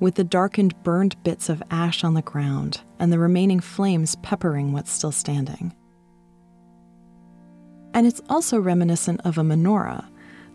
with 0.00 0.14
the 0.14 0.24
darkened, 0.24 0.80
burned 0.82 1.22
bits 1.22 1.48
of 1.48 1.62
ash 1.70 2.04
on 2.04 2.14
the 2.14 2.22
ground 2.22 2.80
and 2.98 3.12
the 3.12 3.18
remaining 3.18 3.60
flames 3.60 4.16
peppering 4.16 4.72
what's 4.72 4.90
still 4.90 5.12
standing. 5.12 5.74
And 7.94 8.06
it's 8.06 8.22
also 8.28 8.60
reminiscent 8.60 9.20
of 9.24 9.38
a 9.38 9.42
menorah, 9.42 10.06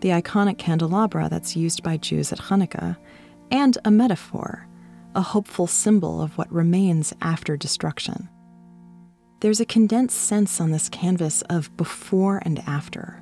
the 0.01 0.09
iconic 0.09 0.57
candelabra 0.57 1.27
that's 1.29 1.55
used 1.55 1.83
by 1.83 1.97
Jews 1.97 2.31
at 2.31 2.39
Hanukkah, 2.39 2.97
and 3.51 3.77
a 3.85 3.91
metaphor, 3.91 4.67
a 5.15 5.21
hopeful 5.21 5.67
symbol 5.67 6.21
of 6.21 6.37
what 6.37 6.51
remains 6.51 7.13
after 7.21 7.57
destruction. 7.57 8.29
There's 9.41 9.59
a 9.59 9.65
condensed 9.65 10.17
sense 10.19 10.61
on 10.61 10.71
this 10.71 10.89
canvas 10.89 11.41
of 11.43 11.75
before 11.75 12.41
and 12.45 12.59
after. 12.59 13.21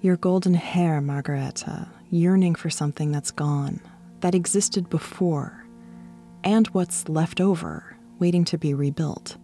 Your 0.00 0.16
golden 0.16 0.54
hair, 0.54 1.00
Margarete, 1.00 1.86
yearning 2.10 2.54
for 2.56 2.70
something 2.70 3.12
that's 3.12 3.30
gone, 3.30 3.80
that 4.20 4.34
existed 4.34 4.88
before 4.88 5.66
and 6.44 6.66
what's 6.68 7.08
left 7.08 7.40
over 7.40 7.96
waiting 8.18 8.44
to 8.44 8.58
be 8.58 8.74
rebuilt. 8.74 9.36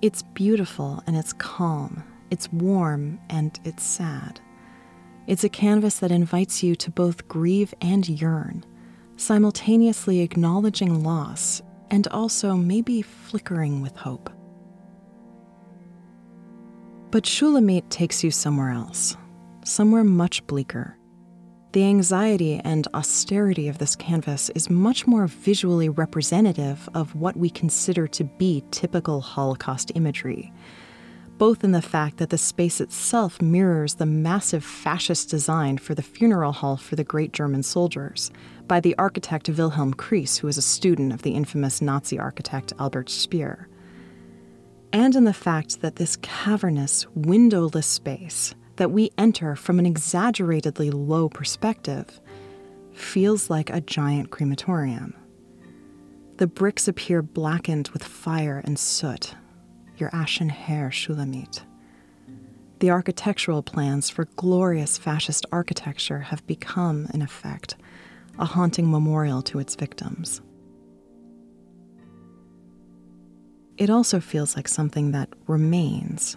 It's 0.00 0.22
beautiful 0.22 1.02
and 1.06 1.16
it's 1.16 1.32
calm, 1.32 2.04
it's 2.30 2.52
warm 2.52 3.18
and 3.28 3.58
it's 3.64 3.82
sad. 3.82 4.40
It's 5.26 5.44
a 5.44 5.48
canvas 5.48 5.98
that 5.98 6.12
invites 6.12 6.62
you 6.62 6.74
to 6.76 6.90
both 6.90 7.28
grieve 7.28 7.74
and 7.80 8.08
yearn, 8.08 8.64
simultaneously 9.16 10.20
acknowledging 10.20 11.02
loss 11.02 11.60
and 11.90 12.06
also 12.08 12.54
maybe 12.54 13.02
flickering 13.02 13.82
with 13.82 13.96
hope. 13.96 14.30
But 17.10 17.24
Shulamit 17.24 17.88
takes 17.88 18.22
you 18.22 18.30
somewhere 18.30 18.70
else, 18.70 19.16
somewhere 19.64 20.04
much 20.04 20.46
bleaker. 20.46 20.97
The 21.72 21.84
anxiety 21.84 22.62
and 22.64 22.88
austerity 22.94 23.68
of 23.68 23.76
this 23.76 23.94
canvas 23.94 24.48
is 24.54 24.70
much 24.70 25.06
more 25.06 25.26
visually 25.26 25.90
representative 25.90 26.88
of 26.94 27.14
what 27.14 27.36
we 27.36 27.50
consider 27.50 28.06
to 28.08 28.24
be 28.24 28.64
typical 28.70 29.20
Holocaust 29.20 29.92
imagery, 29.94 30.50
both 31.36 31.62
in 31.64 31.72
the 31.72 31.82
fact 31.82 32.16
that 32.16 32.30
the 32.30 32.38
space 32.38 32.80
itself 32.80 33.42
mirrors 33.42 33.96
the 33.96 34.06
massive 34.06 34.64
fascist 34.64 35.28
design 35.28 35.76
for 35.76 35.94
the 35.94 36.02
funeral 36.02 36.52
hall 36.52 36.78
for 36.78 36.96
the 36.96 37.04
great 37.04 37.34
German 37.34 37.62
soldiers 37.62 38.30
by 38.66 38.80
the 38.80 38.96
architect 38.96 39.50
Wilhelm 39.50 39.92
Kreis, 39.92 40.38
who 40.38 40.46
was 40.46 40.56
a 40.56 40.62
student 40.62 41.12
of 41.12 41.20
the 41.20 41.32
infamous 41.34 41.82
Nazi 41.82 42.18
architect 42.18 42.72
Albert 42.78 43.10
Speer. 43.10 43.68
And 44.90 45.14
in 45.14 45.24
the 45.24 45.34
fact 45.34 45.82
that 45.82 45.96
this 45.96 46.16
cavernous, 46.16 47.06
windowless 47.14 47.86
space 47.86 48.54
that 48.78 48.92
we 48.92 49.10
enter 49.18 49.56
from 49.56 49.80
an 49.80 49.86
exaggeratedly 49.86 50.90
low 50.90 51.28
perspective 51.28 52.20
feels 52.92 53.50
like 53.50 53.70
a 53.70 53.80
giant 53.80 54.30
crematorium. 54.30 55.14
The 56.36 56.46
bricks 56.46 56.86
appear 56.86 57.20
blackened 57.20 57.88
with 57.88 58.04
fire 58.04 58.62
and 58.64 58.78
soot, 58.78 59.34
your 59.96 60.10
ashen 60.12 60.48
hair, 60.48 60.90
Shulamit. 60.90 61.62
The 62.78 62.90
architectural 62.92 63.64
plans 63.64 64.08
for 64.08 64.26
glorious 64.36 64.96
fascist 64.96 65.44
architecture 65.50 66.20
have 66.20 66.46
become, 66.46 67.08
in 67.12 67.20
effect, 67.20 67.74
a 68.38 68.44
haunting 68.44 68.88
memorial 68.88 69.42
to 69.42 69.58
its 69.58 69.74
victims. 69.74 70.40
It 73.76 73.90
also 73.90 74.20
feels 74.20 74.54
like 74.54 74.68
something 74.68 75.10
that 75.10 75.30
remains 75.48 76.36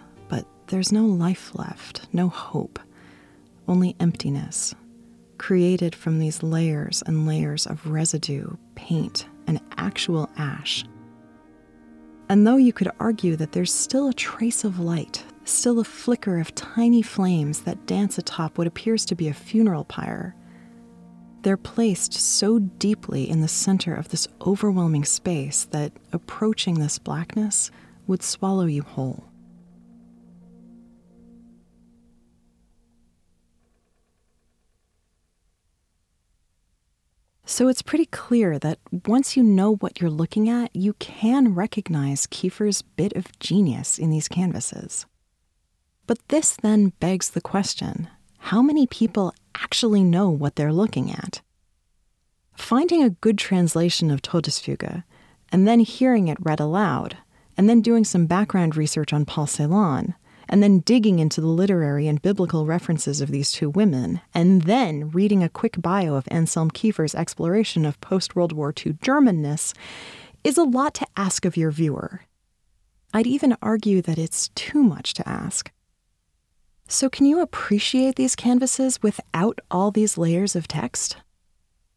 there's 0.72 0.90
no 0.90 1.04
life 1.04 1.54
left, 1.54 2.08
no 2.14 2.30
hope, 2.30 2.78
only 3.68 3.94
emptiness, 4.00 4.74
created 5.36 5.94
from 5.94 6.18
these 6.18 6.42
layers 6.42 7.02
and 7.04 7.26
layers 7.26 7.66
of 7.66 7.86
residue, 7.86 8.48
paint, 8.74 9.26
and 9.46 9.60
actual 9.76 10.30
ash. 10.38 10.86
And 12.30 12.46
though 12.46 12.56
you 12.56 12.72
could 12.72 12.90
argue 12.98 13.36
that 13.36 13.52
there's 13.52 13.70
still 13.70 14.08
a 14.08 14.14
trace 14.14 14.64
of 14.64 14.80
light, 14.80 15.22
still 15.44 15.78
a 15.78 15.84
flicker 15.84 16.38
of 16.38 16.54
tiny 16.54 17.02
flames 17.02 17.60
that 17.60 17.84
dance 17.84 18.16
atop 18.16 18.56
what 18.56 18.66
appears 18.66 19.04
to 19.04 19.14
be 19.14 19.28
a 19.28 19.34
funeral 19.34 19.84
pyre, 19.84 20.34
they're 21.42 21.58
placed 21.58 22.14
so 22.14 22.58
deeply 22.58 23.28
in 23.28 23.42
the 23.42 23.46
center 23.46 23.94
of 23.94 24.08
this 24.08 24.26
overwhelming 24.46 25.04
space 25.04 25.66
that 25.66 25.92
approaching 26.14 26.78
this 26.78 26.98
blackness 26.98 27.70
would 28.06 28.22
swallow 28.22 28.64
you 28.64 28.80
whole. 28.80 29.31
So 37.52 37.68
it's 37.68 37.82
pretty 37.82 38.06
clear 38.06 38.58
that 38.60 38.78
once 39.06 39.36
you 39.36 39.42
know 39.42 39.74
what 39.74 40.00
you're 40.00 40.08
looking 40.08 40.48
at, 40.48 40.74
you 40.74 40.94
can 40.94 41.54
recognize 41.54 42.26
Kiefer's 42.26 42.80
bit 42.80 43.12
of 43.12 43.38
genius 43.40 43.98
in 43.98 44.08
these 44.08 44.26
canvases. 44.26 45.04
But 46.06 46.26
this 46.28 46.56
then 46.56 46.94
begs 46.98 47.28
the 47.28 47.42
question 47.42 48.08
how 48.38 48.62
many 48.62 48.86
people 48.86 49.34
actually 49.54 50.02
know 50.02 50.30
what 50.30 50.56
they're 50.56 50.72
looking 50.72 51.10
at? 51.10 51.42
Finding 52.54 53.02
a 53.02 53.10
good 53.10 53.36
translation 53.36 54.10
of 54.10 54.22
Todesfuge 54.22 55.04
and 55.52 55.68
then 55.68 55.80
hearing 55.80 56.28
it 56.28 56.38
read 56.40 56.58
aloud, 56.58 57.18
and 57.58 57.68
then 57.68 57.82
doing 57.82 58.06
some 58.06 58.24
background 58.24 58.76
research 58.76 59.12
on 59.12 59.26
Paul 59.26 59.46
Celan, 59.46 60.14
and 60.52 60.62
then 60.62 60.80
digging 60.80 61.18
into 61.18 61.40
the 61.40 61.46
literary 61.46 62.06
and 62.06 62.20
biblical 62.20 62.66
references 62.66 63.22
of 63.22 63.30
these 63.30 63.52
two 63.52 63.70
women, 63.70 64.20
and 64.34 64.62
then 64.62 65.08
reading 65.08 65.42
a 65.42 65.48
quick 65.48 65.80
bio 65.80 66.14
of 66.14 66.28
Anselm 66.30 66.70
Kiefer's 66.70 67.14
exploration 67.14 67.86
of 67.86 67.98
post 68.02 68.36
World 68.36 68.52
War 68.52 68.68
II 68.68 68.92
Germanness 69.02 69.72
is 70.44 70.58
a 70.58 70.62
lot 70.62 70.92
to 70.92 71.06
ask 71.16 71.46
of 71.46 71.56
your 71.56 71.70
viewer. 71.70 72.20
I'd 73.14 73.26
even 73.26 73.56
argue 73.62 74.02
that 74.02 74.18
it's 74.18 74.48
too 74.48 74.82
much 74.82 75.14
to 75.14 75.26
ask. 75.26 75.72
So, 76.86 77.08
can 77.08 77.24
you 77.24 77.40
appreciate 77.40 78.16
these 78.16 78.36
canvases 78.36 79.02
without 79.02 79.58
all 79.70 79.90
these 79.90 80.18
layers 80.18 80.54
of 80.54 80.68
text? 80.68 81.16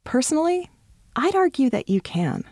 Personally, 0.06 0.70
I'd 1.14 1.36
argue 1.36 1.70
that 1.72 1.90
you 1.90 2.00
can. 2.00 2.46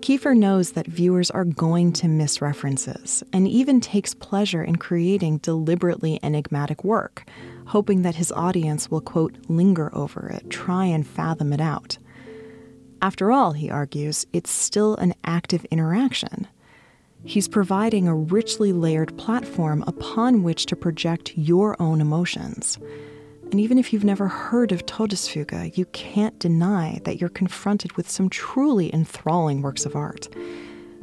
Kiefer 0.00 0.36
knows 0.36 0.72
that 0.72 0.86
viewers 0.86 1.30
are 1.30 1.44
going 1.44 1.92
to 1.94 2.06
miss 2.06 2.40
references 2.40 3.24
and 3.32 3.48
even 3.48 3.80
takes 3.80 4.14
pleasure 4.14 4.62
in 4.62 4.76
creating 4.76 5.38
deliberately 5.38 6.20
enigmatic 6.22 6.84
work, 6.84 7.28
hoping 7.66 8.02
that 8.02 8.14
his 8.14 8.30
audience 8.32 8.90
will, 8.90 9.00
quote, 9.00 9.36
linger 9.48 9.90
over 9.94 10.28
it, 10.28 10.48
try 10.48 10.84
and 10.84 11.06
fathom 11.06 11.52
it 11.52 11.60
out. 11.60 11.98
After 13.02 13.32
all, 13.32 13.52
he 13.52 13.70
argues, 13.70 14.26
it's 14.32 14.50
still 14.50 14.96
an 14.96 15.14
active 15.24 15.64
interaction. 15.66 16.46
He's 17.24 17.48
providing 17.48 18.06
a 18.06 18.14
richly 18.14 18.72
layered 18.72 19.16
platform 19.18 19.82
upon 19.86 20.42
which 20.42 20.66
to 20.66 20.76
project 20.76 21.36
your 21.36 21.80
own 21.82 22.00
emotions. 22.00 22.78
And 23.50 23.60
even 23.60 23.78
if 23.78 23.92
you've 23.92 24.04
never 24.04 24.26
heard 24.26 24.72
of 24.72 24.86
Todesfuge, 24.86 25.76
you 25.78 25.84
can't 25.86 26.38
deny 26.38 27.00
that 27.04 27.20
you're 27.20 27.30
confronted 27.30 27.92
with 27.92 28.10
some 28.10 28.28
truly 28.28 28.92
enthralling 28.92 29.62
works 29.62 29.86
of 29.86 29.94
art 29.94 30.28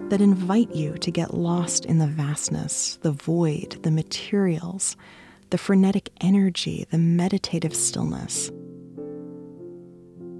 that 0.10 0.22
invite 0.22 0.76
you 0.76 0.98
to 0.98 1.12
get 1.12 1.34
lost 1.34 1.86
in 1.86 2.00
the 2.00 2.08
vastness, 2.08 3.00
the 3.02 3.12
void, 3.12 3.80
the 3.84 3.92
materials, 3.92 4.98
the 5.52 5.58
frenetic 5.58 6.10
energy, 6.20 6.86
the 6.92 6.98
meditative 6.98 7.76
stillness. 7.76 8.52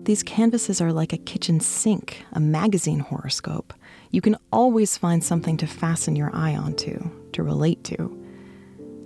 These 0.04 0.24
canvases 0.24 0.82
are 0.82 0.92
like 0.92 1.14
a 1.14 1.18
kitchen 1.18 1.62
sink, 1.62 2.26
a 2.34 2.40
magazine 2.40 3.00
horoscope. 3.00 3.74
You 4.12 4.20
can 4.20 4.36
always 4.52 4.98
find 4.98 5.24
something 5.24 5.56
to 5.58 5.68
fasten 5.68 6.18
your 6.18 6.36
eye 6.36 6.56
onto, 6.56 7.10
to 7.32 7.44
relate 7.44 7.84
to. 7.86 8.23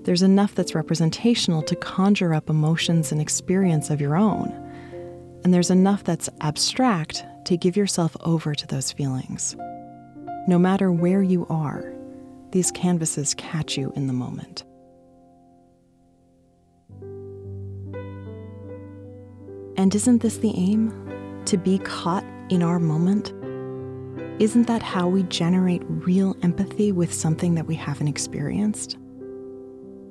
There's 0.08 0.22
enough 0.22 0.56
that's 0.56 0.74
representational 0.74 1.62
to 1.64 1.76
conjure 1.76 2.34
up 2.34 2.50
emotions 2.50 3.12
and 3.12 3.20
experience 3.20 3.90
of 3.90 4.00
your 4.00 4.16
own. 4.16 4.48
And 5.44 5.54
there's 5.54 5.70
enough 5.70 6.06
that's 6.06 6.30
abstract 6.40 7.26
to 7.44 7.58
give 7.58 7.76
yourself 7.76 8.16
over 8.22 8.56
to 8.56 8.66
those 8.68 8.90
feelings. 8.90 9.58
No 10.48 10.58
matter 10.58 10.94
where 10.94 11.22
you 11.22 11.46
are, 11.50 11.94
these 12.52 12.72
canvases 12.72 13.34
catch 13.34 13.78
you 13.78 13.92
in 13.98 14.08
the 14.08 14.14
moment. 14.14 14.64
And 19.76 19.94
isn't 19.94 20.22
this 20.22 20.38
the 20.38 20.54
aim? 20.56 21.44
To 21.48 21.58
be 21.58 21.80
caught 21.80 22.24
in 22.48 22.64
our 22.64 22.80
moment? 22.80 23.34
Isn't 24.42 24.68
that 24.68 24.84
how 24.84 25.10
we 25.10 25.24
generate 25.24 25.84
real 25.86 26.34
empathy 26.44 26.94
with 26.94 27.14
something 27.14 27.56
that 27.56 27.68
we 27.68 27.76
haven't 27.76 28.08
experienced? 28.08 28.98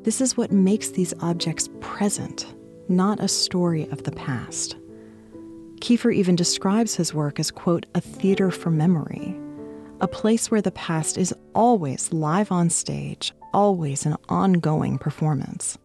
This 0.07 0.21
is 0.21 0.37
what 0.37 0.53
makes 0.53 0.91
these 0.91 1.13
objects 1.19 1.69
present, 1.81 2.55
not 2.89 3.19
a 3.19 3.27
story 3.27 3.89
of 3.91 4.05
the 4.05 4.13
past. 4.13 4.77
Kiefer 5.81 6.15
even 6.15 6.37
describes 6.37 6.95
his 6.95 7.13
work 7.13 7.41
as, 7.41 7.51
quote, 7.51 7.87
a 7.93 8.01
theater 8.01 8.53
for 8.53 8.71
memory, 8.71 9.37
a 10.01 10.07
place 10.07 10.49
where 10.49 10.63
the 10.63 10.71
past 10.71 11.19
is 11.19 11.35
always 11.57 12.13
live 12.13 12.53
on 12.53 12.71
stage, 12.71 13.33
always 13.53 14.07
an 14.07 14.15
ongoing 14.29 14.97
performance. 14.97 15.77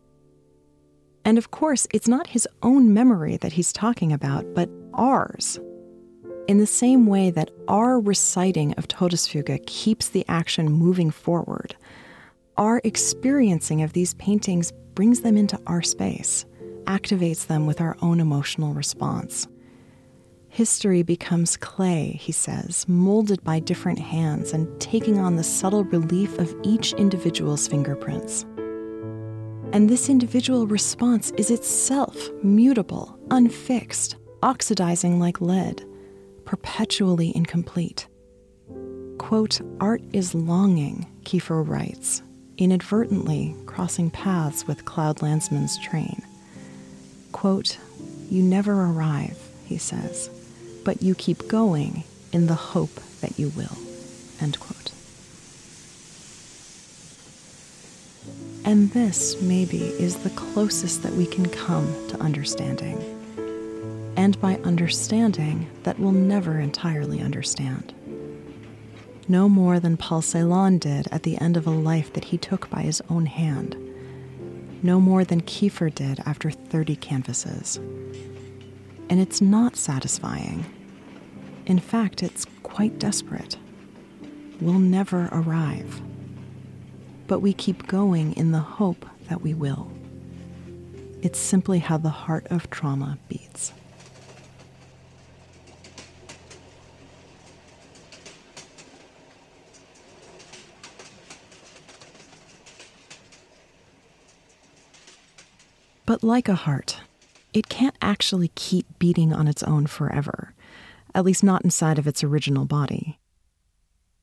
And 1.26 1.40
of 1.40 1.50
course, 1.50 1.88
it's 1.92 2.08
not 2.08 2.28
his 2.28 2.48
own 2.62 2.94
memory 2.94 3.38
that 3.38 3.54
he's 3.54 3.74
talking 3.74 4.14
about, 4.14 4.54
but 4.54 4.70
ours. 4.94 5.60
In 6.48 6.60
the 6.60 6.68
same 6.68 7.08
way 7.08 7.32
that 7.32 7.50
our 7.68 8.00
reciting 8.00 8.74
of 8.74 8.88
Todesfuge 8.88 9.66
keeps 9.66 10.10
the 10.10 10.26
action 10.28 10.72
moving 10.72 11.10
forward, 11.10 11.76
our 12.62 12.80
experiencing 12.84 13.82
of 13.82 13.94
these 13.94 14.14
paintings 14.14 14.72
brings 14.94 15.22
them 15.22 15.36
into 15.36 15.60
our 15.66 15.82
space, 15.82 16.46
activates 16.84 17.48
them 17.48 17.66
with 17.66 17.82
our 17.82 17.98
own 18.04 18.20
emotional 18.20 18.76
response. 18.76 19.48
History 20.50 21.02
becomes 21.02 21.58
clay, 21.58 22.20
he 22.22 22.32
says, 22.32 22.86
molded 22.88 23.44
by 23.44 23.60
different 23.60 23.98
hands 23.98 24.54
and 24.54 24.80
taking 24.80 25.18
on 25.18 25.38
the 25.38 25.44
subtle 25.44 25.86
relief 25.86 26.38
of 26.38 26.56
each 26.62 26.94
individual's 26.94 27.68
fingerprints. 27.68 28.44
And 29.74 29.90
this 29.90 30.08
individual 30.08 30.68
response 30.68 31.32
is 31.38 31.50
itself 31.50 32.30
mutable, 32.44 33.18
unfixed, 33.32 34.18
oxidizing 34.44 35.20
like 35.20 35.42
lead, 35.42 35.84
perpetually 36.46 37.36
incomplete. 37.36 38.08
Quote, 39.18 39.62
art 39.80 40.04
is 40.14 40.36
longing, 40.36 41.08
Kiefer 41.24 41.68
writes, 41.68 42.22
inadvertently 42.62 43.56
crossing 43.66 44.12
paths 44.12 44.68
with 44.68 44.86
Claude 44.86 45.18
Lanzmann's 45.18 45.80
train. 45.80 46.22
Quote, 47.32 47.80
You 48.30 48.44
never 48.44 48.86
arrive, 48.86 49.40
he 49.66 49.80
says, 49.80 50.30
but 50.86 51.02
you 51.02 51.16
keep 51.16 51.48
going 51.48 52.04
in 52.32 52.46
the 52.46 52.54
hope 52.54 53.00
that 53.22 53.40
you 53.40 53.50
will. 53.50 53.78
End 54.40 54.60
quote. 54.60 54.92
And 58.64 58.92
this, 58.92 59.42
maybe, 59.42 59.80
is 59.80 60.18
the 60.18 60.30
closest 60.30 61.02
that 61.02 61.14
we 61.14 61.26
can 61.26 61.50
come 61.50 61.92
to 62.10 62.20
understanding. 62.20 63.00
And 64.16 64.40
by 64.40 64.58
understanding, 64.58 65.68
that 65.82 65.98
we'll 65.98 66.12
never 66.12 66.60
entirely 66.60 67.22
understand 67.22 67.92
no 69.32 69.48
more 69.48 69.80
than 69.80 69.96
Paul 69.96 70.22
Celan 70.22 70.78
did 70.78 71.08
at 71.10 71.24
the 71.24 71.38
end 71.38 71.56
of 71.56 71.66
a 71.66 71.72
life 71.72 72.12
that 72.14 72.26
he 72.26 72.38
took 72.38 72.70
by 72.70 72.82
his 72.82 73.02
own 73.10 73.26
hand, 73.26 73.78
no 74.84 75.00
more 75.00 75.24
than 75.24 75.42
Kiefer 75.42 75.94
did 75.94 76.20
after 76.26 76.52
30 76.52 76.98
canvases. 76.98 77.78
And 79.10 79.22
it's 79.22 79.40
not 79.40 79.78
satisfying. 79.78 80.66
In 81.66 81.80
fact, 81.80 82.22
it's 82.22 82.46
quite 82.64 83.00
desperate. 83.00 83.58
We'll 84.60 84.80
never 84.80 85.30
arrive. 85.32 86.02
But 87.28 87.40
we 87.40 87.54
keep 87.54 87.88
going 87.88 88.34
in 88.34 88.52
the 88.52 88.60
hope 88.60 89.06
that 89.30 89.42
we 89.42 89.54
will. 89.54 89.90
It's 91.22 91.40
simply 91.40 91.80
how 91.80 91.98
the 91.98 92.10
heart 92.10 92.48
of 92.50 92.70
trauma 92.70 93.18
beats. 93.30 93.72
But 106.12 106.26
like 106.26 106.50
a 106.50 106.56
heart, 106.56 107.00
it 107.54 107.70
can't 107.70 107.96
actually 108.02 108.52
keep 108.56 108.86
beating 109.00 109.32
on 109.32 109.48
its 109.48 109.64
own 109.64 109.88
forever, 109.88 110.54
at 111.16 111.24
least 111.24 111.42
not 111.42 111.64
inside 111.64 111.98
of 111.98 112.06
its 112.06 112.22
original 112.22 112.66
body. 112.66 113.18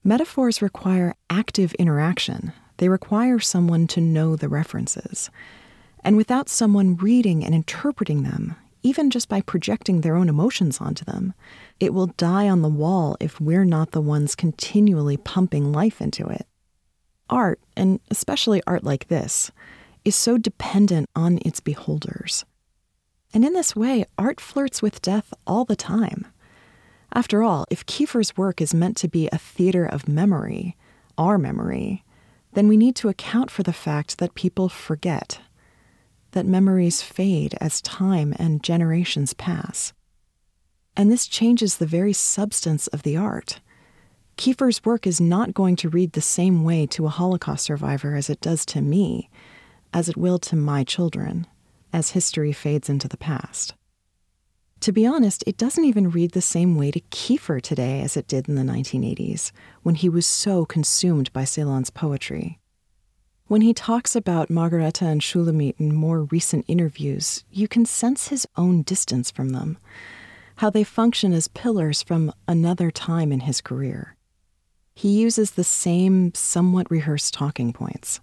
Metaphors 0.04 0.60
require 0.60 1.14
active 1.30 1.72
interaction, 1.78 2.52
they 2.76 2.90
require 2.90 3.38
someone 3.38 3.86
to 3.86 4.02
know 4.02 4.36
the 4.36 4.50
references. 4.50 5.30
And 6.04 6.18
without 6.18 6.50
someone 6.50 6.94
reading 6.98 7.42
and 7.42 7.54
interpreting 7.54 8.22
them, 8.22 8.56
even 8.82 9.08
just 9.08 9.30
by 9.30 9.40
projecting 9.40 10.02
their 10.02 10.14
own 10.14 10.28
emotions 10.28 10.82
onto 10.82 11.06
them. 11.06 11.32
It 11.80 11.94
will 11.94 12.08
die 12.18 12.50
on 12.50 12.60
the 12.60 12.68
wall 12.68 13.16
if 13.18 13.40
we're 13.40 13.64
not 13.64 13.92
the 13.92 14.02
ones 14.02 14.34
continually 14.34 15.16
pumping 15.16 15.72
life 15.72 16.02
into 16.02 16.26
it. 16.26 16.46
Art, 17.30 17.60
and 17.78 17.98
especially 18.10 18.62
art 18.66 18.84
like 18.84 19.08
this, 19.08 19.50
is 20.08 20.16
so 20.16 20.38
dependent 20.38 21.08
on 21.14 21.38
its 21.44 21.60
beholders. 21.60 22.44
And 23.32 23.44
in 23.44 23.52
this 23.52 23.76
way, 23.76 24.06
art 24.16 24.40
flirts 24.40 24.80
with 24.80 25.02
death 25.02 25.32
all 25.46 25.64
the 25.64 25.76
time. 25.76 26.26
After 27.12 27.42
all, 27.42 27.66
if 27.70 27.86
Kiefer's 27.86 28.36
work 28.36 28.60
is 28.60 28.74
meant 28.74 28.96
to 28.98 29.08
be 29.08 29.28
a 29.28 29.38
theater 29.38 29.84
of 29.84 30.08
memory, 30.08 30.76
our 31.16 31.38
memory, 31.38 32.04
then 32.54 32.68
we 32.68 32.76
need 32.76 32.96
to 32.96 33.08
account 33.08 33.50
for 33.50 33.62
the 33.62 33.72
fact 33.72 34.18
that 34.18 34.34
people 34.34 34.68
forget, 34.68 35.40
that 36.32 36.46
memories 36.46 37.02
fade 37.02 37.54
as 37.60 37.82
time 37.82 38.34
and 38.38 38.62
generations 38.62 39.34
pass. 39.34 39.92
And 40.96 41.10
this 41.10 41.26
changes 41.26 41.76
the 41.76 41.86
very 41.86 42.12
substance 42.12 42.86
of 42.88 43.02
the 43.02 43.16
art. 43.16 43.60
Kiefer's 44.36 44.84
work 44.84 45.06
is 45.06 45.20
not 45.20 45.54
going 45.54 45.76
to 45.76 45.88
read 45.88 46.12
the 46.12 46.20
same 46.20 46.64
way 46.64 46.86
to 46.86 47.06
a 47.06 47.10
Holocaust 47.10 47.64
survivor 47.64 48.14
as 48.14 48.30
it 48.30 48.40
does 48.40 48.64
to 48.66 48.80
me, 48.80 49.28
as 49.92 50.08
it 50.08 50.16
will 50.16 50.38
to 50.38 50.56
my 50.56 50.84
children, 50.84 51.46
as 51.92 52.10
history 52.10 52.52
fades 52.52 52.88
into 52.88 53.08
the 53.08 53.16
past. 53.16 53.74
To 54.80 54.92
be 54.92 55.06
honest, 55.06 55.42
it 55.46 55.56
doesn't 55.56 55.84
even 55.84 56.10
read 56.10 56.32
the 56.32 56.40
same 56.40 56.76
way 56.76 56.92
to 56.92 57.00
Kiefer 57.10 57.60
today 57.60 58.00
as 58.00 58.16
it 58.16 58.28
did 58.28 58.48
in 58.48 58.54
the 58.54 58.62
1980s, 58.62 59.50
when 59.82 59.96
he 59.96 60.08
was 60.08 60.26
so 60.26 60.64
consumed 60.64 61.32
by 61.32 61.44
Celan's 61.44 61.90
poetry. 61.90 62.60
When 63.48 63.62
he 63.62 63.74
talks 63.74 64.14
about 64.14 64.50
Margarete 64.50 65.02
and 65.02 65.20
Shulamit 65.20 65.74
in 65.78 65.94
more 65.94 66.24
recent 66.24 66.64
interviews, 66.68 67.44
you 67.50 67.66
can 67.66 67.86
sense 67.86 68.28
his 68.28 68.46
own 68.56 68.82
distance 68.82 69.30
from 69.30 69.50
them, 69.50 69.78
how 70.56 70.70
they 70.70 70.84
function 70.84 71.32
as 71.32 71.48
pillars 71.48 72.02
from 72.02 72.32
another 72.46 72.90
time 72.90 73.32
in 73.32 73.40
his 73.40 73.60
career. 73.60 74.16
He 74.94 75.18
uses 75.20 75.52
the 75.52 75.64
same, 75.64 76.34
somewhat 76.34 76.90
rehearsed 76.90 77.32
talking 77.32 77.72
points. 77.72 78.20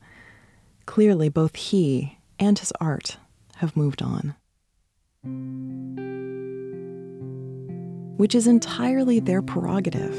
Clearly, 0.86 1.30
both 1.30 1.56
he 1.56 2.18
and 2.40 2.60
his 2.60 2.72
art 2.80 3.18
have 3.58 3.76
moved 3.76 4.02
on. 4.02 4.36
Which 8.18 8.36
is 8.36 8.48
entirely 8.48 9.20
their 9.20 9.42
prerogative. 9.42 10.16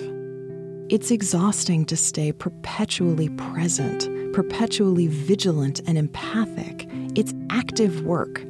It's 0.89 1.11
exhausting 1.11 1.85
to 1.87 1.97
stay 1.97 2.33
perpetually 2.33 3.29
present, 3.31 4.09
perpetually 4.33 5.07
vigilant 5.07 5.81
and 5.87 5.97
empathic. 5.99 6.89
It's 7.15 7.35
active 7.51 8.03
work. 8.03 8.41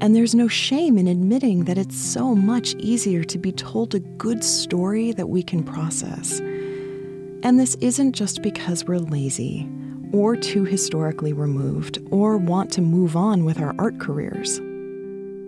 And 0.00 0.16
there's 0.16 0.34
no 0.34 0.48
shame 0.48 0.98
in 0.98 1.06
admitting 1.06 1.64
that 1.64 1.78
it's 1.78 1.96
so 1.96 2.34
much 2.34 2.74
easier 2.74 3.22
to 3.24 3.38
be 3.38 3.52
told 3.52 3.94
a 3.94 4.00
good 4.00 4.42
story 4.42 5.12
that 5.12 5.28
we 5.28 5.42
can 5.42 5.62
process. 5.62 6.40
And 6.40 7.58
this 7.58 7.74
isn't 7.76 8.12
just 8.12 8.42
because 8.42 8.84
we're 8.84 8.98
lazy 8.98 9.68
or 10.12 10.36
too 10.36 10.64
historically 10.64 11.32
removed, 11.32 11.98
or 12.10 12.36
want 12.36 12.70
to 12.72 12.80
move 12.80 13.16
on 13.16 13.44
with 13.44 13.60
our 13.60 13.74
art 13.78 13.98
careers. 13.98 14.60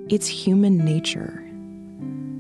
It's 0.09 0.27
human 0.27 0.79
nature. 0.79 1.41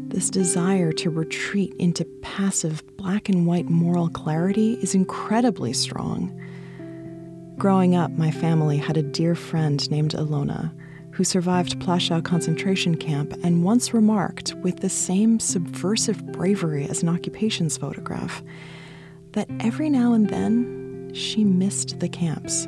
This 0.08 0.30
desire 0.30 0.92
to 0.92 1.10
retreat 1.10 1.74
into 1.78 2.04
passive 2.22 2.82
black 2.96 3.28
and 3.28 3.46
white 3.46 3.68
moral 3.68 4.08
clarity 4.08 4.74
is 4.74 4.94
incredibly 4.94 5.72
strong. 5.72 6.32
Growing 7.56 7.94
up, 7.94 8.10
my 8.12 8.30
family 8.30 8.78
had 8.78 8.96
a 8.96 9.02
dear 9.02 9.34
friend 9.34 9.90
named 9.90 10.12
Ilona 10.12 10.72
who 11.14 11.22
survived 11.22 11.78
Plaszow 11.78 12.22
concentration 12.24 12.96
camp 12.96 13.32
and 13.44 13.62
once 13.62 13.94
remarked, 13.94 14.54
with 14.62 14.80
the 14.80 14.88
same 14.88 15.38
subversive 15.38 16.24
bravery 16.32 16.88
as 16.88 17.02
an 17.02 17.08
occupations 17.08 17.76
photograph, 17.76 18.42
that 19.32 19.48
every 19.60 19.88
now 19.88 20.12
and 20.12 20.28
then 20.28 20.83
she 21.14 21.44
missed 21.44 22.00
the 22.00 22.08
camps. 22.08 22.66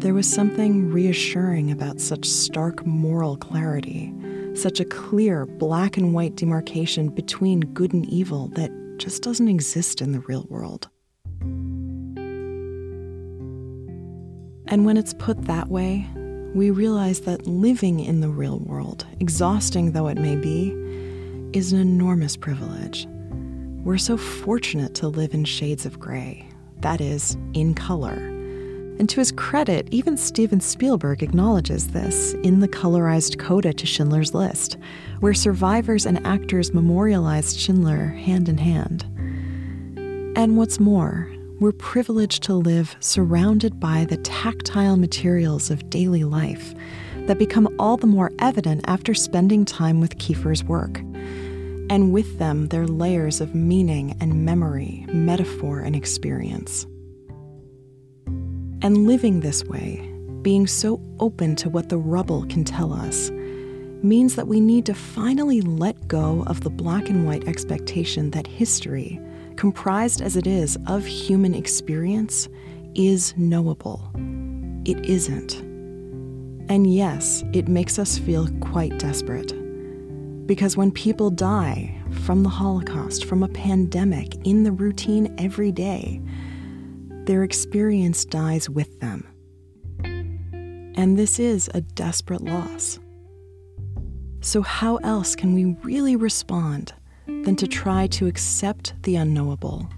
There 0.00 0.14
was 0.14 0.30
something 0.30 0.90
reassuring 0.90 1.70
about 1.70 2.00
such 2.00 2.26
stark 2.26 2.84
moral 2.84 3.36
clarity, 3.38 4.12
such 4.54 4.78
a 4.78 4.84
clear 4.84 5.46
black 5.46 5.96
and 5.96 6.12
white 6.12 6.36
demarcation 6.36 7.08
between 7.08 7.60
good 7.60 7.94
and 7.94 8.06
evil 8.06 8.48
that 8.48 8.70
just 8.98 9.22
doesn't 9.22 9.48
exist 9.48 10.02
in 10.02 10.12
the 10.12 10.20
real 10.20 10.46
world. 10.50 10.88
And 14.66 14.84
when 14.84 14.96
it's 14.96 15.14
put 15.14 15.42
that 15.42 15.68
way, 15.68 16.06
we 16.54 16.70
realize 16.70 17.20
that 17.22 17.46
living 17.46 18.00
in 18.00 18.20
the 18.20 18.28
real 18.28 18.58
world, 18.60 19.06
exhausting 19.20 19.92
though 19.92 20.08
it 20.08 20.18
may 20.18 20.36
be, 20.36 20.70
is 21.52 21.72
an 21.72 21.80
enormous 21.80 22.36
privilege. 22.36 23.06
We're 23.84 23.98
so 23.98 24.16
fortunate 24.16 24.94
to 24.96 25.08
live 25.08 25.34
in 25.34 25.44
shades 25.44 25.84
of 25.86 25.98
gray, 25.98 26.48
that 26.84 27.00
is, 27.00 27.36
in 27.54 27.74
color. 27.74 28.12
And 28.98 29.08
to 29.08 29.16
his 29.16 29.32
credit, 29.32 29.88
even 29.90 30.16
Steven 30.16 30.60
Spielberg 30.60 31.22
acknowledges 31.22 31.88
this 31.88 32.34
in 32.44 32.60
the 32.60 32.68
colorized 32.68 33.38
coda 33.38 33.72
to 33.72 33.86
Schindler's 33.86 34.34
List, 34.34 34.76
where 35.18 35.34
survivors 35.34 36.06
and 36.06 36.24
actors 36.26 36.72
memorialized 36.72 37.58
Schindler 37.58 38.08
hand 38.08 38.48
in 38.48 38.58
hand. 38.58 39.02
And 40.36 40.56
what's 40.56 40.78
more, 40.78 41.32
we're 41.58 41.72
privileged 41.72 42.42
to 42.44 42.54
live 42.54 42.94
surrounded 43.00 43.80
by 43.80 44.04
the 44.04 44.18
tactile 44.18 44.96
materials 44.96 45.70
of 45.70 45.88
daily 45.88 46.22
life 46.22 46.74
that 47.26 47.38
become 47.38 47.74
all 47.78 47.96
the 47.96 48.06
more 48.06 48.30
evident 48.40 48.84
after 48.86 49.14
spending 49.14 49.64
time 49.64 50.00
with 50.00 50.18
Kiefer's 50.18 50.62
work 50.62 51.00
and 51.90 52.12
with 52.12 52.38
them 52.38 52.68
their 52.68 52.86
layers 52.86 53.40
of 53.40 53.54
meaning 53.54 54.16
and 54.20 54.44
memory, 54.44 55.04
metaphor 55.08 55.80
and 55.80 55.94
experience. 55.94 56.86
And 58.82 59.06
living 59.06 59.40
this 59.40 59.64
way, 59.64 60.10
being 60.42 60.66
so 60.66 61.00
open 61.18 61.56
to 61.56 61.70
what 61.70 61.88
the 61.88 61.98
rubble 61.98 62.44
can 62.46 62.64
tell 62.64 62.92
us, 62.92 63.30
means 63.30 64.36
that 64.36 64.46
we 64.46 64.60
need 64.60 64.84
to 64.86 64.94
finally 64.94 65.62
let 65.62 66.06
go 66.06 66.44
of 66.46 66.60
the 66.60 66.70
black 66.70 67.08
and 67.08 67.24
white 67.24 67.48
expectation 67.48 68.30
that 68.32 68.46
history, 68.46 69.18
comprised 69.56 70.20
as 70.20 70.36
it 70.36 70.46
is 70.46 70.76
of 70.86 71.06
human 71.06 71.54
experience, 71.54 72.48
is 72.94 73.34
knowable. 73.38 74.10
It 74.84 75.06
isn't. 75.06 75.54
And 76.68 76.92
yes, 76.92 77.42
it 77.54 77.68
makes 77.68 77.98
us 77.98 78.18
feel 78.18 78.48
quite 78.60 78.98
desperate. 78.98 79.63
Because 80.46 80.76
when 80.76 80.90
people 80.90 81.30
die 81.30 81.98
from 82.24 82.42
the 82.42 82.50
Holocaust, 82.50 83.24
from 83.24 83.42
a 83.42 83.48
pandemic, 83.48 84.34
in 84.44 84.62
the 84.62 84.72
routine 84.72 85.34
every 85.38 85.72
day, 85.72 86.20
their 87.24 87.42
experience 87.42 88.26
dies 88.26 88.68
with 88.68 89.00
them. 89.00 89.26
And 90.96 91.18
this 91.18 91.38
is 91.38 91.70
a 91.72 91.80
desperate 91.80 92.42
loss. 92.42 92.98
So, 94.42 94.60
how 94.60 94.96
else 94.96 95.34
can 95.34 95.54
we 95.54 95.76
really 95.82 96.16
respond 96.16 96.92
than 97.26 97.56
to 97.56 97.66
try 97.66 98.06
to 98.08 98.26
accept 98.26 98.92
the 99.02 99.16
unknowable 99.16 99.88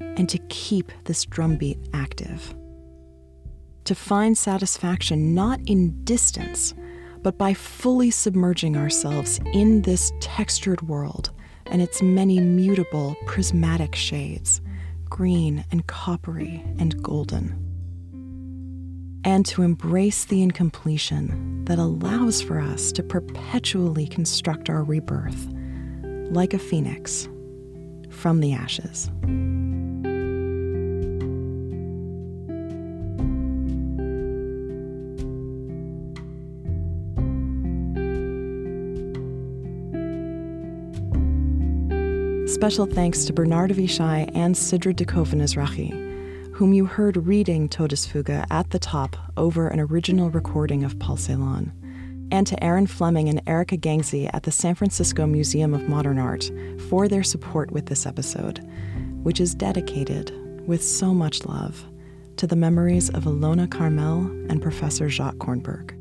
and 0.00 0.26
to 0.30 0.38
keep 0.48 0.90
this 1.04 1.26
drumbeat 1.26 1.78
active? 1.92 2.54
To 3.84 3.94
find 3.94 4.36
satisfaction 4.36 5.34
not 5.34 5.60
in 5.66 6.02
distance 6.04 6.72
but 7.22 7.38
by 7.38 7.54
fully 7.54 8.10
submerging 8.10 8.76
ourselves 8.76 9.40
in 9.52 9.82
this 9.82 10.12
textured 10.20 10.82
world 10.82 11.30
and 11.66 11.80
its 11.80 12.02
many 12.02 12.40
mutable 12.40 13.16
prismatic 13.26 13.94
shades 13.94 14.60
green 15.08 15.64
and 15.72 15.86
coppery 15.86 16.62
and 16.78 17.02
golden. 17.02 17.66
And 19.24 19.44
to 19.46 19.62
embrace 19.62 20.24
the 20.24 20.42
incompletion 20.42 21.64
that 21.66 21.78
allows 21.78 22.40
for 22.40 22.58
us 22.58 22.92
to 22.92 23.02
perpetually 23.02 24.06
construct 24.06 24.70
our 24.70 24.82
rebirth 24.82 25.48
like 26.30 26.54
a 26.54 26.58
phoenix 26.58 27.28
from 28.08 28.40
the 28.40 28.54
ashes. 28.54 29.10
Special 42.50 42.84
thanks 42.84 43.24
to 43.26 43.32
Bernard 43.32 43.70
Avishai 43.70 44.28
and 44.34 44.56
Sidra 44.56 44.92
DeKoven 44.92 45.40
Ezrahi, 45.40 46.52
whom 46.52 46.72
you 46.72 46.84
heard 46.84 47.16
reading 47.28 47.68
Todesfuge 47.68 48.44
at 48.50 48.70
the 48.70 48.78
top 48.80 49.16
over 49.36 49.68
an 49.68 49.78
original 49.78 50.30
recording 50.30 50.82
of 50.82 50.98
Paul 50.98 51.16
Celan, 51.16 51.70
and 52.32 52.48
to 52.48 52.62
Aaron 52.62 52.88
Fleming 52.88 53.28
and 53.28 53.40
Erica 53.46 53.76
Gangsei 53.76 54.28
at 54.34 54.42
the 54.42 54.50
San 54.50 54.74
Francisco 54.74 55.26
Museum 55.26 55.72
of 55.74 55.88
Modern 55.88 56.18
Art 56.18 56.50
for 56.88 57.06
their 57.06 57.22
support 57.22 57.70
with 57.70 57.86
this 57.86 58.04
episode, 58.04 58.58
which 59.22 59.40
is 59.40 59.54
dedicated, 59.54 60.32
with 60.66 60.82
so 60.82 61.14
much 61.14 61.44
love, 61.44 61.84
to 62.36 62.48
the 62.48 62.56
memories 62.56 63.10
of 63.10 63.24
Ilona 63.24 63.70
Carmel 63.70 64.26
and 64.50 64.60
Professor 64.60 65.08
Jacques 65.08 65.36
Kornberg. 65.36 65.96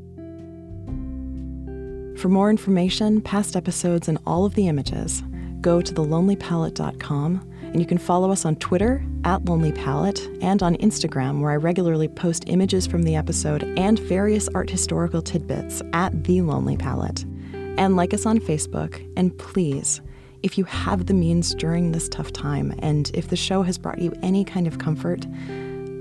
For 2.18 2.28
more 2.28 2.50
information, 2.50 3.22
past 3.22 3.56
episodes, 3.56 4.08
and 4.08 4.18
all 4.26 4.46
of 4.46 4.56
the 4.56 4.68
images, 4.68 5.22
go 5.62 5.82
to 5.82 5.94
thelonelypalette.com 5.94 7.50
and 7.72 7.80
you 7.80 7.86
can 7.86 7.98
follow 7.98 8.32
us 8.32 8.46
on 8.46 8.56
Twitter 8.56 9.04
at 9.24 9.46
Lonely 9.46 9.72
Palette 9.72 10.28
and 10.42 10.64
on 10.64 10.76
Instagram, 10.78 11.40
where 11.40 11.52
I 11.52 11.56
regularly 11.56 12.08
post 12.08 12.46
images 12.48 12.88
from 12.88 13.04
the 13.04 13.16
episode 13.16 13.64
and 13.78 14.00
various 14.00 14.48
art 14.50 14.70
historical 14.70 15.22
tidbits 15.22 15.82
at 15.94 16.24
The 16.24 16.42
Lonely 16.42 16.78
Palette. 16.78 17.26
And 17.54 17.96
like 17.96 18.14
us 18.14 18.26
on 18.26 18.40
Facebook, 18.40 19.08
and 19.16 19.38
please, 19.38 20.02
if 20.42 20.58
you 20.58 20.64
have 20.64 21.06
the 21.06 21.14
means 21.14 21.54
during 21.54 21.92
this 21.92 22.10
tough 22.10 22.34
time, 22.34 22.74
and 22.80 23.12
if 23.14 23.28
the 23.28 23.36
show 23.36 23.62
has 23.62 23.78
brought 23.78 24.00
you 24.00 24.14
any 24.24 24.44
kind 24.44 24.66
of 24.66 24.80
comfort, 24.80 25.26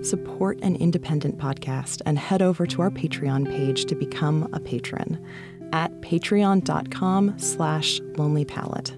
support 0.03 0.59
an 0.63 0.77
independent 0.77 1.39
podcast 1.39 2.01
and 2.07 2.19
head 2.19 2.41
over 2.41 2.67
to 2.67 2.83
our 2.83 2.91
Patreon 2.91 3.47
page 3.47 3.85
to 3.87 3.95
become 3.95 4.49
a 4.53 4.61
patron 4.61 5.25
at 5.73 5.93
patreon.com 6.01 7.39
slash 7.39 8.01
lonelypalette. 8.15 8.98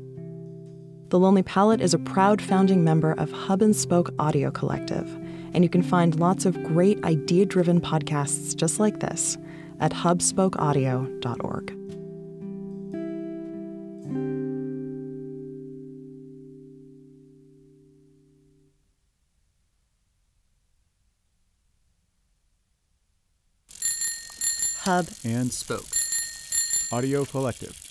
The 1.10 1.18
Lonely 1.18 1.42
Palette 1.42 1.80
is 1.80 1.92
a 1.92 1.98
proud 1.98 2.40
founding 2.40 2.84
member 2.84 3.14
of 3.14 3.32
Hub 3.32 3.62
and 3.62 3.74
Spoke 3.74 4.14
Audio 4.20 4.52
Collective, 4.52 5.12
and 5.52 5.64
you 5.64 5.68
can 5.68 5.82
find 5.82 6.20
lots 6.20 6.46
of 6.46 6.62
great 6.62 7.02
idea 7.02 7.46
driven 7.46 7.80
podcasts 7.80 8.54
just 8.54 8.78
like 8.78 9.00
this 9.00 9.36
at 9.80 9.90
hubspokeaudio.org. 9.90 11.76
Hub 24.82 25.08
and 25.24 25.52
Spoke 25.52 25.86
Audio 26.92 27.24
Collective. 27.24 27.89